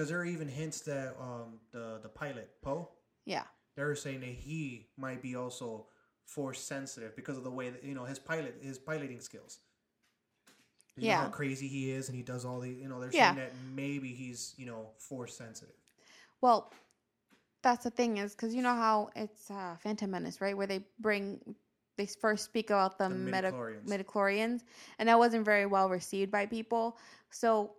because 0.00 0.08
there 0.08 0.20
are 0.20 0.24
even 0.24 0.48
hints 0.48 0.80
that 0.80 1.14
um 1.20 1.58
the 1.72 1.98
the 2.02 2.08
pilot 2.08 2.50
Poe 2.62 2.88
yeah, 3.26 3.44
they're 3.76 3.94
saying 3.94 4.20
that 4.20 4.30
he 4.30 4.86
might 4.96 5.20
be 5.20 5.36
also 5.36 5.86
force 6.24 6.58
sensitive 6.60 7.14
because 7.16 7.36
of 7.36 7.44
the 7.44 7.50
way 7.50 7.68
that 7.68 7.84
you 7.84 7.94
know 7.94 8.04
his 8.04 8.18
pilot 8.18 8.56
his 8.62 8.78
piloting 8.78 9.20
skills. 9.20 9.58
You 10.96 11.02
know 11.02 11.10
Yeah. 11.10 11.24
how 11.24 11.28
crazy 11.28 11.68
he 11.68 11.90
is, 11.90 12.08
and 12.08 12.16
he 12.16 12.22
does 12.22 12.46
all 12.46 12.60
the 12.60 12.70
you 12.70 12.88
know 12.88 12.98
they're 12.98 13.12
Yeah. 13.12 13.26
saying 13.26 13.36
that 13.36 13.52
maybe 13.74 14.08
he's 14.08 14.54
you 14.56 14.64
know 14.66 14.88
force 14.98 15.36
sensitive. 15.36 15.74
Well, 16.40 16.72
that's 17.62 17.84
the 17.84 17.90
thing 17.90 18.16
is 18.16 18.34
because 18.34 18.54
you 18.54 18.62
know 18.62 18.74
how 18.74 19.10
it's 19.14 19.50
uh, 19.50 19.76
Phantom 19.80 20.10
Menace, 20.10 20.40
right? 20.40 20.56
Where 20.56 20.66
they 20.66 20.86
bring 20.98 21.40
they 21.98 22.06
first 22.06 22.46
speak 22.46 22.70
about 22.70 22.98
the, 22.98 23.10
The 23.10 23.14
meta 23.14 23.52
midichlorians. 23.52 23.88
midichlorians, 23.88 24.62
and 24.98 25.08
that 25.10 25.18
wasn't 25.18 25.44
very 25.44 25.66
well 25.66 25.90
received 25.90 26.30
by 26.30 26.46
people. 26.46 26.96
So 27.30 27.72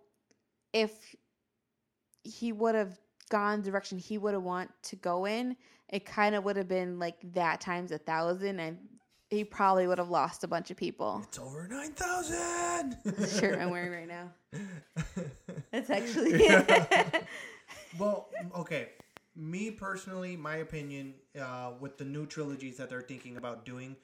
if 0.72 1.14
he 2.24 2.52
would 2.52 2.74
have 2.74 2.98
gone 3.28 3.62
the 3.62 3.70
direction 3.70 3.98
he 3.98 4.18
would 4.18 4.34
have 4.34 4.42
want 4.42 4.70
to 4.82 4.96
go 4.96 5.26
in, 5.26 5.56
it 5.88 6.04
kind 6.04 6.34
of 6.34 6.44
would 6.44 6.56
have 6.56 6.68
been 6.68 6.98
like 6.98 7.16
that 7.34 7.60
times 7.60 7.92
a 7.92 7.98
thousand, 7.98 8.60
and 8.60 8.78
he 9.30 9.44
probably 9.44 9.86
would 9.86 9.98
have 9.98 10.10
lost 10.10 10.44
a 10.44 10.48
bunch 10.48 10.70
of 10.70 10.76
people. 10.76 11.22
It's 11.24 11.38
over 11.38 11.66
nine 11.68 11.92
thousand. 11.92 12.96
shirt 13.28 13.58
I'm 13.58 13.70
wearing 13.70 13.92
right 13.92 14.08
now. 14.08 14.30
It's 15.72 15.88
actually 15.88 16.32
well, 17.98 18.28
okay. 18.54 18.90
Me 19.34 19.70
personally, 19.70 20.36
my 20.36 20.56
opinion, 20.56 21.14
uh, 21.40 21.70
with 21.80 21.96
the 21.96 22.04
new 22.04 22.26
trilogies 22.26 22.76
that 22.76 22.90
they're 22.90 23.00
thinking 23.00 23.38
about 23.38 23.64
doing, 23.64 23.96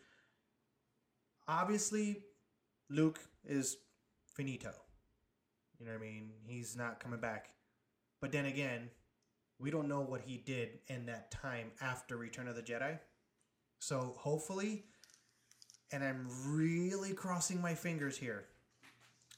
obviously, 1.47 2.23
Luke 2.89 3.21
is 3.45 3.77
finito. 4.35 4.73
You 5.79 5.85
know 5.85 5.93
what 5.93 5.99
I 5.99 6.01
mean? 6.01 6.31
He's 6.47 6.75
not 6.75 7.01
coming 7.01 7.21
back. 7.21 7.51
But 8.21 8.33
then 8.33 8.47
again, 8.47 8.91
we 9.59 9.71
don't 9.71 9.89
know 9.89 10.01
what 10.01 10.23
he 10.23 10.37
did 10.39 10.81
in 10.89 11.07
that 11.07 11.31
time 11.31 11.71
after 11.81 12.17
Return 12.17 12.49
of 12.49 12.57
the 12.57 12.63
Jedi. 12.63 12.99
So 13.81 14.15
hopefully, 14.19 14.85
and 15.93 16.03
I'm 16.03 16.29
really 16.47 17.13
crossing 17.13 17.61
my 17.61 17.75
fingers 17.75 18.17
here. 18.17 18.47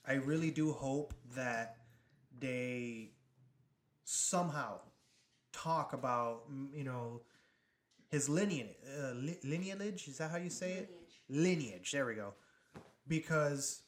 I 0.07 0.15
really 0.15 0.51
do 0.51 0.73
hope 0.73 1.15
that 1.35 1.77
they 2.39 3.13
somehow 4.05 4.81
talk 5.53 5.93
about 5.93 6.43
you 6.75 6.85
know 6.85 7.21
his 8.11 8.29
lineage 8.29 8.75
uh, 9.01 9.13
li- 9.13 9.39
lineage 9.45 10.09
is 10.09 10.19
that 10.19 10.31
how 10.31 10.37
you 10.37 10.51
say 10.51 10.73
it 10.73 10.91
lineage 11.29 11.93
there 11.93 12.07
we 12.07 12.15
go 12.15 12.35
because 13.07 13.83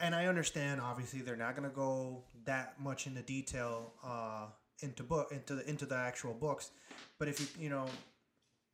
and 0.00 0.14
i 0.14 0.26
understand 0.26 0.80
obviously 0.80 1.20
they're 1.20 1.36
not 1.36 1.56
going 1.56 1.68
to 1.68 1.74
go 1.74 2.22
that 2.44 2.80
much 2.80 3.06
into 3.06 3.22
detail 3.22 3.92
uh 4.04 4.46
into 4.80 5.02
book 5.02 5.32
into 5.32 5.54
the 5.54 5.68
into 5.68 5.86
the 5.86 5.96
actual 5.96 6.34
books 6.34 6.70
but 7.18 7.28
if 7.28 7.40
you 7.40 7.64
you 7.64 7.70
know 7.70 7.86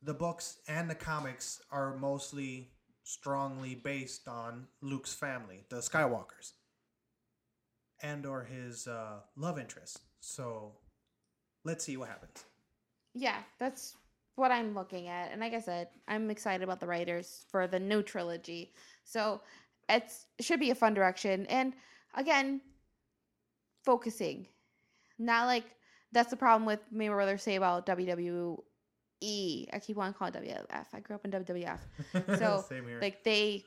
the 0.03 0.13
books 0.13 0.57
and 0.67 0.89
the 0.89 0.95
comics 0.95 1.61
are 1.71 1.97
mostly 1.97 2.69
strongly 3.03 3.75
based 3.75 4.27
on 4.27 4.67
luke's 4.81 5.13
family 5.13 5.63
the 5.69 5.77
skywalkers 5.77 6.53
and 8.01 8.25
or 8.25 8.43
his 8.43 8.87
uh, 8.87 9.19
love 9.35 9.59
interest. 9.59 9.99
So 10.19 10.73
let's 11.63 11.83
see 11.83 11.97
what 11.97 12.09
happens. 12.09 12.43
yeah, 13.13 13.37
that's 13.59 13.95
what 14.35 14.51
I'm 14.51 14.75
looking 14.75 15.07
at. 15.07 15.31
And 15.31 15.39
like 15.39 15.53
I 15.53 15.59
said, 15.59 15.87
I'm 16.07 16.29
excited 16.29 16.63
about 16.63 16.81
the 16.81 16.87
writers 16.87 17.45
for 17.49 17.67
the 17.67 17.79
new 17.79 18.03
trilogy. 18.03 18.73
So 19.05 19.41
it's 19.89 20.25
it 20.37 20.45
should 20.45 20.59
be 20.59 20.71
a 20.71 20.75
fun 20.75 20.93
direction. 20.93 21.45
And 21.47 21.73
again, 22.15 22.61
focusing. 23.83 24.47
Not 25.17 25.45
like 25.45 25.65
that's 26.11 26.29
the 26.29 26.37
problem 26.37 26.65
with 26.65 26.79
me 26.91 27.09
my 27.09 27.15
brother 27.15 27.37
say 27.37 27.55
about 27.55 27.85
WWE. 27.85 28.57
I 29.21 29.79
keep 29.81 29.97
on 29.97 30.13
calling 30.13 30.33
WWF. 30.33 30.85
I 30.93 30.99
grew 30.99 31.15
up 31.15 31.25
in 31.25 31.31
WWF. 31.31 31.79
So 32.37 32.63
like 33.01 33.23
they 33.23 33.63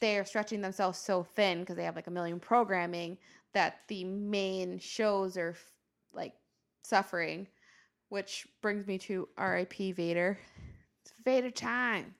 they're 0.00 0.24
stretching 0.24 0.60
themselves 0.60 0.98
so 0.98 1.22
thin 1.22 1.60
because 1.60 1.76
they 1.76 1.84
have 1.84 1.96
like 1.96 2.06
a 2.06 2.10
million 2.10 2.40
programming 2.40 3.18
that 3.52 3.80
the 3.88 4.04
main 4.04 4.78
shows 4.78 5.36
are 5.36 5.50
f- 5.50 5.72
like 6.14 6.32
suffering 6.82 7.46
which 8.08 8.46
brings 8.62 8.86
me 8.86 8.96
to 8.96 9.28
rip 9.38 9.74
vader 9.74 10.38
it's 11.02 11.12
vader 11.24 11.50
time 11.50 12.14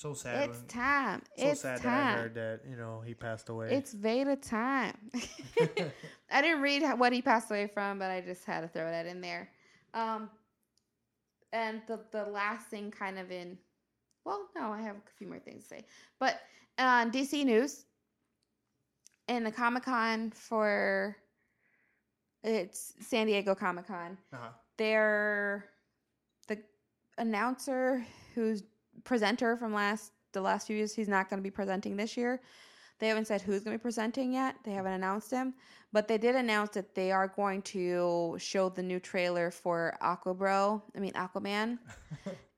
so 0.00 0.14
sad. 0.14 0.48
it's 0.48 0.62
time 0.62 1.22
so 1.36 1.46
it's 1.46 1.60
sad 1.60 1.82
time 1.82 1.84
that 1.84 2.18
I 2.18 2.22
heard 2.22 2.34
that 2.34 2.60
you 2.68 2.76
know 2.76 3.02
he 3.04 3.12
passed 3.12 3.50
away. 3.50 3.70
it's 3.70 3.92
vader 3.92 4.34
time 4.34 4.96
i 6.30 6.40
didn't 6.40 6.62
read 6.62 6.82
what 6.96 7.12
he 7.12 7.20
passed 7.20 7.50
away 7.50 7.66
from 7.66 7.98
but 7.98 8.10
i 8.10 8.22
just 8.22 8.46
had 8.46 8.62
to 8.62 8.68
throw 8.68 8.90
that 8.90 9.04
in 9.04 9.20
there 9.20 9.50
um 9.92 10.30
and 11.52 11.82
the 11.86 12.00
the 12.12 12.24
last 12.24 12.68
thing 12.68 12.90
kind 12.90 13.18
of 13.18 13.30
in 13.30 13.58
well 14.24 14.48
no 14.56 14.72
i 14.72 14.80
have 14.80 14.96
a 14.96 15.00
few 15.18 15.26
more 15.26 15.38
things 15.38 15.64
to 15.64 15.68
say 15.68 15.84
but 16.18 16.40
on 16.78 17.10
dc 17.12 17.44
news 17.44 17.84
in 19.28 19.44
the 19.44 19.52
comic 19.52 19.82
con 19.82 20.30
for 20.30 21.14
it's 22.42 22.94
san 23.00 23.26
diego 23.26 23.54
comic 23.54 23.86
con 23.86 24.16
uh-huh. 24.32 24.48
they're 24.78 25.66
the 26.48 26.58
announcer 27.18 28.02
who's 28.34 28.62
presenter 29.04 29.56
from 29.56 29.72
last 29.72 30.12
the 30.32 30.40
last 30.40 30.66
few 30.66 30.76
years 30.76 30.94
he's 30.94 31.08
not 31.08 31.28
going 31.28 31.38
to 31.38 31.42
be 31.42 31.50
presenting 31.50 31.96
this 31.96 32.16
year. 32.16 32.40
They 32.98 33.08
haven't 33.08 33.26
said 33.26 33.40
who's 33.40 33.64
going 33.64 33.74
to 33.74 33.78
be 33.78 33.82
presenting 33.82 34.32
yet. 34.34 34.56
They 34.64 34.72
haven't 34.72 34.92
announced 34.92 35.30
him 35.30 35.54
but 35.92 36.08
they 36.08 36.18
did 36.18 36.36
announce 36.36 36.70
that 36.70 36.94
they 36.94 37.10
are 37.10 37.28
going 37.28 37.62
to 37.62 38.36
show 38.38 38.68
the 38.68 38.82
new 38.82 39.00
trailer 39.00 39.50
for 39.50 39.96
aquabro 40.02 40.82
i 40.96 41.00
mean 41.00 41.12
aquaman. 41.12 41.78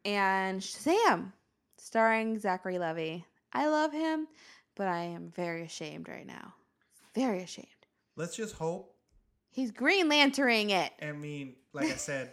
And 0.05 0.61
shazam 0.61 1.33
starring 1.79 2.37
zachary 2.39 2.79
levi 2.79 3.19
i 3.53 3.69
love 3.69 3.93
him 3.93 4.27
but 4.75 4.89
i 4.89 5.03
am 5.03 5.31
very 5.35 5.63
ashamed 5.63 6.09
right 6.09 6.27
now. 6.27 6.55
Very 7.15 7.43
ashamed. 7.43 7.69
Let's 8.17 8.35
just 8.35 8.55
hope. 8.57 8.95
he's 9.51 9.71
green 9.71 10.09
lantering 10.09 10.71
it. 10.71 10.93
I 11.01 11.13
mean, 11.13 11.57
like 11.73 11.91
I 11.91 11.97
said, 11.97 12.33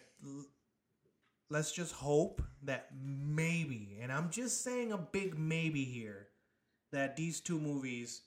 let's 1.50 1.72
just 1.72 1.94
hope 1.94 2.42
that 2.64 2.90
maybe, 3.04 3.98
and 4.02 4.12
I'm 4.12 4.30
just 4.30 4.64
saying 4.64 4.92
a 4.92 4.98
big 4.98 5.38
maybe 5.38 5.84
here, 5.84 6.28
that 6.92 7.16
these 7.16 7.40
two 7.40 7.60
movies, 7.60 8.22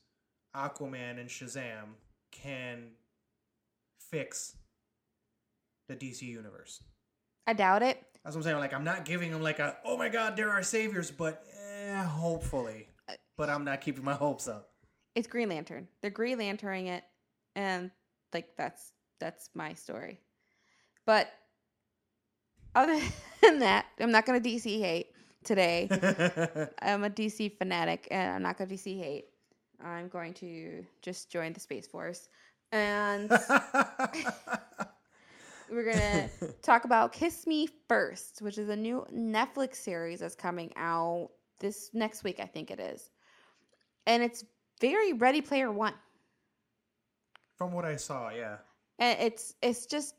Aquaman 0.57 1.21
and 1.21 1.29
Shazam, 1.29 1.95
can 2.31 2.93
fix 4.11 4.57
the 5.89 5.95
DC 5.95 6.23
universe. 6.23 6.83
i 7.47 7.53
doubt 7.53 7.83
it 7.83 8.03
That's 8.25 8.35
what 8.35 8.41
I'm 8.41 8.43
saying. 8.45 8.59
Like, 8.59 8.75
I'm 8.75 8.85
not 8.85 9.05
giving 9.05 9.31
them 9.31 9.43
like 9.43 9.59
a, 9.59 9.77
oh 9.85 9.97
my 9.97 10.09
god, 10.09 10.37
they're 10.37 10.51
our 10.51 10.63
saviors, 10.63 11.11
but 11.11 11.45
eh, 11.61 12.03
hopefully. 12.05 12.89
But 13.37 13.51
I'm 13.51 13.65
not 13.65 13.81
keeping 13.81 14.05
my 14.05 14.15
hopes 14.15 14.49
up. 14.49 14.71
it's 15.15 15.27
Green 15.27 15.49
Lantern. 15.49 15.89
They're 16.01 16.11
Green 16.11 16.39
Lanterning 16.39 16.87
it, 16.87 17.05
and 17.57 17.91
like 18.33 18.57
that's 18.57 18.93
that's 19.21 19.51
my 19.55 19.75
story. 19.75 20.21
But 21.07 21.33
other 22.75 22.99
than 23.43 23.61
that, 23.61 23.87
I'm 24.01 24.11
not 24.11 24.27
gonna 24.27 24.41
DC 24.41 24.81
hate 24.81 25.13
today. 25.45 25.89
I'm 26.83 27.05
a 27.05 27.11
DC 27.11 27.57
fanatic, 27.59 28.09
and 28.11 28.35
I'm 28.35 28.43
not 28.43 28.59
gonna 28.59 28.71
DC 28.71 28.99
hate. 28.99 29.27
I'm 29.85 30.09
going 30.09 30.35
to 30.35 30.85
just 31.01 31.31
join 31.31 31.53
the 31.53 31.61
Space 31.61 31.87
Force, 31.87 32.29
and 32.71 33.31
we're 35.71 35.93
gonna 35.93 36.29
talk 36.63 36.85
about 36.85 37.13
Kiss 37.13 37.47
Me 37.47 37.69
First, 37.89 38.43
which 38.43 38.59
is 38.59 38.69
a 38.69 38.77
new 38.77 39.05
Netflix 39.13 39.77
series 39.77 40.21
that's 40.21 40.37
coming 40.37 40.73
out 40.77 41.31
this 41.59 41.91
next 41.93 42.25
week, 42.25 42.41
I 42.41 42.47
think 42.47 42.71
it 42.71 42.81
is, 42.81 43.11
and 44.07 44.23
it's 44.23 44.45
very 44.81 45.13
Ready 45.15 45.41
Player 45.41 45.71
One. 45.71 45.95
From 47.57 47.73
what 47.73 47.85
I 47.85 47.97
saw, 47.97 48.31
yeah. 48.31 48.57
and 48.99 49.19
it's 49.21 49.55
it's 49.63 49.87
just 49.87 50.15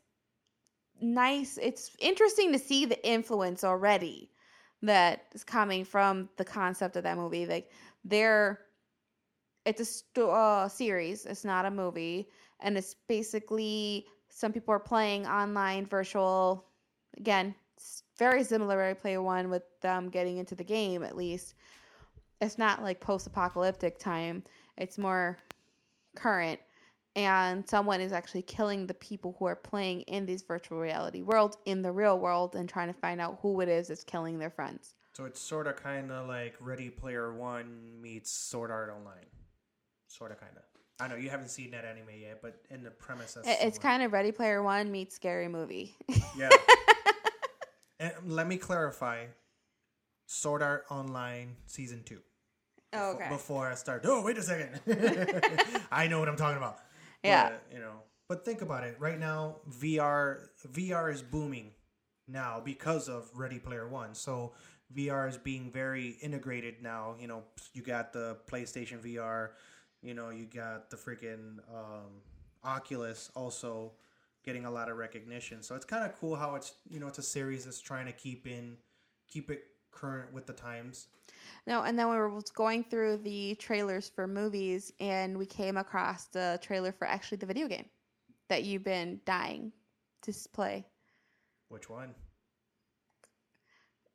nice 1.00 1.58
it's 1.60 1.90
interesting 1.98 2.52
to 2.52 2.58
see 2.58 2.84
the 2.84 3.08
influence 3.08 3.64
already 3.64 4.30
that 4.82 5.26
is 5.32 5.44
coming 5.44 5.84
from 5.84 6.28
the 6.36 6.44
concept 6.44 6.96
of 6.96 7.02
that 7.04 7.16
movie. 7.16 7.46
Like 7.46 7.70
they're 8.04 8.60
it's 9.64 10.04
a 10.18 10.24
uh, 10.26 10.68
series 10.68 11.24
it's 11.24 11.44
not 11.44 11.64
a 11.64 11.70
movie 11.70 12.28
and 12.60 12.76
it's 12.76 12.94
basically 13.08 14.06
some 14.28 14.52
people 14.52 14.74
are 14.74 14.80
playing 14.80 15.26
online 15.26 15.86
virtual 15.86 16.66
again 17.16 17.54
very 18.18 18.44
similar 18.44 18.90
to 18.90 19.00
player 19.00 19.22
one 19.22 19.50
with 19.50 19.62
them 19.80 20.08
getting 20.08 20.38
into 20.38 20.54
the 20.54 20.64
game 20.64 21.02
at 21.02 21.16
least. 21.16 21.54
It's 22.40 22.58
not 22.58 22.82
like 22.82 23.00
post-apocalyptic 23.00 23.98
time 23.98 24.44
it's 24.76 24.98
more 24.98 25.38
current 26.14 26.60
and 27.16 27.68
someone 27.68 28.00
is 28.00 28.12
actually 28.12 28.42
killing 28.42 28.86
the 28.86 28.94
people 28.94 29.36
who 29.38 29.46
are 29.46 29.56
playing 29.56 30.02
in 30.02 30.26
these 30.26 30.42
virtual 30.42 30.78
reality 30.78 31.22
worlds 31.22 31.56
in 31.64 31.82
the 31.82 31.92
real 31.92 32.18
world 32.18 32.56
and 32.56 32.68
trying 32.68 32.88
to 32.88 32.98
find 32.98 33.20
out 33.20 33.38
who 33.40 33.60
it 33.60 33.68
is 33.68 33.88
that's 33.88 34.04
killing 34.04 34.38
their 34.38 34.50
friends. 34.50 34.94
So 35.12 35.26
it's 35.26 35.40
sort 35.40 35.68
of 35.68 35.76
kind 35.76 36.10
of 36.10 36.26
like 36.26 36.56
Ready 36.60 36.90
Player 36.90 37.32
One 37.32 38.00
meets 38.02 38.32
Sword 38.32 38.72
Art 38.72 38.90
Online. 38.90 39.26
Sort 40.08 40.32
of, 40.32 40.40
kind 40.40 40.52
of. 40.56 40.62
I 41.00 41.08
know 41.08 41.16
you 41.16 41.30
haven't 41.30 41.48
seen 41.48 41.70
that 41.70 41.84
anime 41.84 42.20
yet, 42.20 42.40
but 42.42 42.56
in 42.70 42.82
the 42.82 42.90
premise, 42.90 43.34
that's 43.34 43.48
It's 43.62 43.78
kind 43.78 44.02
of 44.02 44.12
Ready 44.12 44.32
Player 44.32 44.62
One 44.62 44.90
meets 44.90 45.14
Scary 45.14 45.46
Movie. 45.46 45.96
yeah. 46.36 46.50
and 48.00 48.12
let 48.26 48.48
me 48.48 48.56
clarify: 48.56 49.26
Sword 50.26 50.62
Art 50.62 50.84
Online 50.90 51.56
season 51.66 52.02
two. 52.04 52.20
Oh, 52.92 53.12
okay. 53.12 53.28
Before 53.28 53.68
I 53.68 53.74
start, 53.74 54.02
oh 54.04 54.22
wait 54.22 54.38
a 54.38 54.42
second, 54.42 54.80
I 55.92 56.06
know 56.06 56.20
what 56.20 56.28
I'm 56.28 56.36
talking 56.36 56.58
about. 56.58 56.78
Yeah. 57.24 57.52
You 57.72 57.78
know, 57.80 58.02
but 58.28 58.44
think 58.44 58.62
about 58.62 58.84
it. 58.84 58.96
Right 59.00 59.18
now, 59.18 59.56
VR 59.68 60.48
VR 60.72 61.12
is 61.12 61.22
booming 61.22 61.72
now 62.28 62.60
because 62.64 63.08
of 63.08 63.30
Ready 63.34 63.58
Player 63.58 63.88
One. 63.88 64.14
So 64.14 64.52
VR 64.94 65.28
is 65.28 65.38
being 65.38 65.70
very 65.72 66.16
integrated 66.22 66.82
now. 66.82 67.16
You 67.20 67.28
know, 67.28 67.44
you 67.72 67.82
got 67.82 68.12
the 68.12 68.38
PlayStation 68.50 69.00
VR. 69.00 69.50
You 70.02 70.14
know, 70.14 70.30
you 70.30 70.46
got 70.46 70.90
the 70.90 70.96
freaking 70.96 71.58
um, 71.72 72.22
Oculus 72.64 73.30
also. 73.34 73.92
getting 74.44 74.66
a 74.66 74.70
lot 74.70 74.90
of 74.90 74.96
recognition. 74.98 75.62
So 75.62 75.74
it's 75.74 75.86
kind 75.86 76.04
of 76.04 76.18
cool 76.20 76.36
how 76.36 76.54
it's 76.56 76.74
you 76.88 77.00
know 77.00 77.08
it's 77.08 77.18
a 77.18 77.22
series 77.22 77.64
that's 77.64 77.80
trying 77.80 78.06
to 78.06 78.12
keep 78.12 78.46
in 78.46 78.76
keep 79.28 79.50
it 79.50 79.64
current 79.94 80.32
with 80.32 80.46
the 80.46 80.52
times. 80.52 81.08
No, 81.66 81.82
and 81.82 81.98
then 81.98 82.10
we 82.10 82.16
were 82.16 82.40
going 82.54 82.84
through 82.84 83.18
the 83.18 83.54
trailers 83.54 84.08
for 84.08 84.26
movies, 84.26 84.92
and 85.00 85.38
we 85.38 85.46
came 85.46 85.76
across 85.76 86.26
the 86.26 86.58
trailer 86.62 86.92
for 86.92 87.06
actually 87.06 87.38
the 87.38 87.46
video 87.46 87.68
game 87.68 87.86
that 88.48 88.64
you've 88.64 88.84
been 88.84 89.20
dying 89.24 89.72
to 90.22 90.32
play. 90.52 90.84
Which 91.68 91.88
one? 91.88 92.14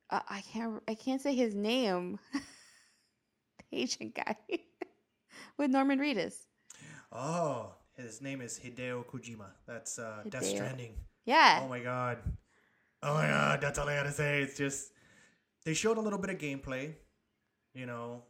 Uh, 0.09 0.21
I 0.29 0.41
can't. 0.41 0.81
I 0.87 0.95
can't 0.95 1.21
say 1.21 1.35
his 1.35 1.55
name. 1.55 2.19
the 3.71 3.81
Asian 3.81 4.11
guy 4.15 4.35
with 5.57 5.71
Norman 5.71 5.99
Reedus. 5.99 6.35
Oh, 7.11 7.73
his 7.95 8.21
name 8.21 8.41
is 8.41 8.59
Hideo 8.59 9.05
Kojima. 9.05 9.51
That's 9.67 9.99
uh, 9.99 10.23
Death 10.29 10.45
Stranding. 10.45 10.93
Yeah. 11.25 11.61
Oh 11.63 11.67
my 11.67 11.79
god. 11.79 12.19
Oh 13.01 13.13
my 13.13 13.27
god, 13.27 13.61
that's 13.61 13.79
all 13.79 13.87
I 13.87 13.95
gotta 13.95 14.11
say. 14.11 14.41
It's 14.41 14.57
just 14.57 14.91
they 15.69 15.75
showed 15.75 15.99
a 15.99 16.01
little 16.01 16.17
bit 16.17 16.31
of 16.31 16.39
gameplay. 16.39 16.95
You 17.75 17.85
know, 17.85 18.23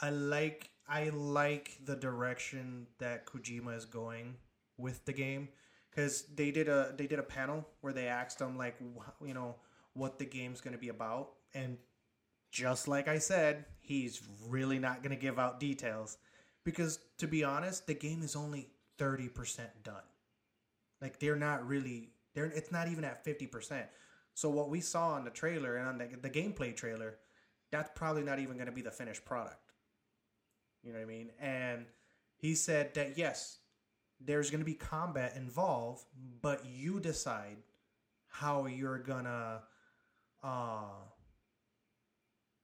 I 0.00 0.10
like 0.10 0.70
I 0.88 1.10
like 1.10 1.78
the 1.84 1.94
direction 1.94 2.88
that 2.98 3.24
Kojima 3.24 3.76
is 3.76 3.84
going 3.84 4.34
with 4.78 5.04
the 5.04 5.12
game 5.12 5.48
because 5.88 6.24
they 6.34 6.50
did 6.50 6.68
a 6.68 6.92
they 6.98 7.06
did 7.06 7.20
a 7.20 7.22
panel 7.22 7.68
where 7.82 7.92
they 7.92 8.08
asked 8.08 8.40
him 8.40 8.58
like 8.58 8.78
wh- 8.80 9.24
you 9.24 9.32
know 9.32 9.54
what 9.92 10.18
the 10.18 10.24
game's 10.24 10.60
gonna 10.60 10.76
be 10.76 10.88
about 10.88 11.34
and 11.54 11.78
just 12.50 12.88
like 12.88 13.06
I 13.06 13.18
said, 13.18 13.64
he's 13.78 14.20
really 14.48 14.80
not 14.80 15.04
gonna 15.04 15.14
give 15.14 15.38
out 15.38 15.60
details 15.60 16.18
because 16.64 16.98
to 17.18 17.28
be 17.28 17.44
honest, 17.44 17.86
the 17.86 17.94
game 17.94 18.24
is 18.24 18.34
only 18.34 18.70
thirty 18.98 19.28
percent 19.28 19.70
done. 19.84 20.08
Like 21.00 21.20
they're 21.20 21.36
not 21.36 21.64
really 21.64 22.10
they're 22.34 22.46
it's 22.46 22.72
not 22.72 22.88
even 22.88 23.04
at 23.04 23.24
50%. 23.24 23.84
So 24.34 24.48
what 24.48 24.70
we 24.70 24.80
saw 24.80 25.10
on 25.10 25.24
the 25.24 25.30
trailer 25.30 25.76
and 25.76 25.88
on 25.88 25.98
the, 25.98 26.08
the 26.20 26.30
gameplay 26.30 26.74
trailer, 26.74 27.18
that's 27.70 27.90
probably 27.94 28.22
not 28.22 28.38
even 28.38 28.54
going 28.54 28.66
to 28.66 28.72
be 28.72 28.82
the 28.82 28.90
finished 28.90 29.24
product. 29.24 29.72
You 30.82 30.92
know 30.92 30.98
what 30.98 31.04
I 31.04 31.08
mean? 31.08 31.30
And 31.40 31.86
he 32.36 32.54
said 32.54 32.94
that 32.94 33.16
yes, 33.16 33.58
there's 34.20 34.50
going 34.50 34.60
to 34.60 34.66
be 34.66 34.74
combat 34.74 35.34
involved, 35.36 36.04
but 36.40 36.64
you 36.66 37.00
decide 37.00 37.56
how 38.28 38.66
you're 38.66 38.98
to 39.24 39.60
uh 40.42 40.80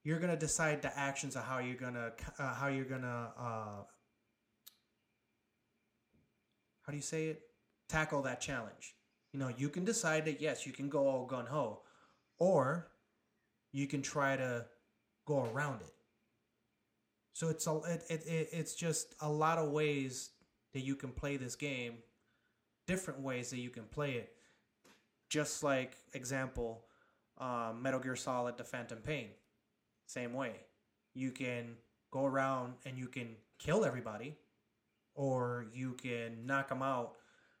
you're 0.03 0.19
to 0.31 0.37
decide 0.37 0.81
the 0.81 0.97
actions 0.97 1.35
of 1.35 1.43
how 1.43 1.59
you're 1.59 1.75
to 1.93 2.11
uh, 2.39 2.53
how 2.55 2.67
you're 2.67 2.85
to 3.01 3.31
uh 3.37 3.83
how 6.81 6.91
do 6.91 6.95
you 6.95 7.03
say 7.03 7.27
it? 7.27 7.41
Tackle 7.87 8.23
that 8.23 8.41
challenge. 8.41 8.95
You 9.33 9.39
know, 9.39 9.51
you 9.55 9.69
can 9.69 9.85
decide 9.85 10.25
that 10.25 10.41
yes, 10.41 10.65
you 10.65 10.73
can 10.73 10.89
go 10.89 11.07
all 11.07 11.25
gun 11.25 11.45
ho, 11.45 11.81
or 12.39 12.87
you 13.71 13.87
can 13.87 14.01
try 14.01 14.35
to 14.35 14.65
go 15.25 15.47
around 15.53 15.81
it. 15.81 15.93
So 17.33 17.49
it's 17.49 17.67
a 17.67 17.75
it, 17.87 18.03
it, 18.09 18.25
it 18.25 18.49
it's 18.51 18.73
just 18.73 19.15
a 19.21 19.29
lot 19.29 19.57
of 19.57 19.71
ways 19.71 20.31
that 20.73 20.81
you 20.81 20.95
can 20.95 21.11
play 21.11 21.37
this 21.37 21.55
game, 21.55 21.97
different 22.87 23.21
ways 23.21 23.49
that 23.51 23.59
you 23.59 23.69
can 23.69 23.83
play 23.83 24.13
it. 24.13 24.33
Just 25.29 25.63
like 25.63 25.95
example, 26.13 26.85
um, 27.37 27.81
Metal 27.81 27.99
Gear 27.99 28.15
Solid: 28.15 28.57
The 28.57 28.63
Phantom 28.63 28.97
Pain, 28.97 29.29
same 30.07 30.33
way. 30.33 30.53
You 31.13 31.31
can 31.31 31.75
go 32.11 32.25
around 32.25 32.73
and 32.85 32.97
you 32.97 33.07
can 33.07 33.35
kill 33.59 33.85
everybody, 33.85 34.35
or 35.13 35.67
you 35.71 35.93
can 35.93 36.45
knock 36.47 36.69
them 36.69 36.81
out 36.81 37.13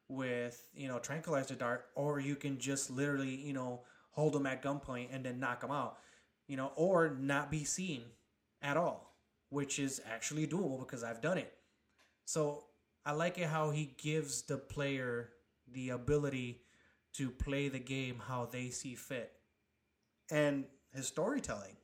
with 0.09 0.65
you 0.73 0.87
know 0.87 0.97
tranquilizer 0.97 1.55
dart 1.55 1.85
or 1.95 2.19
you 2.19 2.35
can 2.35 2.57
just 2.57 2.89
literally 2.89 3.35
you 3.35 3.53
know 3.53 3.81
hold 4.11 4.33
them 4.33 4.47
at 4.47 4.63
gunpoint 4.63 5.07
and 5.11 5.23
then 5.23 5.39
knock 5.39 5.61
them 5.61 5.71
out 5.71 5.99
you 6.47 6.57
know 6.57 6.71
or 6.75 7.15
not 7.19 7.51
be 7.51 7.63
seen 7.63 8.01
at 8.61 8.75
all 8.75 9.13
which 9.49 9.79
is 9.79 10.01
actually 10.11 10.47
doable 10.47 10.79
because 10.79 11.03
i've 11.03 11.21
done 11.21 11.37
it. 11.37 11.53
So 12.25 12.63
i 13.05 13.11
like 13.11 13.37
it 13.37 13.47
how 13.47 13.69
he 13.69 13.93
gives 13.97 14.41
the 14.41 14.57
player 14.57 15.29
the 15.71 15.89
ability 15.91 16.61
to 17.13 17.29
play 17.29 17.69
the 17.69 17.79
game 17.79 18.21
how 18.27 18.45
they 18.45 18.69
see 18.69 18.95
fit. 18.95 19.31
And 20.31 20.65
his 20.93 21.07
storytelling. 21.07 21.75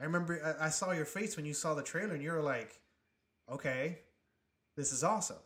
I 0.00 0.04
remember 0.04 0.56
i, 0.58 0.70
saw 0.70 0.92
your 0.92 1.04
face 1.04 1.36
when 1.36 1.44
you 1.44 1.54
saw 1.54 1.74
the 1.74 1.82
trailer 1.82 2.14
and 2.14 2.22
you 2.22 2.32
were 2.32 2.42
like 2.42 2.80
okay 3.50 3.98
this 4.76 4.92
is 4.92 5.04
awesome 5.04 5.36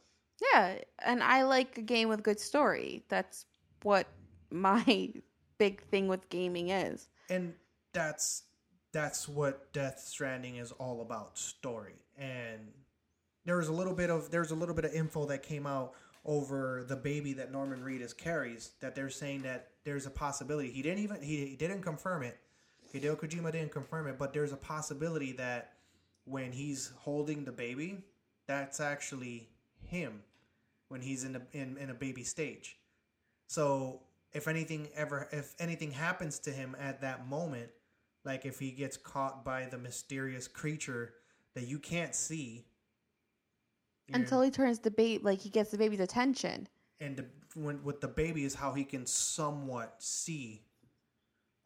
Yeah, 0.53 0.78
and 1.05 1.22
I 1.22 1.43
like 1.45 1.78
a 1.78 1.82
game 1.82 2.09
with 2.09 2.22
good 2.22 2.41
story. 2.41 3.05
That's 3.09 3.47
what 3.82 4.07
my 4.51 5.12
big 5.59 5.82
thing 5.84 6.09
with 6.09 6.28
gaming 6.28 6.70
is. 6.70 7.09
and 7.30 7.55
that's 7.93 8.43
that's 8.93 9.28
what 9.28 9.72
Death 9.72 10.01
Stranding 10.07 10.57
is 10.57 10.72
all 10.72 11.01
about 11.01 11.37
story 11.39 11.95
and 12.18 12.61
there 13.45 13.57
was 13.57 13.68
a 13.68 13.72
little 13.72 13.95
bit 13.95 14.11
of 14.11 14.30
there's 14.30 14.51
a 14.51 14.55
little 14.55 14.74
bit 14.74 14.84
of 14.84 14.93
info 14.93 15.24
that 15.26 15.43
came 15.43 15.66
out 15.66 15.93
over 16.24 16.84
the 16.87 16.97
baby 16.97 17.32
that 17.34 17.53
Norman 17.53 17.80
Reedus 17.82 18.16
carries 18.16 18.72
that 18.80 18.95
they're 18.95 19.11
saying 19.11 19.43
that 19.43 19.68
there's 19.84 20.07
a 20.07 20.11
possibility 20.11 20.70
he 20.70 20.82
didn't 20.82 20.99
even 20.99 21.22
he, 21.22 21.47
he 21.47 21.57
didn't 21.57 21.82
confirm 21.82 22.22
it 22.22 22.39
Hideo 22.95 23.16
Kojima 23.16 23.53
didn't 23.53 23.72
confirm 23.72 24.07
it 24.09 24.18
but 24.18 24.32
there's 24.32 24.53
a 24.53 24.57
possibility 24.57 25.32
that 25.32 25.72
when 26.24 26.53
he's 26.53 26.93
holding 26.97 27.45
the 27.45 27.53
baby 27.53 28.05
that's 28.47 28.80
actually 28.80 29.49
him 29.87 30.22
when 30.89 31.01
he's 31.01 31.24
in 31.24 31.37
a 31.37 31.43
in, 31.53 31.76
in 31.78 31.91
a 31.91 31.95
baby 31.95 32.24
stage 32.24 32.78
so 33.49 34.01
if 34.32 34.49
anything 34.49 34.89
ever 34.95 35.28
if 35.32 35.55
anything 35.59 35.91
happens 35.93 36.39
to 36.41 36.51
him 36.51 36.76
at 36.78 37.01
that 37.01 37.28
moment, 37.28 37.70
like 38.24 38.45
if 38.45 38.59
he 38.59 38.70
gets 38.70 38.97
caught 38.97 39.45
by 39.45 39.66
the 39.66 39.78
mysterious 39.78 40.49
creature 40.49 41.14
that 41.55 41.66
you 41.66 41.78
can't 41.78 42.14
see 42.14 42.66
Until 44.12 44.43
he 44.43 44.51
turns 44.51 44.78
the 44.80 44.91
baby, 44.91 45.22
like 45.24 45.41
he 45.41 45.49
gets 45.49 45.70
the 45.70 45.78
baby's 45.78 46.01
attention. 46.01 46.68
and 47.01 47.16
the, 47.16 47.26
when 47.55 47.82
with 47.82 48.01
the 48.01 48.09
baby 48.09 48.45
is 48.45 48.55
how 48.55 48.72
he 48.72 48.84
can 48.84 49.07
somewhat 49.07 49.95
see. 49.99 50.62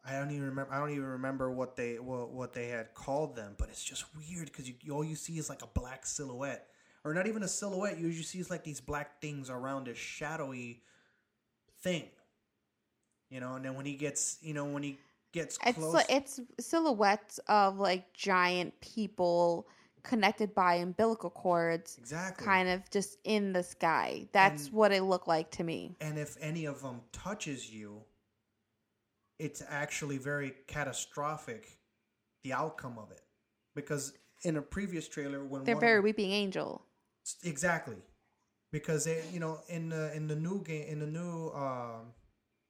I 0.05 0.13
don't 0.13 0.31
even 0.31 0.45
remember. 0.45 0.73
I 0.73 0.79
don't 0.79 0.91
even 0.91 1.05
remember 1.05 1.51
what 1.51 1.75
they 1.75 1.99
what, 1.99 2.31
what 2.31 2.53
they 2.53 2.69
had 2.69 2.93
called 2.93 3.35
them, 3.35 3.55
but 3.57 3.69
it's 3.69 3.83
just 3.83 4.05
weird 4.15 4.45
because 4.45 4.67
you, 4.69 4.75
all 4.91 5.03
you 5.03 5.15
see 5.15 5.37
is 5.37 5.49
like 5.49 5.61
a 5.61 5.67
black 5.67 6.05
silhouette, 6.05 6.67
or 7.03 7.13
not 7.13 7.27
even 7.27 7.43
a 7.43 7.47
silhouette. 7.47 7.97
You 7.99 8.07
usually 8.07 8.23
see 8.23 8.43
like 8.49 8.63
these 8.63 8.81
black 8.81 9.21
things 9.21 9.49
around 9.49 9.87
a 9.87 9.95
shadowy 9.95 10.81
thing, 11.81 12.09
you 13.29 13.39
know. 13.39 13.55
And 13.55 13.65
then 13.65 13.75
when 13.75 13.85
he 13.85 13.93
gets, 13.95 14.37
you 14.41 14.53
know, 14.53 14.65
when 14.65 14.83
he 14.83 14.99
gets 15.33 15.57
It's 15.65 15.77
close, 15.77 15.93
like, 15.93 16.05
it's 16.11 16.39
silhouettes 16.59 17.39
of 17.47 17.77
like 17.79 18.13
giant 18.13 18.79
people 18.81 19.67
connected 20.03 20.53
by 20.55 20.75
umbilical 20.75 21.29
cords, 21.29 21.95
exactly. 21.99 22.43
kind 22.43 22.67
of 22.69 22.89
just 22.89 23.17
in 23.23 23.53
the 23.53 23.61
sky. 23.63 24.27
That's 24.31 24.65
And- 24.65 24.73
what 24.73 24.91
it 24.91 25.03
looked 25.03 25.27
like 25.27 25.51
to 25.51 25.63
me. 25.63 25.95
and 26.01 26.17
if 26.17 26.37
any 26.41 26.65
of 26.65 26.81
them 26.81 27.01
touches 27.11 27.71
you 27.71 28.03
it's 29.39 29.63
actually 29.67 30.19
very 30.19 30.53
catastrophic 30.67 31.79
the 32.43 32.53
outcome 32.53 32.99
of 32.99 33.09
it 33.11 33.21
because 33.73 34.13
in 34.43 34.55
a 34.57 34.61
previous 34.61 35.07
trailer 35.07 35.43
when 35.43 35.63
They're 35.63 35.75
very 35.79 35.99
weeping 35.99 36.31
angel. 36.31 36.85
Exactly. 37.43 37.97
Because 38.71 39.05
they 39.05 39.23
you 39.33 39.39
know 39.39 39.59
in 39.67 39.89
the 39.89 40.13
in 40.15 40.27
the 40.27 40.35
new 40.35 40.63
game 40.63 40.87
in 40.87 40.99
the 40.99 41.07
new 41.07 41.49
um, 41.49 42.13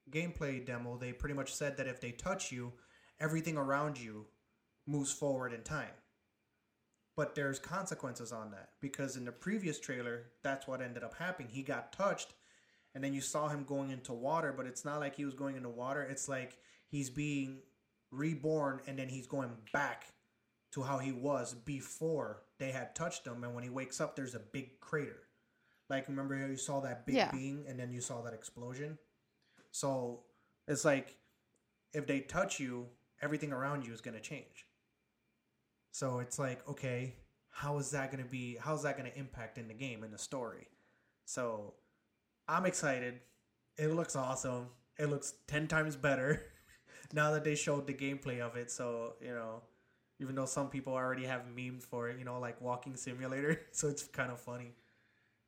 gameplay 0.10 0.66
demo 0.66 0.98
they 0.98 1.14
pretty 1.14 1.36
much 1.36 1.54
said 1.54 1.78
that 1.78 1.88
if 1.88 2.02
they 2.02 2.12
touch 2.12 2.52
you 2.52 2.74
everything 3.20 3.58
around 3.58 4.00
you 4.00 4.26
moves 4.88 5.12
forward 5.12 5.54
in 5.54 5.62
time. 5.62 5.94
But 7.16 7.36
there's 7.36 7.60
consequences 7.60 8.32
on 8.32 8.52
that 8.52 8.70
because 8.80 9.16
in 9.16 9.26
the 9.26 9.32
previous 9.32 9.80
trailer 9.80 10.24
that's 10.44 10.68
what 10.68 10.82
ended 10.82 11.04
up 11.04 11.16
happening. 11.16 11.50
He 11.52 11.62
got 11.62 11.94
touched 11.94 12.34
and 12.96 13.04
then 13.04 13.14
you 13.14 13.22
saw 13.22 13.48
him 13.48 13.64
going 13.64 13.92
into 13.92 14.14
water 14.14 14.54
but 14.56 14.66
it's 14.66 14.84
not 14.84 15.00
like 15.00 15.16
he 15.16 15.26
was 15.26 15.36
going 15.36 15.56
into 15.56 15.70
water. 15.70 16.02
It's 16.02 16.28
like 16.28 16.58
he's 16.88 17.12
being 17.12 17.60
reborn 18.10 18.82
and 18.88 18.98
then 18.98 19.08
he's 19.08 19.28
going 19.28 19.52
back 19.72 20.08
to 20.72 20.82
how 20.84 20.98
he 21.00 21.12
was 21.12 21.54
before 21.54 22.44
they 22.58 22.72
had 22.72 22.96
touched 22.96 23.26
him 23.28 23.44
and 23.44 23.54
when 23.54 23.64
he 23.64 23.70
wakes 23.70 24.00
up 24.00 24.16
there's 24.16 24.36
a 24.36 24.40
big 24.40 24.80
crater. 24.80 25.24
Like 25.90 26.08
remember 26.08 26.38
how 26.38 26.48
you 26.48 26.56
saw 26.58 26.80
that 26.82 27.06
big 27.06 27.16
Yeah. 27.16 27.32
being 27.32 27.66
and 27.68 27.80
then 27.80 27.92
you 27.92 28.02
saw 28.02 28.22
that 28.22 28.34
explosion? 28.34 28.98
So 29.72 30.22
it's 30.68 30.86
like 30.86 31.18
if 31.94 32.08
they 32.08 32.22
touch 32.22 32.60
you 32.60 32.88
everything 33.22 33.52
around 33.52 33.86
you 33.86 33.94
is 33.94 34.02
going 34.02 34.16
to 34.16 34.22
change. 34.22 34.66
So 35.92 36.20
it's 36.20 36.40
like 36.40 36.68
okay 36.70 37.16
how 37.54 37.78
is 37.78 37.92
that 37.92 38.12
going 38.12 38.24
to 38.24 38.30
be 38.30 38.58
how's 38.62 38.84
that 38.84 38.98
going 38.98 39.12
to 39.12 39.18
impact 39.18 39.58
in 39.58 39.68
the 39.68 39.74
game 39.74 40.04
in 40.04 40.12
the 40.12 40.18
story? 40.18 40.68
So 41.26 41.74
i'm 42.48 42.66
excited. 42.66 43.20
It 43.78 43.88
looks 43.88 44.16
awesome. 44.16 44.68
It 44.98 45.08
looks 45.10 45.34
10 45.48 45.68
times 45.68 45.96
better 45.96 46.44
now 47.14 47.32
that 47.32 47.44
they 47.44 47.56
showed 47.56 47.88
the 47.88 47.94
gameplay 47.94 48.40
of 48.40 48.56
it 48.56 48.72
so 48.72 49.14
you 49.22 49.34
know 49.34 49.64
even 50.22 50.36
though 50.36 50.46
some 50.46 50.70
people 50.70 50.94
already 50.94 51.26
have 51.26 51.42
memes 51.56 51.86
for 51.86 52.10
it 52.10 52.18
you 52.20 52.26
know 52.26 52.40
like 52.40 52.62
walking 52.62 52.96
simulator 52.96 53.62
so 53.72 53.90
it's 53.90 54.04
kind 54.04 54.32
of 54.32 54.40
funny 54.40 54.74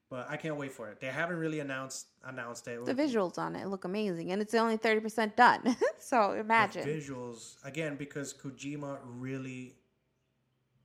But 0.10 0.30
I 0.30 0.38
can't 0.38 0.58
wait 0.58 0.72
for 0.74 0.90
it. 0.92 1.00
They 1.02 1.08
haven't 1.08 1.38
really 1.38 1.60
announced 1.60 2.08
announced 2.24 2.68
it. 2.68 2.86
The 2.86 2.94
visuals 2.94 3.38
on 3.40 3.56
it 3.56 3.68
look 3.68 3.86
amazing, 3.86 4.32
and 4.32 4.42
it's 4.42 4.54
only 4.54 4.78
thirty 4.78 5.02
percent 5.02 5.36
done. 5.36 5.76
so 6.00 6.36
The 6.36 6.40
imagine. 6.42 6.84
visuals 6.84 7.58
again 7.66 7.96
because 7.98 8.34
Kojima 8.34 9.00
really 9.04 9.76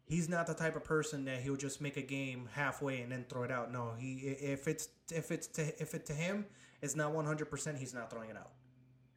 he's 0.07 0.29
not 0.29 0.47
the 0.47 0.55
type 0.55 0.77
of 0.77 0.85
person 0.85 1.25
that 1.27 1.41
he'll 1.43 1.57
just 1.57 1.81
make 1.81 1.97
a 1.97 2.03
game 2.03 2.49
halfway 2.53 3.03
and 3.03 3.13
then 3.13 3.25
throw 3.29 3.43
it 3.43 3.51
out. 3.51 3.73
No, 3.73 3.93
he 3.99 4.15
if 4.41 4.69
it's 4.69 4.89
if 5.13 5.31
it's 5.31 5.47
to 5.49 5.63
if 5.83 5.95
it 5.95 6.07
to 6.07 6.15
him 6.15 6.47
it's 6.81 6.95
not 6.95 7.13
100%, 7.13 7.77
he's 7.77 7.93
not 7.93 8.09
throwing 8.11 8.31
it 8.31 8.37
out. 8.37 8.53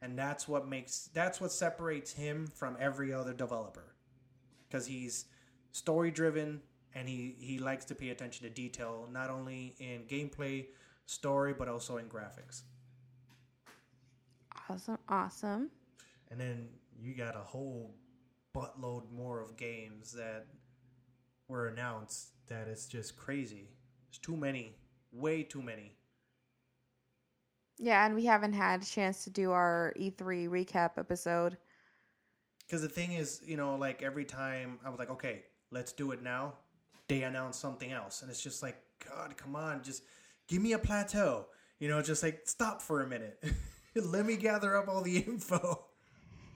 And 0.02 0.18
that's 0.18 0.48
what 0.48 0.68
makes 0.68 1.08
that's 1.14 1.40
what 1.40 1.52
separates 1.52 2.12
him 2.12 2.46
from 2.48 2.76
every 2.80 3.12
other 3.12 3.32
developer. 3.32 3.91
Cuz 4.72 4.86
he's 4.86 5.26
story 5.70 6.10
driven 6.10 6.62
and 6.94 7.08
he 7.08 7.36
he 7.38 7.58
likes 7.58 7.84
to 7.86 7.94
pay 7.94 8.08
attention 8.08 8.46
to 8.48 8.52
detail 8.52 9.08
not 9.12 9.30
only 9.30 9.74
in 9.78 10.02
gameplay, 10.04 10.66
story 11.06 11.52
but 11.52 11.68
also 11.68 11.98
in 11.98 12.08
graphics. 12.08 12.62
Awesome, 14.68 14.98
awesome. 15.08 15.70
And 16.30 16.40
then 16.40 16.68
you 16.98 17.14
got 17.14 17.36
a 17.36 17.40
whole 17.40 17.94
buttload 18.54 19.10
more 19.10 19.40
of 19.40 19.56
games 19.56 20.12
that 20.12 20.46
were 21.48 21.68
announced 21.68 22.30
that 22.48 22.68
it's 22.68 22.86
just 22.86 23.16
crazy. 23.16 23.68
There's 24.08 24.18
too 24.18 24.36
many, 24.36 24.76
way 25.12 25.42
too 25.42 25.62
many. 25.62 25.92
Yeah, 27.78 28.06
and 28.06 28.14
we 28.14 28.24
haven't 28.24 28.52
had 28.52 28.82
a 28.82 28.86
chance 28.86 29.24
to 29.24 29.30
do 29.30 29.50
our 29.50 29.92
E3 29.98 30.48
recap 30.48 30.98
episode. 30.98 31.56
Because 32.72 32.80
the 32.80 32.88
thing 32.88 33.12
is, 33.12 33.42
you 33.44 33.58
know, 33.58 33.76
like 33.76 34.00
every 34.00 34.24
time 34.24 34.78
I 34.82 34.88
was 34.88 34.98
like, 34.98 35.10
okay, 35.10 35.42
let's 35.70 35.92
do 35.92 36.10
it 36.12 36.22
now, 36.22 36.54
they 37.06 37.22
announce 37.24 37.58
something 37.58 37.92
else. 37.92 38.22
And 38.22 38.30
it's 38.30 38.42
just 38.42 38.62
like, 38.62 38.76
God, 39.06 39.36
come 39.36 39.54
on, 39.54 39.82
just 39.82 40.04
give 40.48 40.62
me 40.62 40.72
a 40.72 40.78
plateau. 40.78 41.48
You 41.80 41.88
know, 41.88 42.00
just 42.00 42.22
like 42.22 42.40
stop 42.46 42.80
for 42.80 43.02
a 43.02 43.06
minute. 43.06 43.44
Let 43.94 44.24
me 44.24 44.38
gather 44.38 44.74
up 44.74 44.88
all 44.88 45.02
the 45.02 45.18
info. 45.28 45.84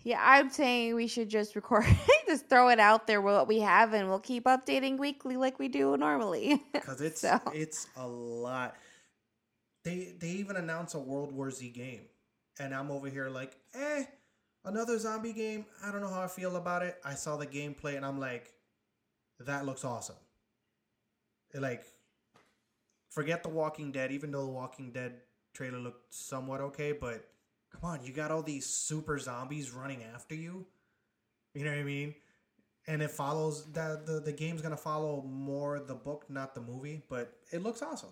Yeah, 0.05 0.23
I'm 0.25 0.49
saying 0.49 0.95
we 0.95 1.07
should 1.07 1.29
just 1.29 1.55
record, 1.55 1.85
just 2.27 2.49
throw 2.49 2.71
it 2.71 2.81
out 2.81 3.07
there 3.07 3.21
what 3.21 3.47
we 3.47 3.61
have, 3.61 3.93
and 3.93 4.09
we'll 4.09 4.19
keep 4.19 4.45
updating 4.45 4.97
weekly 4.97 5.37
like 5.37 5.59
we 5.59 5.69
do 5.69 5.99
normally. 5.99 6.63
because 6.73 7.03
it's 7.03 7.21
So- 7.21 7.43
it's 7.53 7.89
a 7.95 8.09
lot. 8.09 8.75
They 9.85 10.15
they 10.19 10.29
even 10.31 10.57
announce 10.57 10.95
a 10.95 10.99
World 10.99 11.31
War 11.33 11.51
Z 11.51 11.69
game, 11.73 12.07
and 12.59 12.75
I'm 12.75 12.91
over 12.91 13.11
here 13.11 13.29
like, 13.29 13.55
eh, 13.75 14.05
another 14.67 14.99
zombie 14.99 15.33
game. 15.33 15.65
I 15.83 15.91
don't 15.91 16.03
know 16.03 16.09
how 16.09 16.23
I 16.23 16.27
feel 16.27 16.57
about 16.57 16.83
it. 16.83 16.99
I 17.05 17.15
saw 17.15 17.37
the 17.37 17.47
gameplay, 17.47 17.97
and 17.97 18.05
I'm 18.05 18.21
like, 18.21 18.53
that 19.41 19.65
looks 19.65 19.85
awesome. 19.85 20.17
It, 21.55 21.63
like, 21.63 21.85
forget 23.11 23.43
the 23.43 23.49
Walking 23.49 23.93
Dead. 23.93 24.13
Even 24.13 24.31
though 24.31 24.45
the 24.45 24.53
Walking 24.53 24.93
Dead 24.93 25.15
trailer 25.55 25.79
looked 25.79 26.13
somewhat 26.13 26.61
okay, 26.61 26.93
but 26.93 27.27
come 27.73 27.89
on, 27.89 28.05
you 28.05 28.13
got 28.13 28.31
all 28.31 28.43
these 28.43 28.67
super 28.67 29.19
zombies 29.19 29.71
running 29.71 30.03
after 30.15 30.35
you. 30.35 30.67
You 31.55 31.65
know 31.65 31.71
what 31.71 31.81
I 31.81 31.85
mean? 31.85 32.15
and 32.87 33.03
it 33.03 33.11
follows 33.11 33.65
that 33.73 34.07
the, 34.07 34.21
the 34.21 34.33
game's 34.33 34.63
gonna 34.63 34.77
follow 34.77 35.23
more 35.23 35.81
the 35.81 35.95
book, 35.95 36.25
not 36.29 36.55
the 36.55 36.61
movie, 36.61 37.03
but 37.09 37.33
it 37.53 37.63
looks 37.63 37.83
awesome. 37.83 38.11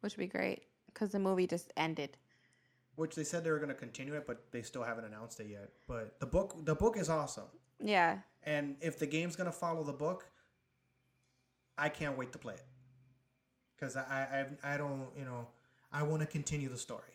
Which 0.00 0.16
would 0.16 0.22
be 0.22 0.26
great 0.26 0.64
because 0.86 1.10
the 1.10 1.18
movie 1.18 1.46
just 1.46 1.72
ended. 1.76 2.16
Which 2.96 3.14
they 3.14 3.24
said 3.24 3.44
they 3.44 3.50
were 3.50 3.58
gonna 3.58 3.74
continue 3.74 4.14
it, 4.14 4.26
but 4.26 4.52
they 4.52 4.62
still 4.62 4.82
haven't 4.82 5.04
announced 5.04 5.40
it 5.40 5.48
yet. 5.48 5.70
But 5.88 6.20
the 6.20 6.26
book 6.26 6.64
the 6.64 6.74
book 6.74 6.96
is 6.96 7.08
awesome. 7.08 7.48
Yeah, 7.80 8.18
And 8.44 8.76
if 8.80 8.98
the 8.98 9.06
game's 9.06 9.36
gonna 9.36 9.52
follow 9.52 9.82
the 9.82 9.92
book, 9.92 10.26
I 11.76 11.88
can't 11.88 12.16
wait 12.16 12.32
to 12.32 12.38
play 12.38 12.54
it. 12.54 12.64
Cause 13.80 13.96
I 13.96 14.46
I 14.62 14.74
I 14.74 14.76
don't 14.76 15.08
you 15.18 15.24
know 15.24 15.48
I 15.92 16.02
want 16.02 16.22
to 16.22 16.26
continue 16.26 16.68
the 16.68 16.78
story. 16.78 17.14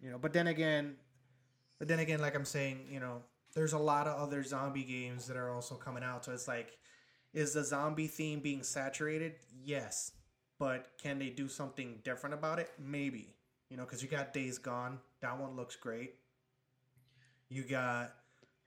You 0.00 0.10
know, 0.10 0.18
but 0.18 0.32
then 0.32 0.46
again, 0.46 0.96
but 1.78 1.88
then 1.88 1.98
again, 1.98 2.20
like 2.20 2.34
I'm 2.34 2.44
saying, 2.44 2.86
you 2.90 3.00
know, 3.00 3.22
there's 3.54 3.72
a 3.72 3.78
lot 3.78 4.06
of 4.06 4.18
other 4.18 4.42
zombie 4.42 4.84
games 4.84 5.26
that 5.26 5.36
are 5.36 5.50
also 5.50 5.74
coming 5.74 6.02
out. 6.04 6.24
So 6.24 6.32
it's 6.32 6.48
like, 6.48 6.78
is 7.34 7.52
the 7.52 7.64
zombie 7.64 8.06
theme 8.06 8.40
being 8.40 8.62
saturated? 8.62 9.34
Yes, 9.64 10.12
but 10.58 10.86
can 11.02 11.18
they 11.18 11.30
do 11.30 11.48
something 11.48 11.98
different 12.04 12.34
about 12.34 12.58
it? 12.58 12.70
Maybe. 12.78 13.34
You 13.70 13.76
know, 13.76 13.84
because 13.84 14.02
you 14.02 14.08
got 14.08 14.34
Days 14.34 14.58
Gone. 14.58 14.98
That 15.20 15.38
one 15.38 15.56
looks 15.56 15.76
great. 15.76 16.14
You 17.48 17.62
got 17.62 18.12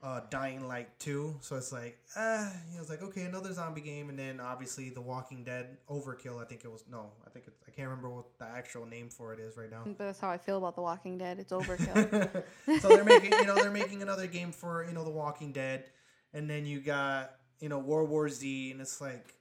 uh, 0.04 0.20
Dying 0.30 0.68
Light 0.68 1.00
2. 1.00 1.38
So 1.40 1.56
it's 1.56 1.72
like, 1.72 1.98
uh, 2.16 2.50
he 2.72 2.78
was 2.78 2.90
like, 2.90 3.02
okay, 3.02 3.24
another 3.24 3.54
zombie 3.54 3.82
game. 3.82 4.10
And 4.10 4.20
then 4.20 4.40
obviously 4.40 4.90
The 4.90 5.02
Walking 5.02 5.44
Dead 5.44 5.78
Overkill. 5.90 6.42
I 6.42 6.46
think 6.46 6.66
it 6.66 6.72
was, 6.72 6.84
no, 6.92 7.12
I 7.26 7.30
think 7.30 7.46
it's, 7.48 7.58
I 7.66 7.72
can't 7.72 7.88
remember 7.88 8.10
what 8.10 8.38
the 8.38 8.46
actual 8.46 8.86
name 8.86 9.10
for 9.10 9.34
it 9.34 9.40
is 9.40 9.56
right 9.56 9.72
now. 9.72 9.84
but 9.86 9.98
that's 9.98 10.20
how 10.20 10.30
I 10.30 10.38
feel 10.38 10.58
about 10.58 10.76
The 10.76 10.82
Walking 10.82 11.18
Dead. 11.18 11.40
It's 11.40 11.54
overkill. 11.54 12.44
so 12.82 12.90
they're 12.90 13.06
making, 13.06 13.32
you 13.32 13.46
know, 13.46 13.56
they're 13.56 13.72
making 13.72 14.02
another 14.02 14.28
game 14.28 14.52
for, 14.52 14.86
you 14.86 14.94
know, 14.94 15.06
The 15.06 15.10
Walking 15.10 15.54
Dead. 15.54 15.86
And 16.34 16.50
then 16.50 16.66
you 16.66 16.82
got, 16.82 17.36
you 17.60 17.70
know, 17.70 17.80
World 17.80 18.10
War 18.10 18.28
Z. 18.28 18.72
And 18.72 18.82
it's 18.82 19.00
like 19.00 19.36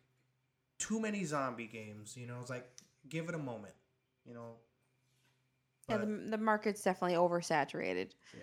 too 0.79 1.01
many 1.01 1.25
zombie 1.25 1.67
games. 1.67 2.17
You 2.17 2.29
know, 2.29 2.39
it's 2.41 2.51
like, 2.51 2.69
give 3.09 3.29
it 3.29 3.35
a 3.35 3.39
moment, 3.39 3.75
you 4.25 4.35
know. 4.35 4.55
Yeah, 5.89 5.99
the, 5.99 6.07
the 6.07 6.39
market's 6.39 6.83
definitely 6.83 7.17
oversaturated. 7.17 8.11
Yeah. 8.35 8.43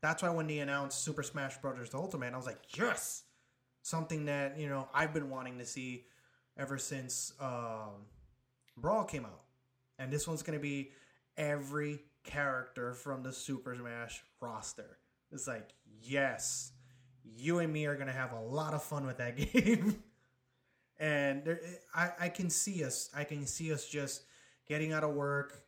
That's 0.00 0.22
why 0.22 0.30
when 0.30 0.46
they 0.46 0.60
announced 0.60 1.02
Super 1.02 1.22
Smash 1.22 1.58
Brothers 1.58 1.92
Ultimate, 1.92 2.32
I 2.32 2.36
was 2.36 2.46
like, 2.46 2.60
yes, 2.76 3.24
something 3.82 4.26
that 4.26 4.58
you 4.58 4.68
know 4.68 4.88
I've 4.94 5.12
been 5.12 5.30
wanting 5.30 5.58
to 5.58 5.66
see 5.66 6.04
ever 6.56 6.78
since 6.78 7.32
um, 7.40 8.06
Brawl 8.76 9.04
came 9.04 9.24
out, 9.24 9.42
and 9.98 10.12
this 10.12 10.28
one's 10.28 10.42
gonna 10.42 10.60
be 10.60 10.92
every 11.36 12.00
character 12.22 12.94
from 12.94 13.22
the 13.22 13.32
Super 13.32 13.74
Smash 13.74 14.22
roster. 14.40 14.98
It's 15.32 15.48
like, 15.48 15.70
yes, 16.00 16.72
you 17.24 17.58
and 17.58 17.72
me 17.72 17.86
are 17.86 17.96
gonna 17.96 18.12
have 18.12 18.32
a 18.32 18.40
lot 18.40 18.74
of 18.74 18.82
fun 18.84 19.04
with 19.04 19.18
that 19.18 19.36
game, 19.52 20.00
and 21.00 21.44
there, 21.44 21.60
I 21.92 22.12
I 22.20 22.28
can 22.28 22.50
see 22.50 22.84
us, 22.84 23.10
I 23.16 23.24
can 23.24 23.46
see 23.46 23.72
us 23.72 23.84
just 23.84 24.22
getting 24.68 24.92
out 24.92 25.02
of 25.02 25.14
work 25.14 25.64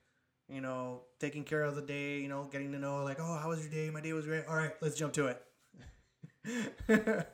you 0.51 0.61
know, 0.61 1.03
taking 1.21 1.45
care 1.45 1.63
of 1.63 1.77
the 1.77 1.83
day, 1.83 2.21
you 2.21 2.29
know, 2.29 2.49
getting 2.51 2.73
to 2.73 2.79
know 2.79 3.05
like, 3.05 3.19
oh, 3.21 3.39
how 3.39 3.49
was 3.49 3.61
your 3.61 3.71
day? 3.71 3.91
My 3.91 4.01
day 4.01 4.13
was 4.13 4.27
great. 4.27 4.45
All 4.49 4.57
right, 4.57 4.73
let's 4.81 4.97
jump 4.97 5.13
to 5.15 5.29
it. 5.29 5.41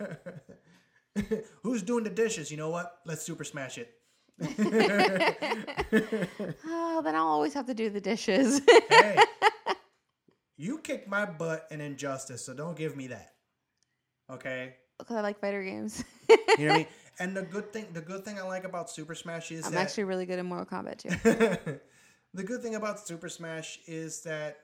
Who's 1.63 1.83
doing 1.83 2.05
the 2.05 2.11
dishes? 2.11 2.51
You 2.51 2.57
know 2.59 2.69
what? 2.71 2.93
Let's 3.07 3.23
super 3.23 3.45
smash 3.45 3.79
it. 3.79 3.93
Oh, 6.69 7.01
then 7.03 7.15
I'll 7.15 7.27
always 7.27 7.55
have 7.55 7.67
to 7.67 7.75
do 7.75 7.91
the 7.91 8.01
dishes. 8.01 8.61
hey, 8.89 9.19
you 10.57 10.79
kicked 10.79 11.09
my 11.09 11.25
butt 11.27 11.67
in 11.71 11.81
injustice, 11.81 12.45
so 12.45 12.55
don't 12.55 12.77
give 12.77 12.97
me 12.97 13.09
that. 13.09 13.33
Okay, 14.31 14.75
Because 14.99 15.17
I 15.17 15.21
like 15.21 15.39
fighter 15.41 15.63
games. 15.63 16.03
you 16.29 16.37
know 16.37 16.45
what 16.65 16.71
I 16.73 16.77
mean. 16.79 16.87
And 17.19 17.37
the 17.37 17.43
good 17.43 17.73
thing, 17.73 17.87
the 17.93 18.01
good 18.01 18.25
thing 18.25 18.39
I 18.39 18.43
like 18.43 18.65
about 18.65 18.91
Super 18.91 19.15
Smash 19.15 19.51
is 19.53 19.67
I'm 19.67 19.73
that 19.73 19.81
actually 19.81 20.05
really 20.05 20.27
good 20.27 20.39
at 20.39 20.45
Mortal 20.45 20.67
Kombat 20.67 20.99
too. 20.99 21.79
The 22.37 22.45
good 22.45 22.61
thing 22.61 22.75
about 22.75 23.01
Super 23.01 23.31
Smash 23.31 23.79
is 23.87 24.21
that 24.23 24.59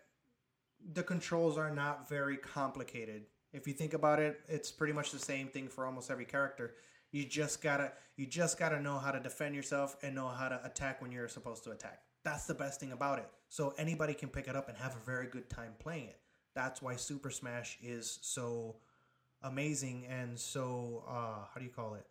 the 0.92 1.02
controls 1.02 1.56
are 1.56 1.70
not 1.70 2.06
very 2.06 2.36
complicated. 2.36 3.22
If 3.54 3.66
you 3.66 3.72
think 3.72 3.94
about 3.94 4.20
it, 4.20 4.40
it's 4.46 4.70
pretty 4.70 4.92
much 4.92 5.10
the 5.10 5.18
same 5.18 5.48
thing 5.48 5.68
for 5.68 5.86
almost 5.86 6.10
every 6.10 6.26
character. 6.26 6.74
You 7.12 7.24
just 7.24 7.62
gotta 7.62 7.92
you 8.16 8.26
just 8.26 8.58
gotta 8.58 8.80
know 8.80 8.98
how 8.98 9.10
to 9.10 9.20
defend 9.20 9.54
yourself 9.54 9.96
and 10.02 10.14
know 10.14 10.28
how 10.28 10.48
to 10.48 10.60
attack 10.64 11.00
when 11.00 11.12
you're 11.12 11.28
supposed 11.28 11.64
to 11.64 11.70
attack. 11.70 12.02
That's 12.24 12.46
the 12.46 12.54
best 12.54 12.78
thing 12.78 12.92
about 12.92 13.18
it. 13.18 13.28
So 13.48 13.72
anybody 13.78 14.12
can 14.12 14.28
pick 14.28 14.48
it 14.48 14.56
up 14.56 14.68
and 14.68 14.76
have 14.76 14.94
a 14.94 15.04
very 15.04 15.26
good 15.26 15.48
time 15.48 15.72
playing 15.78 16.08
it. 16.08 16.18
That's 16.54 16.82
why 16.82 16.96
Super 16.96 17.30
Smash 17.30 17.78
is 17.82 18.18
so 18.20 18.76
amazing 19.42 20.06
and 20.10 20.38
so 20.38 21.04
uh, 21.08 21.46
how 21.52 21.58
do 21.58 21.64
you 21.64 21.70
call 21.70 21.94
it? 21.94 22.06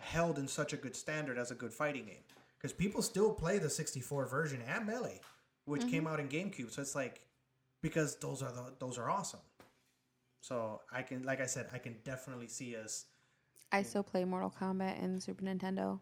Held 0.00 0.38
in 0.38 0.48
such 0.48 0.72
a 0.72 0.78
good 0.78 0.96
standard 0.96 1.36
as 1.36 1.50
a 1.50 1.54
good 1.54 1.74
fighting 1.74 2.06
game 2.06 2.24
because 2.60 2.72
people 2.72 3.02
still 3.02 3.32
play 3.32 3.58
the 3.58 3.70
64 3.70 4.26
version 4.26 4.60
and 4.66 4.86
Melee, 4.86 5.20
which 5.64 5.82
came 5.82 6.04
mm-hmm. 6.04 6.06
out 6.08 6.20
in 6.20 6.28
GameCube. 6.28 6.70
So 6.70 6.82
it's 6.82 6.94
like 6.94 7.22
because 7.82 8.16
those 8.16 8.42
are 8.42 8.52
the 8.52 8.74
those 8.78 8.98
are 8.98 9.08
awesome. 9.08 9.40
So 10.42 10.80
I 10.92 11.02
can, 11.02 11.22
like 11.22 11.40
I 11.40 11.46
said, 11.46 11.68
I 11.72 11.78
can 11.78 11.96
definitely 12.02 12.48
see 12.48 12.74
us 12.74 13.04
I 13.72 13.82
still 13.82 14.02
play 14.02 14.24
Mortal 14.24 14.52
Kombat 14.58 15.02
and 15.02 15.22
Super 15.22 15.44
Nintendo. 15.44 16.00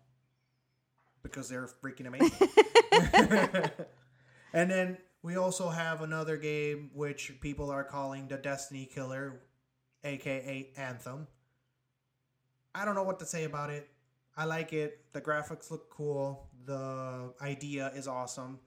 because 1.22 1.48
they're 1.48 1.68
freaking 1.82 2.06
amazing. 2.06 2.48
and 4.52 4.70
then 4.70 4.98
we 5.22 5.36
also 5.36 5.68
have 5.68 6.00
another 6.00 6.36
game 6.36 6.90
which 6.94 7.32
people 7.40 7.70
are 7.70 7.84
calling 7.84 8.28
the 8.28 8.36
Destiny 8.36 8.86
Killer, 8.86 9.40
aka 10.02 10.70
Anthem. 10.76 11.26
I 12.74 12.84
don't 12.84 12.94
know 12.94 13.02
what 13.02 13.18
to 13.18 13.26
say 13.26 13.44
about 13.44 13.70
it. 13.70 13.88
I 14.38 14.44
like 14.44 14.72
it. 14.72 15.00
The 15.12 15.20
graphics 15.20 15.68
look 15.68 15.90
cool. 15.90 16.46
The 16.64 17.34
idea 17.42 17.90
is 17.96 18.06
awesome. 18.06 18.60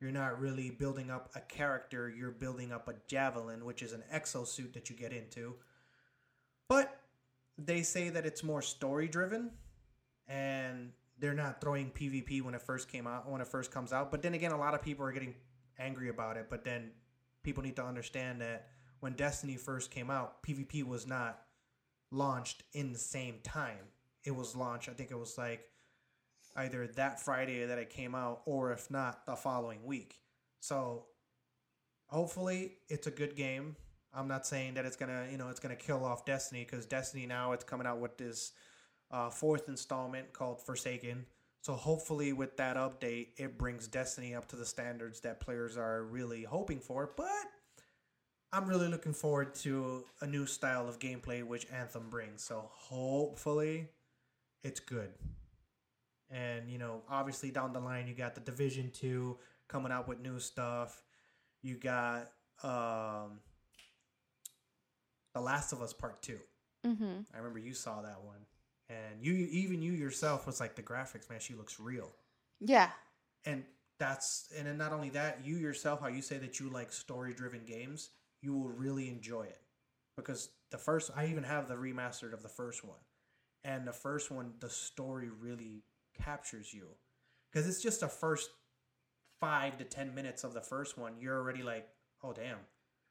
You're 0.00 0.10
not 0.10 0.40
really 0.40 0.70
building 0.70 1.10
up 1.10 1.28
a 1.34 1.40
character, 1.40 2.08
you're 2.08 2.30
building 2.30 2.72
up 2.72 2.88
a 2.88 2.94
javelin, 3.08 3.64
which 3.64 3.82
is 3.82 3.92
an 3.92 4.04
exosuit 4.14 4.72
that 4.72 4.88
you 4.88 4.96
get 4.96 5.12
into. 5.12 5.56
But 6.68 7.00
they 7.58 7.82
say 7.82 8.08
that 8.08 8.24
it's 8.24 8.42
more 8.42 8.62
story 8.62 9.06
driven 9.06 9.50
and 10.28 10.92
they're 11.18 11.34
not 11.34 11.60
throwing 11.60 11.90
PvP 11.90 12.40
when 12.40 12.54
it 12.54 12.62
first 12.62 12.88
came 12.88 13.06
out 13.06 13.28
when 13.28 13.42
it 13.42 13.48
first 13.48 13.70
comes 13.70 13.92
out. 13.92 14.10
But 14.10 14.22
then 14.22 14.32
again, 14.32 14.52
a 14.52 14.58
lot 14.58 14.72
of 14.72 14.80
people 14.80 15.04
are 15.04 15.12
getting 15.12 15.34
angry 15.78 16.08
about 16.08 16.38
it. 16.38 16.46
But 16.48 16.64
then 16.64 16.92
people 17.42 17.62
need 17.62 17.76
to 17.76 17.84
understand 17.84 18.40
that 18.40 18.68
when 19.00 19.12
Destiny 19.12 19.56
first 19.56 19.90
came 19.90 20.10
out, 20.10 20.42
PvP 20.42 20.84
was 20.84 21.06
not 21.06 21.42
launched 22.10 22.62
in 22.72 22.94
the 22.94 22.98
same 22.98 23.40
time. 23.42 23.88
It 24.24 24.34
was 24.34 24.56
launched, 24.56 24.88
I 24.88 24.92
think 24.92 25.10
it 25.10 25.18
was 25.18 25.38
like 25.38 25.64
either 26.56 26.86
that 26.88 27.20
Friday 27.20 27.64
that 27.64 27.78
it 27.78 27.90
came 27.90 28.14
out, 28.14 28.42
or 28.44 28.72
if 28.72 28.90
not, 28.90 29.24
the 29.26 29.36
following 29.36 29.84
week. 29.84 30.16
So 30.60 31.06
hopefully 32.06 32.78
it's 32.88 33.06
a 33.06 33.12
good 33.12 33.36
game. 33.36 33.76
I'm 34.12 34.28
not 34.28 34.46
saying 34.46 34.74
that 34.74 34.84
it's 34.84 34.96
gonna, 34.96 35.26
you 35.30 35.38
know, 35.38 35.48
it's 35.50 35.60
gonna 35.60 35.76
kill 35.76 36.04
off 36.04 36.24
Destiny 36.24 36.66
because 36.68 36.86
Destiny 36.86 37.26
now 37.26 37.52
it's 37.52 37.64
coming 37.64 37.86
out 37.86 38.00
with 38.00 38.16
this 38.16 38.52
uh, 39.10 39.30
fourth 39.30 39.68
installment 39.68 40.32
called 40.32 40.60
Forsaken. 40.60 41.26
So 41.60 41.74
hopefully 41.74 42.32
with 42.32 42.56
that 42.56 42.76
update, 42.76 43.28
it 43.36 43.58
brings 43.58 43.86
Destiny 43.86 44.34
up 44.34 44.48
to 44.48 44.56
the 44.56 44.64
standards 44.64 45.20
that 45.20 45.40
players 45.40 45.76
are 45.76 46.04
really 46.04 46.42
hoping 46.42 46.80
for. 46.80 47.10
But 47.16 47.28
I'm 48.52 48.66
really 48.66 48.88
looking 48.88 49.12
forward 49.12 49.54
to 49.56 50.04
a 50.22 50.26
new 50.26 50.46
style 50.46 50.88
of 50.88 50.98
gameplay 50.98 51.44
which 51.44 51.66
Anthem 51.70 52.08
brings. 52.08 52.42
So 52.42 52.70
hopefully 52.72 53.88
it's 54.62 54.80
good. 54.80 55.10
And 56.30 56.70
you 56.70 56.78
know, 56.78 57.02
obviously 57.08 57.50
down 57.50 57.72
the 57.72 57.80
line 57.80 58.06
you 58.06 58.14
got 58.14 58.34
the 58.34 58.40
Division 58.40 58.90
2 58.92 59.36
coming 59.68 59.92
out 59.92 60.08
with 60.08 60.20
new 60.20 60.38
stuff. 60.38 61.02
You 61.62 61.76
got 61.76 62.30
um 62.62 63.40
The 65.34 65.40
Last 65.40 65.72
of 65.72 65.82
Us 65.82 65.92
Part 65.92 66.22
2. 66.22 66.38
Mm-hmm. 66.86 67.20
I 67.34 67.36
remember 67.38 67.58
you 67.58 67.74
saw 67.74 68.02
that 68.02 68.22
one. 68.24 68.46
And 68.88 69.22
you 69.22 69.32
even 69.34 69.82
you 69.82 69.92
yourself 69.92 70.46
was 70.46 70.60
like 70.60 70.74
the 70.74 70.82
graphics, 70.82 71.28
man, 71.28 71.40
she 71.40 71.54
looks 71.54 71.78
real. 71.78 72.10
Yeah. 72.60 72.90
And 73.44 73.64
that's 73.98 74.50
and 74.56 74.66
then 74.66 74.78
not 74.78 74.92
only 74.92 75.10
that, 75.10 75.40
you 75.44 75.56
yourself, 75.56 76.00
how 76.00 76.08
you 76.08 76.22
say 76.22 76.38
that 76.38 76.60
you 76.60 76.70
like 76.70 76.92
story 76.92 77.34
driven 77.34 77.64
games, 77.64 78.10
you 78.40 78.54
will 78.54 78.68
really 78.68 79.08
enjoy 79.08 79.42
it. 79.42 79.60
Because 80.16 80.50
the 80.70 80.78
first 80.78 81.10
I 81.16 81.26
even 81.26 81.44
have 81.44 81.68
the 81.68 81.74
remastered 81.74 82.32
of 82.32 82.42
the 82.42 82.48
first 82.48 82.84
one. 82.84 82.98
And 83.64 83.86
the 83.86 83.92
first 83.92 84.30
one, 84.30 84.52
the 84.60 84.70
story 84.70 85.28
really 85.28 85.82
captures 86.22 86.72
you. 86.72 86.88
Because 87.50 87.68
it's 87.68 87.82
just 87.82 88.00
the 88.00 88.08
first 88.08 88.50
five 89.40 89.78
to 89.78 89.84
ten 89.84 90.14
minutes 90.14 90.44
of 90.44 90.54
the 90.54 90.60
first 90.60 90.98
one, 90.98 91.14
you're 91.20 91.36
already 91.36 91.62
like, 91.62 91.88
oh 92.22 92.32
damn. 92.32 92.58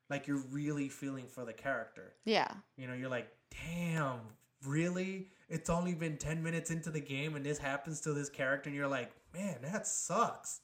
Like 0.10 0.28
you're 0.28 0.44
really 0.52 0.90
feeling 0.90 1.28
for 1.28 1.44
the 1.44 1.54
character. 1.54 2.14
Yeah. 2.26 2.52
You 2.78 2.88
know, 2.88 2.94
you're 2.94 3.10
like, 3.10 3.30
damn, 3.52 4.20
really? 4.66 5.30
It's 5.50 5.70
only 5.70 5.94
been 5.94 6.18
10 6.18 6.42
minutes 6.44 6.72
into 6.72 6.92
the 6.92 7.00
game 7.00 7.36
and 7.36 7.46
this 7.46 7.58
happens 7.58 8.02
to 8.02 8.14
this 8.14 8.30
character, 8.30 8.70
and 8.70 8.76
you're 8.76 8.88
like, 8.88 9.12
man, 9.34 9.58
that 9.64 9.88
sucks. 9.88 10.62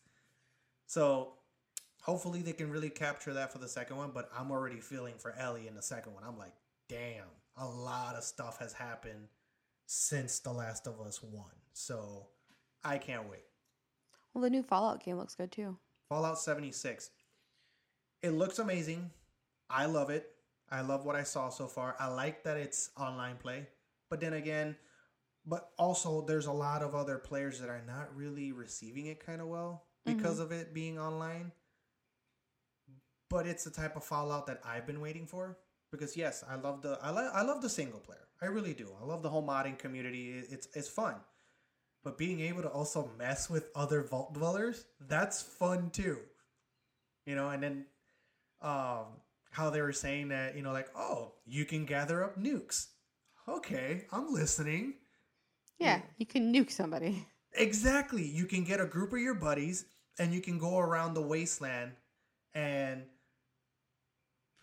So 0.87 1.33
hopefully 2.01 2.41
they 2.41 2.53
can 2.53 2.69
really 2.69 2.89
capture 2.89 3.33
that 3.33 3.51
for 3.51 3.59
the 3.59 3.67
second 3.67 3.97
one, 3.97 4.11
but 4.13 4.29
I'm 4.37 4.51
already 4.51 4.79
feeling 4.79 5.15
for 5.17 5.33
Ellie 5.37 5.67
in 5.67 5.75
the 5.75 5.81
second 5.81 6.13
one. 6.13 6.23
I'm 6.25 6.37
like, 6.37 6.53
damn, 6.89 7.27
a 7.57 7.65
lot 7.65 8.15
of 8.15 8.23
stuff 8.23 8.59
has 8.59 8.73
happened 8.73 9.27
since 9.93 10.39
The 10.39 10.51
Last 10.51 10.87
of 10.87 10.99
Us 10.99 11.21
1. 11.21 11.45
So 11.73 12.27
I 12.83 12.97
can't 12.97 13.29
wait. 13.29 13.43
Well, 14.33 14.41
the 14.41 14.49
new 14.49 14.63
Fallout 14.63 15.03
game 15.03 15.17
looks 15.17 15.35
good 15.35 15.51
too. 15.51 15.77
Fallout 16.09 16.39
76. 16.39 17.11
It 18.23 18.31
looks 18.31 18.57
amazing. 18.57 19.11
I 19.69 19.85
love 19.85 20.09
it. 20.09 20.31
I 20.71 20.81
love 20.81 21.05
what 21.05 21.15
I 21.15 21.23
saw 21.23 21.49
so 21.49 21.67
far. 21.67 21.95
I 21.99 22.07
like 22.07 22.43
that 22.43 22.57
it's 22.57 22.89
online 22.97 23.35
play. 23.37 23.67
But 24.09 24.19
then 24.19 24.33
again, 24.33 24.75
but 25.45 25.69
also 25.77 26.21
there's 26.21 26.47
a 26.47 26.51
lot 26.51 26.81
of 26.81 26.95
other 26.95 27.19
players 27.19 27.59
that 27.59 27.69
are 27.69 27.83
not 27.85 28.15
really 28.15 28.51
receiving 28.51 29.05
it 29.07 29.23
kind 29.23 29.41
of 29.41 29.47
well 29.47 29.85
mm-hmm. 30.07 30.17
because 30.17 30.39
of 30.39 30.51
it 30.51 30.73
being 30.73 30.97
online. 30.97 31.51
But 33.29 33.45
it's 33.45 33.63
the 33.63 33.71
type 33.71 33.95
of 33.95 34.03
Fallout 34.03 34.47
that 34.47 34.61
I've 34.65 34.87
been 34.87 35.01
waiting 35.01 35.27
for 35.27 35.57
because 35.91 36.17
yes, 36.17 36.43
I 36.49 36.55
love 36.55 36.81
the 36.81 36.97
I, 37.01 37.11
lo- 37.11 37.31
I 37.33 37.43
love 37.43 37.61
the 37.61 37.69
single 37.69 37.99
player. 37.99 38.27
I 38.43 38.47
really 38.47 38.73
do. 38.73 38.89
I 39.01 39.05
love 39.05 39.23
the 39.23 39.29
whole 39.29 39.43
modding 39.43 39.77
community. 39.79 40.43
It's 40.49 40.67
it's 40.73 40.89
fun. 40.89 41.15
But 42.03 42.17
being 42.17 42.41
able 42.41 42.61
to 42.63 42.67
also 42.67 43.09
mess 43.17 43.49
with 43.49 43.69
other 43.73 44.03
vault 44.03 44.33
dwellers, 44.33 44.85
that's 45.07 45.41
fun 45.41 45.89
too. 45.91 46.19
You 47.25 47.35
know, 47.35 47.49
and 47.49 47.63
then 47.63 47.85
um 48.61 49.05
how 49.51 49.69
they 49.69 49.81
were 49.81 49.93
saying 49.93 50.29
that, 50.29 50.55
you 50.55 50.63
know, 50.63 50.73
like, 50.73 50.89
oh, 50.95 51.31
you 51.45 51.63
can 51.63 51.85
gather 51.85 52.23
up 52.23 52.37
nukes. 52.37 52.87
Okay, 53.47 54.05
I'm 54.11 54.33
listening. 54.33 54.95
Yeah, 55.79 56.01
you 56.17 56.25
can 56.25 56.53
nuke 56.53 56.71
somebody. 56.71 57.25
Exactly. 57.53 58.23
You 58.23 58.45
can 58.45 58.63
get 58.63 58.81
a 58.81 58.85
group 58.85 59.13
of 59.13 59.19
your 59.19 59.35
buddies 59.35 59.85
and 60.19 60.33
you 60.33 60.41
can 60.41 60.57
go 60.57 60.79
around 60.79 61.13
the 61.13 61.21
wasteland 61.21 61.91
and 62.53 63.03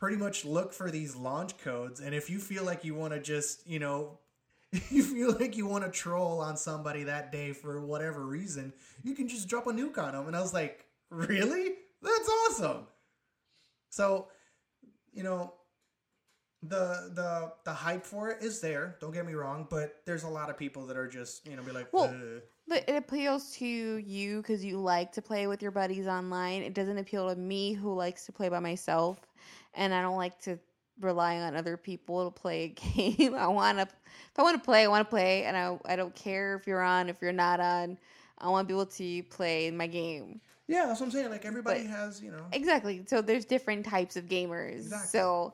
pretty 0.00 0.16
much 0.16 0.44
look 0.44 0.72
for 0.72 0.90
these 0.90 1.14
launch 1.14 1.56
codes. 1.58 2.00
And 2.00 2.14
if 2.14 2.30
you 2.30 2.38
feel 2.38 2.64
like 2.64 2.84
you 2.84 2.94
want 2.94 3.12
to 3.12 3.20
just, 3.20 3.66
you 3.66 3.78
know, 3.78 4.18
you 4.90 5.02
feel 5.02 5.36
like 5.38 5.56
you 5.56 5.66
want 5.66 5.84
to 5.84 5.90
troll 5.90 6.40
on 6.40 6.56
somebody 6.56 7.04
that 7.04 7.30
day 7.30 7.52
for 7.52 7.80
whatever 7.80 8.24
reason, 8.26 8.72
you 9.04 9.14
can 9.14 9.28
just 9.28 9.46
drop 9.46 9.66
a 9.66 9.70
nuke 9.70 9.98
on 9.98 10.12
them. 10.12 10.26
And 10.26 10.34
I 10.34 10.40
was 10.40 10.54
like, 10.54 10.86
really? 11.10 11.74
That's 12.02 12.30
awesome. 12.48 12.86
So, 13.90 14.28
you 15.12 15.22
know, 15.22 15.52
the 16.62 17.10
the 17.14 17.52
the 17.64 17.72
hype 17.72 18.04
for 18.04 18.30
it 18.30 18.42
is 18.42 18.60
there. 18.60 18.96
Don't 19.00 19.12
get 19.12 19.26
me 19.26 19.32
wrong, 19.32 19.66
but 19.70 20.02
there's 20.04 20.24
a 20.24 20.28
lot 20.28 20.50
of 20.50 20.58
people 20.58 20.86
that 20.86 20.96
are 20.96 21.08
just 21.08 21.46
you 21.46 21.56
know 21.56 21.62
be 21.62 21.72
like, 21.72 21.88
Well, 21.92 22.04
"Ugh." 22.04 22.42
But 22.68 22.84
it 22.86 22.96
appeals 22.96 23.52
to 23.56 23.66
you 23.66 24.42
because 24.42 24.64
you 24.64 24.78
like 24.78 25.10
to 25.12 25.22
play 25.22 25.46
with 25.46 25.62
your 25.62 25.70
buddies 25.70 26.06
online. 26.06 26.62
It 26.62 26.74
doesn't 26.74 26.98
appeal 26.98 27.28
to 27.28 27.36
me 27.36 27.72
who 27.72 27.94
likes 27.94 28.26
to 28.26 28.32
play 28.32 28.48
by 28.48 28.60
myself, 28.60 29.18
and 29.74 29.92
I 29.94 30.02
don't 30.02 30.16
like 30.16 30.40
to 30.42 30.58
rely 31.00 31.38
on 31.38 31.56
other 31.56 31.76
people 31.76 32.30
to 32.30 32.30
play 32.30 32.62
a 32.64 32.68
game. 33.18 33.34
I 33.34 33.46
want 33.46 33.78
to, 33.78 33.82
if 33.84 34.38
I 34.38 34.42
want 34.42 34.56
to 34.60 34.64
play, 34.64 34.84
I 34.84 34.88
want 34.88 35.06
to 35.06 35.10
play, 35.10 35.44
and 35.44 35.56
I 35.56 35.78
I 35.86 35.96
don't 35.96 36.14
care 36.14 36.54
if 36.56 36.66
you're 36.66 36.82
on, 36.82 37.08
if 37.08 37.16
you're 37.22 37.32
not 37.32 37.60
on. 37.60 37.96
I 38.38 38.48
want 38.48 38.66
to 38.68 38.72
be 38.74 38.78
able 38.78 38.86
to 38.86 39.22
play 39.24 39.70
my 39.70 39.86
game. 39.86 40.40
yeah, 40.66 40.86
that's 40.86 41.00
what 41.00 41.06
I'm 41.06 41.12
saying. 41.12 41.30
Like 41.30 41.44
everybody 41.44 41.82
But- 41.82 41.90
has 41.90 42.22
you 42.22 42.30
know. 42.30 42.44
Exactly. 42.52 43.02
So 43.06 43.20
there's 43.20 43.44
different 43.44 43.84
types 43.86 44.16
of 44.16 44.24
gamers. 44.26 44.76
Exactly. 44.76 45.08
So 45.08 45.52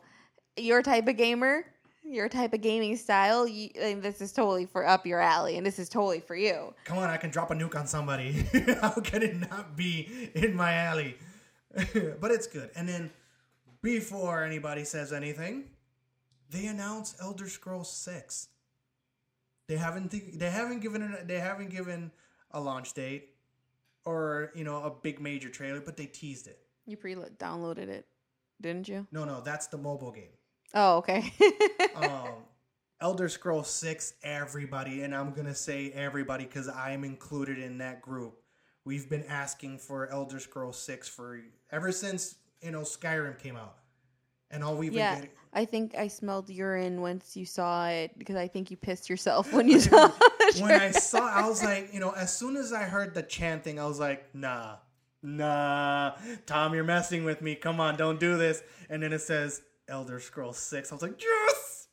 your 0.56 0.82
type 0.82 1.06
of 1.08 1.16
gamer, 1.16 1.64
your 2.04 2.28
type 2.28 2.54
of 2.54 2.60
gaming 2.60 2.96
style, 2.96 3.46
you, 3.46 3.70
and 3.80 4.00
this 4.02 4.20
is 4.20 4.32
totally 4.32 4.64
for 4.66 4.86
up 4.86 5.04
your 5.06 5.20
alley, 5.20 5.56
and 5.58 5.66
this 5.66 5.78
is 5.78 5.88
totally 5.88 6.20
for 6.20 6.36
you. 6.36 6.72
Come 6.84 6.98
on, 6.98 7.10
I 7.10 7.16
can 7.16 7.30
drop 7.30 7.50
a 7.50 7.54
nuke 7.54 7.74
on 7.76 7.86
somebody. 7.88 8.32
How 8.80 8.90
can 8.92 9.22
it 9.22 9.34
not 9.50 9.76
be 9.76 10.30
in 10.34 10.54
my 10.54 10.74
alley? 10.74 11.16
but 12.20 12.30
it's 12.30 12.46
good. 12.46 12.70
And 12.76 12.88
then 12.88 13.10
before 13.86 14.42
anybody 14.42 14.82
says 14.82 15.12
anything, 15.12 15.70
they 16.50 16.66
announce 16.66 17.14
Elder 17.20 17.48
Scrolls 17.48 17.92
6. 17.92 18.48
They 19.68 19.76
haven't 19.76 20.12
they 20.38 20.50
haven't 20.50 20.80
given 20.80 21.02
it 21.02 21.28
they 21.28 21.38
haven't 21.38 21.70
given 21.70 22.10
a 22.50 22.60
launch 22.60 22.94
date 22.94 23.30
or, 24.04 24.50
you 24.54 24.64
know, 24.64 24.82
a 24.82 24.90
big 24.90 25.20
major 25.20 25.48
trailer, 25.48 25.80
but 25.80 25.96
they 25.96 26.06
teased 26.06 26.48
it. 26.48 26.58
You 26.86 26.96
pre 26.96 27.14
downloaded 27.14 27.88
it, 27.88 28.06
didn't 28.60 28.88
you? 28.88 29.06
No, 29.12 29.24
no, 29.24 29.40
that's 29.40 29.68
the 29.68 29.78
mobile 29.78 30.10
game. 30.10 30.34
Oh, 30.74 30.96
okay. 30.98 31.32
um, 31.94 32.30
Elder 33.00 33.28
Scrolls 33.28 33.70
6, 33.70 34.14
everybody, 34.24 35.02
and 35.02 35.14
I'm 35.14 35.32
going 35.32 35.46
to 35.46 35.54
say 35.54 35.92
everybody 35.92 36.44
because 36.44 36.68
I'm 36.68 37.04
included 37.04 37.58
in 37.58 37.78
that 37.78 38.02
group. 38.02 38.40
We've 38.84 39.08
been 39.08 39.24
asking 39.28 39.78
for 39.78 40.10
Elder 40.10 40.40
Scrolls 40.40 40.78
6 40.78 41.08
for 41.08 41.40
ever 41.70 41.92
since, 41.92 42.36
you 42.62 42.70
know, 42.70 42.80
Skyrim 42.80 43.38
came 43.38 43.56
out. 43.56 43.76
And 44.50 44.62
all 44.62 44.76
we've 44.76 44.92
yeah, 44.92 45.14
been 45.14 45.22
getting. 45.22 45.36
I 45.52 45.64
think 45.64 45.94
I 45.96 46.08
smelled 46.08 46.50
urine 46.50 47.00
once 47.00 47.36
you 47.36 47.44
saw 47.44 47.88
it 47.88 48.16
because 48.18 48.36
I 48.36 48.46
think 48.46 48.70
you 48.70 48.76
pissed 48.76 49.10
yourself 49.10 49.52
when 49.52 49.68
you 49.68 49.80
saw 49.88 50.10
it. 50.40 50.60
When 50.60 50.70
I 50.70 50.90
saw, 50.90 51.28
I 51.28 51.48
was 51.48 51.64
like, 51.64 51.92
you 51.92 51.98
know, 51.98 52.10
as 52.10 52.36
soon 52.36 52.56
as 52.56 52.72
I 52.72 52.84
heard 52.84 53.14
the 53.14 53.22
chanting, 53.22 53.80
I 53.80 53.86
was 53.86 53.98
like, 53.98 54.32
nah, 54.34 54.76
nah, 55.22 56.12
Tom, 56.46 56.74
you're 56.74 56.84
messing 56.84 57.24
with 57.24 57.42
me. 57.42 57.54
Come 57.54 57.80
on, 57.80 57.96
don't 57.96 58.20
do 58.20 58.36
this. 58.36 58.62
And 58.88 59.02
then 59.02 59.12
it 59.12 59.20
says 59.20 59.62
Elder 59.88 60.20
Scrolls 60.20 60.58
6. 60.58 60.92
I 60.92 60.94
was 60.94 61.02
like, 61.02 61.20
yes! 61.20 61.88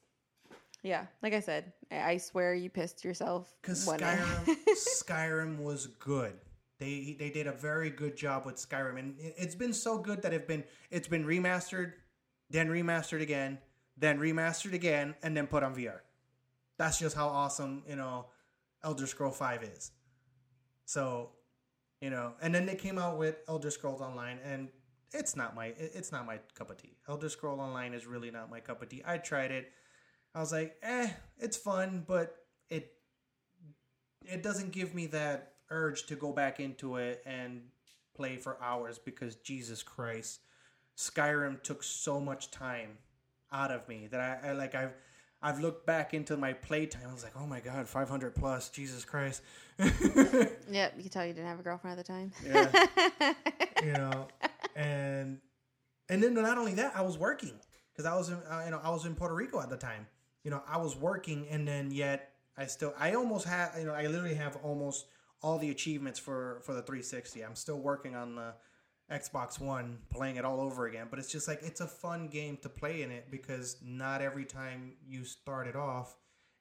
Yeah, 0.84 1.06
like 1.22 1.34
I 1.34 1.40
said, 1.40 1.72
I 1.90 2.18
swear 2.18 2.54
you 2.54 2.70
pissed 2.70 3.06
yourself. 3.06 3.52
Because 3.62 3.88
when- 3.88 4.00
Skyrim, 4.00 4.56
Skyrim 4.76 5.60
was 5.60 5.88
good. 5.88 6.34
They 6.80 7.16
they 7.18 7.30
did 7.30 7.48
a 7.48 7.52
very 7.52 7.90
good 7.90 8.16
job 8.16 8.46
with 8.46 8.56
Skyrim, 8.56 8.98
and 9.00 9.20
it- 9.20 9.36
it's 9.38 9.56
been 9.56 9.74
so 9.74 9.98
good 10.00 10.22
that 10.24 10.34
it's 10.34 10.48
been 10.48 10.64
it's 10.90 11.08
been 11.08 11.26
remastered, 11.26 11.94
then 12.50 12.68
remastered 12.70 13.22
again, 13.22 13.60
then 13.98 14.20
remastered 14.20 14.74
again, 14.74 15.16
and 15.24 15.36
then 15.38 15.48
put 15.48 15.64
on 15.64 15.76
VR. 15.76 16.04
That's 16.78 17.00
just 17.00 17.16
how 17.16 17.28
awesome 17.28 17.84
you 17.88 17.96
know 17.96 18.28
Elder 18.84 19.08
Scroll 19.08 19.32
Five 19.32 19.64
is. 19.64 19.92
So, 20.86 21.32
you 22.02 22.10
know, 22.10 22.34
and 22.42 22.54
then 22.54 22.66
they 22.66 22.76
came 22.76 22.98
out 23.00 23.18
with 23.18 23.38
Elder 23.48 23.72
Scrolls 23.72 24.02
Online, 24.02 24.40
and 24.44 24.70
it's 25.12 25.36
not 25.36 25.56
my 25.56 25.68
it's 25.78 26.12
not 26.12 26.26
my 26.26 26.40
cup 26.56 26.70
of 26.70 26.78
tea. 26.78 26.98
Elder 27.08 27.30
Scroll 27.30 27.60
Online 27.60 27.94
is 27.94 28.06
really 28.06 28.32
not 28.32 28.50
my 28.50 28.60
cup 28.60 28.82
of 28.82 28.90
tea. 28.90 29.02
I 29.06 29.18
tried 29.18 29.52
it. 29.52 29.72
I 30.36 30.40
was 30.40 30.52
like, 30.52 30.78
eh, 30.84 31.10
it's 31.40 31.58
fun, 31.58 32.04
but 32.08 32.36
it 32.70 32.94
it 34.26 34.42
doesn't 34.44 34.72
give 34.72 34.94
me 34.94 35.08
that 35.08 35.53
urge 35.70 36.06
to 36.08 36.16
go 36.16 36.32
back 36.32 36.60
into 36.60 36.98
it 36.98 37.22
and 37.26 37.62
play 38.16 38.38
for 38.38 38.58
hours 38.62 39.00
because 39.00 39.36
Jesus 39.36 39.84
Christ, 39.84 40.42
Skyrim 40.98 41.62
took 41.64 41.84
so 41.84 42.20
much 42.20 42.52
time 42.52 42.98
out 43.52 43.72
of 43.72 43.88
me 43.88 44.08
that 44.12 44.20
I, 44.20 44.50
I 44.50 44.52
like 44.54 44.76
I've 44.76 44.94
I've 45.42 45.60
looked 45.60 45.86
back 45.86 46.14
into 46.14 46.38
my 46.38 46.54
playtime. 46.54 47.04
I 47.10 47.14
was 47.14 47.24
like, 47.24 47.34
oh 47.38 47.46
my 47.46 47.60
god, 47.60 47.88
500 47.88 48.34
plus, 48.34 48.70
Jesus 48.70 49.04
Christ. 49.06 49.42
Yep, 50.72 50.94
you 50.96 51.04
can 51.04 51.12
tell 51.12 51.26
you 51.26 51.34
didn't 51.34 51.50
have 51.50 51.60
a 51.60 51.64
girlfriend 51.64 52.00
at 52.00 52.06
the 52.06 52.12
time. 52.12 52.32
Yeah. 52.48 53.34
you 53.86 53.92
know, 53.92 54.28
and 54.76 55.40
and 56.10 56.24
then 56.24 56.34
not 56.34 56.58
only 56.58 56.74
that, 56.76 56.94
I 56.96 57.02
was 57.02 57.18
working 57.18 57.54
because 57.92 58.06
I 58.06 58.16
was 58.16 58.30
in 58.30 58.36
uh, 58.36 58.62
you 58.66 58.72
know 58.72 58.80
I 58.84 58.90
was 58.90 59.06
in 59.06 59.14
Puerto 59.14 59.36
Rico 59.36 59.60
at 59.62 59.70
the 59.70 59.78
time. 59.78 60.08
You 60.44 60.52
know, 60.52 60.64
I 60.68 60.78
was 60.78 60.96
working, 60.96 61.48
and 61.50 61.68
then 61.68 61.92
yet 61.92 62.32
I 62.58 62.66
still 62.66 62.94
I 62.98 63.14
almost 63.14 63.46
had 63.46 63.72
you 63.78 63.86
know 63.86 63.94
I 63.94 64.08
literally 64.08 64.36
have 64.36 64.58
almost 64.64 65.06
all 65.44 65.60
the 65.60 65.70
achievements 65.70 66.18
for 66.18 66.62
for 66.64 66.74
the 66.74 66.82
360. 66.82 67.42
I'm 67.42 67.56
still 67.56 67.80
working 67.80 68.16
on 68.16 68.36
the 68.36 68.54
Xbox 69.12 69.60
One, 69.60 70.00
playing 70.10 70.38
it 70.38 70.46
all 70.46 70.62
over 70.62 70.88
again. 70.88 71.08
But 71.10 71.20
it's 71.20 71.32
just 71.32 71.48
like 71.48 71.60
it's 71.62 71.82
a 71.82 71.88
fun 71.88 72.28
game 72.28 72.58
to 72.64 72.70
play 72.70 73.04
in 73.04 73.12
it 73.12 73.30
because 73.30 73.78
not 73.84 74.22
every 74.22 74.46
time 74.46 74.94
you 75.06 75.26
start 75.26 75.68
it 75.68 75.76
off, 75.76 76.16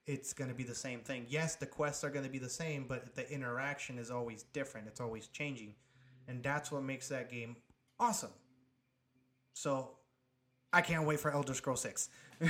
it's 0.06 0.32
going 0.32 0.50
to 0.50 0.56
be 0.56 0.64
the 0.64 0.74
same 0.74 1.00
thing. 1.00 1.26
Yes, 1.28 1.54
the 1.54 1.66
quests 1.66 2.02
are 2.02 2.10
going 2.10 2.24
to 2.24 2.30
be 2.30 2.38
the 2.38 2.50
same, 2.50 2.86
but 2.88 3.14
the 3.14 3.30
interaction 3.30 3.98
is 3.98 4.10
always 4.10 4.42
different. 4.42 4.88
It's 4.88 5.00
always 5.00 5.28
changing, 5.28 5.74
and 6.26 6.42
that's 6.42 6.72
what 6.72 6.82
makes 6.82 7.08
that 7.08 7.30
game 7.30 7.56
awesome. 8.00 8.32
So, 9.54 9.92
I 10.72 10.80
can't 10.80 11.06
wait 11.06 11.20
for 11.20 11.30
Elder 11.30 11.54
Scroll 11.54 11.76
Six, 11.76 12.08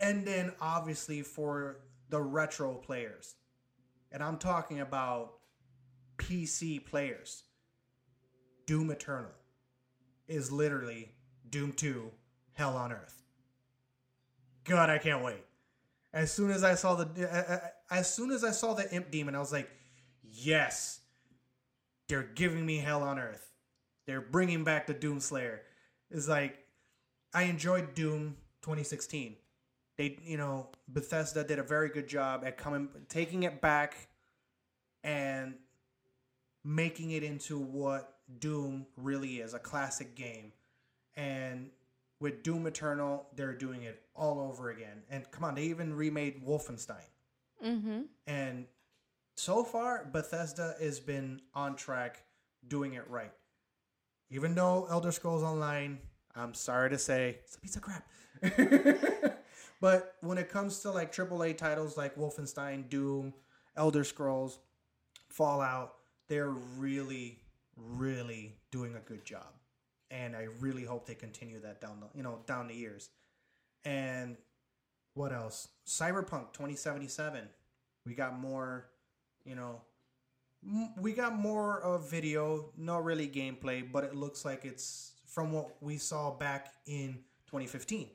and 0.00 0.26
then 0.26 0.52
obviously 0.60 1.22
for 1.22 1.78
the 2.10 2.20
retro 2.20 2.74
players, 2.74 3.36
and 4.10 4.22
I'm 4.22 4.38
talking 4.38 4.80
about 4.80 5.34
PC 6.16 6.84
players. 6.84 7.44
Doom 8.66 8.90
Eternal 8.90 9.30
is 10.26 10.52
literally 10.52 11.12
Doom 11.48 11.72
2 11.72 12.10
Hell 12.54 12.76
on 12.76 12.92
Earth. 12.92 13.22
God, 14.64 14.90
I 14.90 14.98
can't 14.98 15.24
wait. 15.24 15.44
As 16.12 16.32
soon 16.32 16.50
as 16.50 16.64
I 16.64 16.74
saw 16.74 16.94
the 16.94 17.72
as 17.90 18.12
soon 18.12 18.30
as 18.30 18.44
I 18.44 18.50
saw 18.50 18.74
the 18.74 18.92
imp 18.92 19.10
demon, 19.10 19.34
I 19.34 19.38
was 19.38 19.52
like, 19.52 19.70
"Yes. 20.22 21.00
They're 22.08 22.22
giving 22.22 22.64
me 22.64 22.78
Hell 22.78 23.02
on 23.02 23.18
Earth. 23.18 23.52
They're 24.06 24.20
bringing 24.20 24.64
back 24.64 24.86
the 24.86 24.94
Doom 24.94 25.20
Slayer." 25.20 25.62
It's 26.10 26.28
like 26.28 26.66
I 27.32 27.44
enjoyed 27.44 27.94
Doom 27.94 28.36
2016. 28.62 29.36
They, 29.98 30.16
you 30.24 30.36
know, 30.36 30.68
Bethesda 30.88 31.44
did 31.44 31.58
a 31.58 31.62
very 31.62 31.88
good 31.90 32.08
job 32.08 32.44
at 32.46 32.56
coming 32.56 32.88
taking 33.08 33.42
it 33.42 33.60
back 33.60 34.08
and 35.02 35.54
making 36.64 37.10
it 37.10 37.22
into 37.24 37.58
what 37.58 38.14
Doom 38.38 38.86
really 38.96 39.40
is 39.40 39.54
a 39.54 39.58
classic 39.58 40.14
game. 40.14 40.52
And 41.16 41.70
with 42.20 42.42
Doom 42.42 42.66
Eternal, 42.66 43.26
they're 43.34 43.54
doing 43.54 43.82
it 43.82 44.02
all 44.14 44.40
over 44.40 44.70
again. 44.70 45.02
And 45.10 45.28
come 45.30 45.44
on, 45.44 45.56
they 45.56 45.64
even 45.64 45.94
remade 45.94 46.46
Wolfenstein. 46.46 47.08
mm-hmm. 47.64 48.02
And 48.26 48.66
so 49.36 49.64
far, 49.64 50.04
Bethesda 50.12 50.74
has 50.80 51.00
been 51.00 51.40
on 51.54 51.76
track 51.76 52.24
doing 52.66 52.94
it 52.94 53.08
right. 53.08 53.32
Even 54.30 54.54
though 54.54 54.86
Elder 54.90 55.10
Scrolls 55.10 55.42
Online, 55.42 55.98
I'm 56.36 56.54
sorry 56.54 56.90
to 56.90 56.98
say, 56.98 57.38
it's 57.42 57.56
a 57.56 57.60
piece 57.60 57.76
of 57.76 57.82
crap. 57.82 58.06
but 59.80 60.16
when 60.20 60.38
it 60.38 60.48
comes 60.48 60.80
to 60.80 60.90
like 60.90 61.12
AAA 61.12 61.56
titles 61.56 61.96
like 61.96 62.16
Wolfenstein, 62.16 62.88
Doom, 62.88 63.32
Elder 63.76 64.04
Scrolls, 64.04 64.58
Fallout, 65.28 65.94
they're 66.28 66.50
really, 66.50 67.38
really 67.76 68.56
doing 68.70 68.96
a 68.96 69.00
good 69.00 69.24
job. 69.24 69.46
And 70.10 70.34
I 70.34 70.48
really 70.60 70.84
hope 70.84 71.06
they 71.06 71.14
continue 71.14 71.60
that 71.60 71.80
down 71.80 72.00
the 72.00 72.06
you 72.16 72.22
know 72.22 72.38
down 72.46 72.66
the 72.66 72.74
years. 72.74 73.10
And 73.84 74.36
what 75.14 75.32
else? 75.32 75.68
Cyberpunk 75.86 76.52
2077. 76.52 77.48
We 78.06 78.14
got 78.14 78.38
more, 78.38 78.86
you 79.44 79.54
know, 79.54 79.82
we 81.00 81.12
got 81.12 81.36
more 81.36 81.80
of 81.80 82.10
video, 82.10 82.70
not 82.76 83.04
really 83.04 83.28
gameplay, 83.28 83.90
but 83.90 84.04
it 84.04 84.14
looks 84.14 84.44
like 84.44 84.64
it's 84.64 85.12
from 85.26 85.52
what 85.52 85.76
we 85.82 85.98
saw 85.98 86.30
back 86.30 86.72
in 86.86 87.18
2015. 87.46 88.08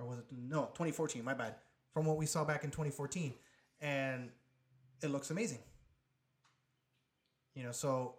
Or 0.00 0.06
was 0.06 0.18
it 0.18 0.24
no, 0.32 0.62
2014, 0.74 1.22
my 1.24 1.34
bad. 1.34 1.54
From 1.92 2.06
what 2.06 2.16
we 2.16 2.26
saw 2.26 2.44
back 2.44 2.64
in 2.64 2.70
2014 2.70 3.34
and 3.80 4.30
it 5.02 5.10
looks 5.10 5.30
amazing. 5.30 5.58
You 7.54 7.64
know, 7.64 7.72
so 7.72 8.14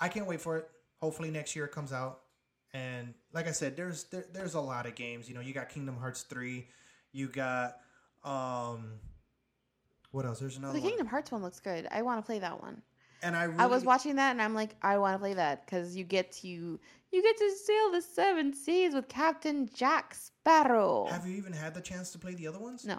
I 0.00 0.08
can't 0.08 0.26
wait 0.26 0.40
for 0.40 0.56
it. 0.56 0.68
Hopefully 1.00 1.30
next 1.30 1.54
year 1.56 1.64
it 1.64 1.72
comes 1.72 1.92
out. 1.92 2.20
And 2.72 3.14
like 3.32 3.48
I 3.48 3.52
said, 3.52 3.76
there's 3.76 4.04
there, 4.04 4.26
there's 4.32 4.54
a 4.54 4.60
lot 4.60 4.86
of 4.86 4.94
games. 4.94 5.28
You 5.28 5.34
know, 5.34 5.40
you 5.40 5.52
got 5.52 5.68
Kingdom 5.68 5.96
Hearts 5.96 6.22
3, 6.22 6.66
you 7.12 7.28
got 7.28 7.78
um 8.24 8.92
what 10.10 10.24
else? 10.24 10.38
There's 10.40 10.56
another 10.56 10.74
The 10.74 10.80
one. 10.80 10.88
Kingdom 10.90 11.06
Hearts 11.06 11.30
one 11.32 11.42
looks 11.42 11.60
good. 11.60 11.86
I 11.90 12.02
want 12.02 12.18
to 12.20 12.26
play 12.26 12.38
that 12.38 12.60
one. 12.62 12.82
And 13.22 13.36
I 13.36 13.44
really, 13.44 13.58
I 13.58 13.66
was 13.66 13.84
watching 13.84 14.16
that 14.16 14.30
and 14.30 14.40
I'm 14.42 14.54
like, 14.54 14.76
I 14.82 14.98
want 14.98 15.14
to 15.14 15.18
play 15.18 15.34
that 15.34 15.66
because 15.66 15.96
you 15.96 16.04
get 16.04 16.30
to 16.32 16.48
you 16.48 17.22
get 17.22 17.36
to 17.38 17.50
sail 17.50 17.92
the 17.92 18.02
seven 18.02 18.52
seas 18.52 18.94
with 18.94 19.08
Captain 19.08 19.68
Jack 19.74 20.14
Sparrow. 20.14 21.06
Have 21.10 21.26
you 21.26 21.36
even 21.36 21.52
had 21.52 21.74
the 21.74 21.80
chance 21.80 22.10
to 22.12 22.18
play 22.18 22.34
the 22.34 22.46
other 22.46 22.58
ones? 22.58 22.84
no. 22.84 22.98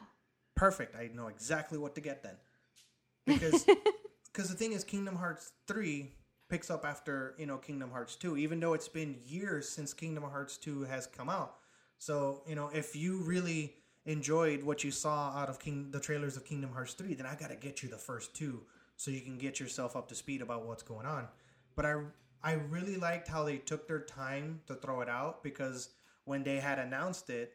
Perfect. 0.55 0.93
I 0.93 1.09
know 1.15 1.27
exactly 1.27 1.77
what 1.77 1.95
to 1.95 2.01
get 2.01 2.23
then. 2.23 2.35
Because 3.25 3.65
because 4.33 4.49
the 4.49 4.55
thing 4.55 4.73
is 4.73 4.83
Kingdom 4.83 5.15
Hearts 5.15 5.51
3 5.67 6.11
picks 6.49 6.71
up 6.71 6.83
after, 6.83 7.35
you 7.37 7.45
know, 7.45 7.57
Kingdom 7.57 7.91
Hearts 7.91 8.15
2 8.15 8.37
even 8.37 8.59
though 8.59 8.73
it's 8.73 8.87
been 8.87 9.17
years 9.25 9.69
since 9.69 9.93
Kingdom 9.93 10.23
Hearts 10.23 10.57
2 10.57 10.83
has 10.83 11.05
come 11.05 11.29
out. 11.29 11.57
So, 11.99 12.43
you 12.47 12.55
know, 12.55 12.69
if 12.73 12.95
you 12.95 13.17
really 13.21 13.75
enjoyed 14.05 14.63
what 14.63 14.83
you 14.83 14.91
saw 14.91 15.31
out 15.37 15.49
of 15.49 15.59
King 15.59 15.91
the 15.91 15.99
trailers 15.99 16.35
of 16.35 16.45
Kingdom 16.45 16.71
Hearts 16.71 16.93
3, 16.93 17.13
then 17.13 17.25
I 17.25 17.35
got 17.35 17.49
to 17.49 17.55
get 17.55 17.83
you 17.83 17.89
the 17.89 17.97
first 17.97 18.35
two 18.35 18.63
so 18.99 19.11
you 19.11 19.21
can 19.21 19.37
get 19.37 19.61
yourself 19.61 19.95
up 19.95 20.09
to 20.09 20.13
speed 20.15 20.41
about 20.41 20.65
what's 20.67 20.83
going 20.83 21.05
on. 21.05 21.25
But 21.73 21.85
I 21.85 22.01
I 22.43 22.53
really 22.53 22.97
liked 22.97 23.29
how 23.29 23.45
they 23.45 23.57
took 23.57 23.87
their 23.87 24.01
time 24.01 24.59
to 24.67 24.75
throw 24.75 24.99
it 24.99 25.07
out 25.07 25.41
because 25.41 25.89
when 26.25 26.43
they 26.43 26.57
had 26.57 26.79
announced 26.79 27.29
it 27.29 27.53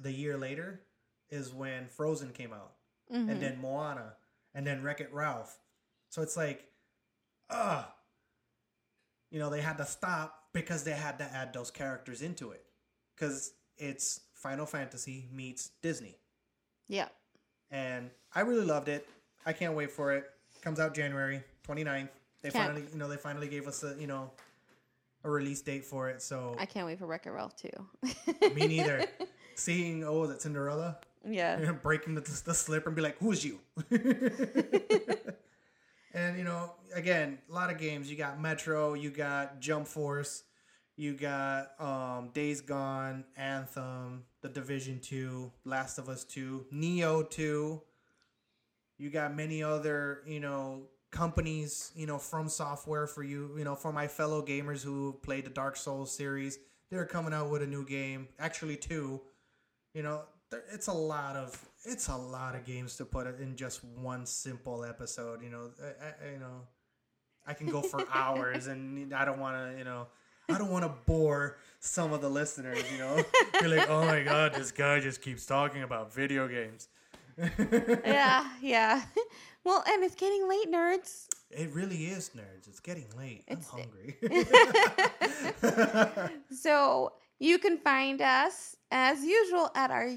the 0.00 0.12
year 0.12 0.36
later 0.38 0.80
is 1.28 1.52
when 1.52 1.88
Frozen 1.88 2.32
came 2.32 2.52
out 2.52 2.76
Mhm. 3.12 3.30
and 3.30 3.40
then 3.42 3.60
Moana 3.60 4.16
and 4.54 4.64
then 4.64 4.80
Wreck 4.84 5.00
It 5.00 5.12
Ralph. 5.12 5.58
So 6.10 6.22
it's 6.22 6.36
like, 6.36 6.70
ah, 7.50 7.92
you 9.30 9.40
know, 9.40 9.50
they 9.50 9.60
had 9.60 9.76
to 9.78 9.84
stop 9.86 10.50
because 10.52 10.84
they 10.84 10.92
had 10.92 11.18
to 11.18 11.24
add 11.24 11.52
those 11.52 11.72
characters 11.72 12.22
into 12.22 12.52
it 12.52 12.64
because 13.16 13.54
it's 13.76 14.20
Final 14.34 14.66
Fantasy 14.66 15.28
meets 15.32 15.70
Disney, 15.82 16.16
yeah. 16.86 17.08
and 17.72 18.10
I 18.32 18.40
really 18.42 18.64
loved 18.66 18.88
it. 18.88 19.08
I 19.46 19.52
can't 19.52 19.74
wait 19.74 19.90
for 19.90 20.12
it. 20.12 20.30
Comes 20.64 20.80
out 20.80 20.94
January 20.94 21.42
29th. 21.68 22.08
They 22.40 22.48
finally, 22.48 22.84
you 22.90 22.98
know, 22.98 23.06
they 23.06 23.18
finally 23.18 23.48
gave 23.48 23.68
us 23.68 23.84
a, 23.84 23.94
you 24.00 24.06
know, 24.06 24.30
a 25.22 25.30
release 25.30 25.60
date 25.60 25.84
for 25.84 26.08
it. 26.08 26.22
So 26.22 26.56
I 26.58 26.64
can't 26.64 26.86
wait 26.86 26.98
for 26.98 27.06
Wreck-It 27.06 27.30
Ralph 27.30 27.54
too. 27.54 27.68
me 28.54 28.66
neither. 28.66 29.04
Seeing 29.56 30.04
oh, 30.04 30.24
is 30.24 30.30
it 30.30 30.40
Cinderella? 30.40 30.96
Yeah. 31.28 31.72
breaking 31.82 32.14
the, 32.14 32.22
the 32.22 32.54
slipper 32.54 32.88
and 32.88 32.96
be 32.96 33.02
like, 33.02 33.18
"Who's 33.18 33.44
you?" 33.44 33.60
and 36.14 36.38
you 36.38 36.44
know, 36.44 36.72
again, 36.94 37.38
a 37.50 37.52
lot 37.52 37.70
of 37.70 37.76
games. 37.78 38.10
You 38.10 38.16
got 38.16 38.40
Metro, 38.40 38.94
you 38.94 39.10
got 39.10 39.60
Jump 39.60 39.86
Force, 39.86 40.44
you 40.96 41.12
got 41.12 41.78
um, 41.78 42.30
Days 42.32 42.62
Gone, 42.62 43.24
Anthem, 43.36 44.24
The 44.40 44.48
Division 44.48 45.00
Two, 45.00 45.52
Last 45.66 45.98
of 45.98 46.08
Us 46.08 46.24
Two, 46.24 46.64
Nioh 46.72 47.28
Two. 47.28 47.82
You 48.98 49.10
got 49.10 49.34
many 49.34 49.62
other, 49.62 50.22
you 50.26 50.40
know, 50.40 50.82
companies, 51.10 51.92
you 51.94 52.06
know, 52.06 52.16
FromSoftware 52.16 53.08
for 53.08 53.22
you, 53.22 53.54
you 53.56 53.64
know, 53.64 53.74
for 53.74 53.92
my 53.92 54.08
fellow 54.08 54.44
gamers 54.44 54.82
who 54.82 55.18
played 55.22 55.46
the 55.46 55.50
Dark 55.50 55.76
Souls 55.76 56.14
series. 56.14 56.58
They're 56.90 57.06
coming 57.06 57.32
out 57.32 57.50
with 57.50 57.62
a 57.62 57.66
new 57.66 57.84
game, 57.84 58.28
actually 58.38 58.76
two. 58.76 59.20
You 59.94 60.02
know, 60.02 60.22
there, 60.50 60.64
it's 60.72 60.88
a 60.88 60.92
lot 60.92 61.36
of 61.36 61.60
it's 61.84 62.08
a 62.08 62.16
lot 62.16 62.54
of 62.54 62.64
games 62.64 62.96
to 62.96 63.04
put 63.04 63.26
in 63.40 63.56
just 63.56 63.84
one 63.84 64.26
simple 64.26 64.84
episode. 64.84 65.42
You 65.42 65.50
know, 65.50 65.70
I, 65.82 66.26
I, 66.26 66.32
you 66.32 66.38
know, 66.38 66.62
I 67.46 67.54
can 67.54 67.68
go 67.68 67.82
for 67.82 68.04
hours, 68.12 68.66
and 68.66 69.14
I 69.14 69.24
don't 69.24 69.38
want 69.38 69.56
to, 69.56 69.78
you 69.78 69.84
know, 69.84 70.08
I 70.48 70.58
don't 70.58 70.70
want 70.70 70.84
to 70.84 70.92
bore 71.06 71.58
some 71.80 72.12
of 72.12 72.20
the 72.20 72.28
listeners. 72.28 72.82
You 72.92 72.98
know, 72.98 73.22
be 73.60 73.68
like, 73.68 73.88
oh 73.88 74.04
my 74.04 74.22
god, 74.22 74.54
this 74.54 74.72
guy 74.72 75.00
just 75.00 75.22
keeps 75.22 75.46
talking 75.46 75.82
about 75.82 76.12
video 76.12 76.48
games. 76.48 76.88
Yeah, 77.38 78.48
yeah. 78.60 79.02
Well, 79.66 79.82
and 79.88 80.04
it's 80.04 80.14
getting 80.14 80.46
late, 80.46 80.70
nerds. 80.70 81.24
It 81.50 81.70
really 81.72 82.04
is, 82.04 82.32
nerds. 82.36 82.68
It's 82.68 82.80
getting 82.80 83.06
late. 83.16 83.44
It's- 83.48 83.66
I'm 83.72 83.80
hungry. 83.80 84.16
So 86.50 87.12
you 87.38 87.58
can 87.58 87.78
find 87.78 88.20
us 88.20 88.76
as 88.90 89.22
usual 89.24 89.70
at 89.74 89.90
our 89.90 90.10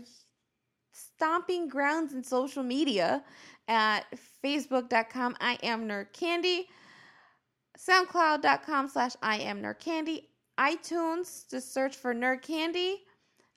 stomping 0.92 1.70
grounds 1.70 2.14
in 2.14 2.24
social 2.24 2.62
media 2.64 3.24
at 3.70 4.02
facebook.com 4.44 5.36
I 5.40 5.58
am 5.64 5.88
nerd 5.88 6.12
candy, 6.14 6.68
soundcloud.com 7.78 8.90
slash 8.90 9.14
I 9.22 9.38
am 9.38 9.62
nerd 9.62 9.80
candy, 9.80 10.30
iTunes, 10.60 11.50
just 11.50 11.74
search 11.74 11.96
for 11.96 12.14
nerd 12.14 12.42
candy, 12.42 13.04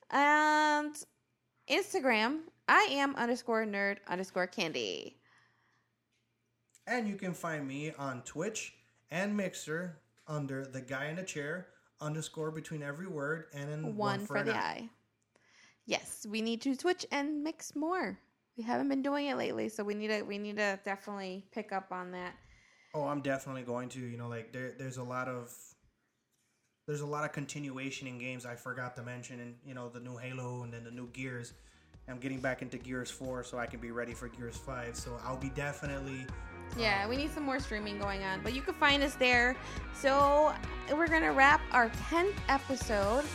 and 0.09 0.95
Instagram, 1.69 2.39
I 2.71 2.87
am 2.91 3.17
underscore 3.17 3.65
nerd 3.65 3.97
underscore 4.07 4.47
candy. 4.47 5.17
And 6.87 7.05
you 7.05 7.17
can 7.17 7.33
find 7.33 7.67
me 7.67 7.91
on 7.99 8.21
Twitch 8.21 8.73
and 9.11 9.35
Mixer 9.35 9.97
under 10.25 10.65
the 10.65 10.79
guy 10.79 11.07
in 11.07 11.17
the 11.17 11.23
chair 11.23 11.67
underscore 11.99 12.49
between 12.49 12.81
every 12.81 13.07
word 13.07 13.47
and 13.53 13.69
in 13.69 13.83
One, 13.83 13.95
one, 13.95 14.25
for, 14.25 14.37
an 14.37 14.45
the 14.45 14.55
eye. 14.55 14.57
eye. 14.57 14.89
Yes, 15.85 16.25
we 16.29 16.41
need 16.41 16.61
to 16.61 16.73
switch 16.75 17.05
and 17.11 17.43
mix 17.43 17.75
more. 17.75 18.17
We 18.57 18.63
haven't 18.63 18.87
been 18.87 19.01
doing 19.01 19.27
it 19.27 19.35
lately, 19.35 19.67
so 19.67 19.83
we 19.83 19.93
need 19.93 20.07
to 20.07 20.21
we 20.21 20.37
need 20.37 20.55
to 20.55 20.79
definitely 20.85 21.45
pick 21.51 21.73
up 21.73 21.91
on 21.91 22.11
that. 22.11 22.35
Oh, 22.93 23.03
I'm 23.03 23.21
definitely 23.21 23.63
going 23.63 23.89
to. 23.89 23.99
You 23.99 24.17
know, 24.17 24.29
like 24.29 24.53
there, 24.53 24.71
there's 24.77 24.97
a 24.97 25.03
lot 25.03 25.27
of 25.27 25.53
there's 26.87 27.01
a 27.01 27.05
lot 27.05 27.25
of 27.25 27.33
continuation 27.33 28.07
in 28.07 28.17
games 28.17 28.45
I 28.45 28.55
forgot 28.55 28.95
to 28.95 29.03
mention, 29.03 29.41
and 29.41 29.55
you 29.65 29.73
know 29.73 29.89
the 29.89 29.99
new 29.99 30.15
Halo 30.15 30.63
and 30.63 30.73
then 30.73 30.85
the 30.85 30.91
new 30.91 31.07
Gears. 31.07 31.53
I'm 32.11 32.19
getting 32.19 32.39
back 32.39 32.61
into 32.61 32.77
Gears 32.77 33.09
4 33.09 33.43
so 33.45 33.57
I 33.57 33.65
can 33.65 33.79
be 33.79 33.91
ready 33.91 34.13
for 34.13 34.27
Gears 34.27 34.57
5. 34.57 34.95
So 34.97 35.17
I'll 35.25 35.37
be 35.37 35.49
definitely 35.49 36.25
Yeah, 36.77 37.07
we 37.07 37.17
need 37.17 37.31
some 37.31 37.43
more 37.43 37.59
streaming 37.59 37.97
going 37.99 38.23
on, 38.23 38.41
but 38.43 38.53
you 38.53 38.61
can 38.61 38.73
find 38.75 39.01
us 39.01 39.15
there. 39.15 39.55
So 39.93 40.53
we're 40.91 41.07
gonna 41.07 41.31
wrap 41.31 41.61
our 41.71 41.89
tenth 42.09 42.35
episode 42.49 43.25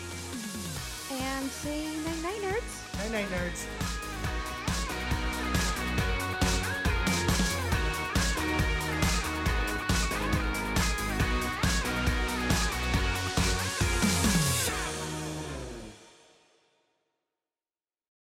and 1.11 1.51
say 1.51 1.87
night 2.05 2.23
night 2.23 2.41
nerds. 2.43 2.99
night 2.99 3.13
night 3.13 3.29
nerds. 3.29 3.96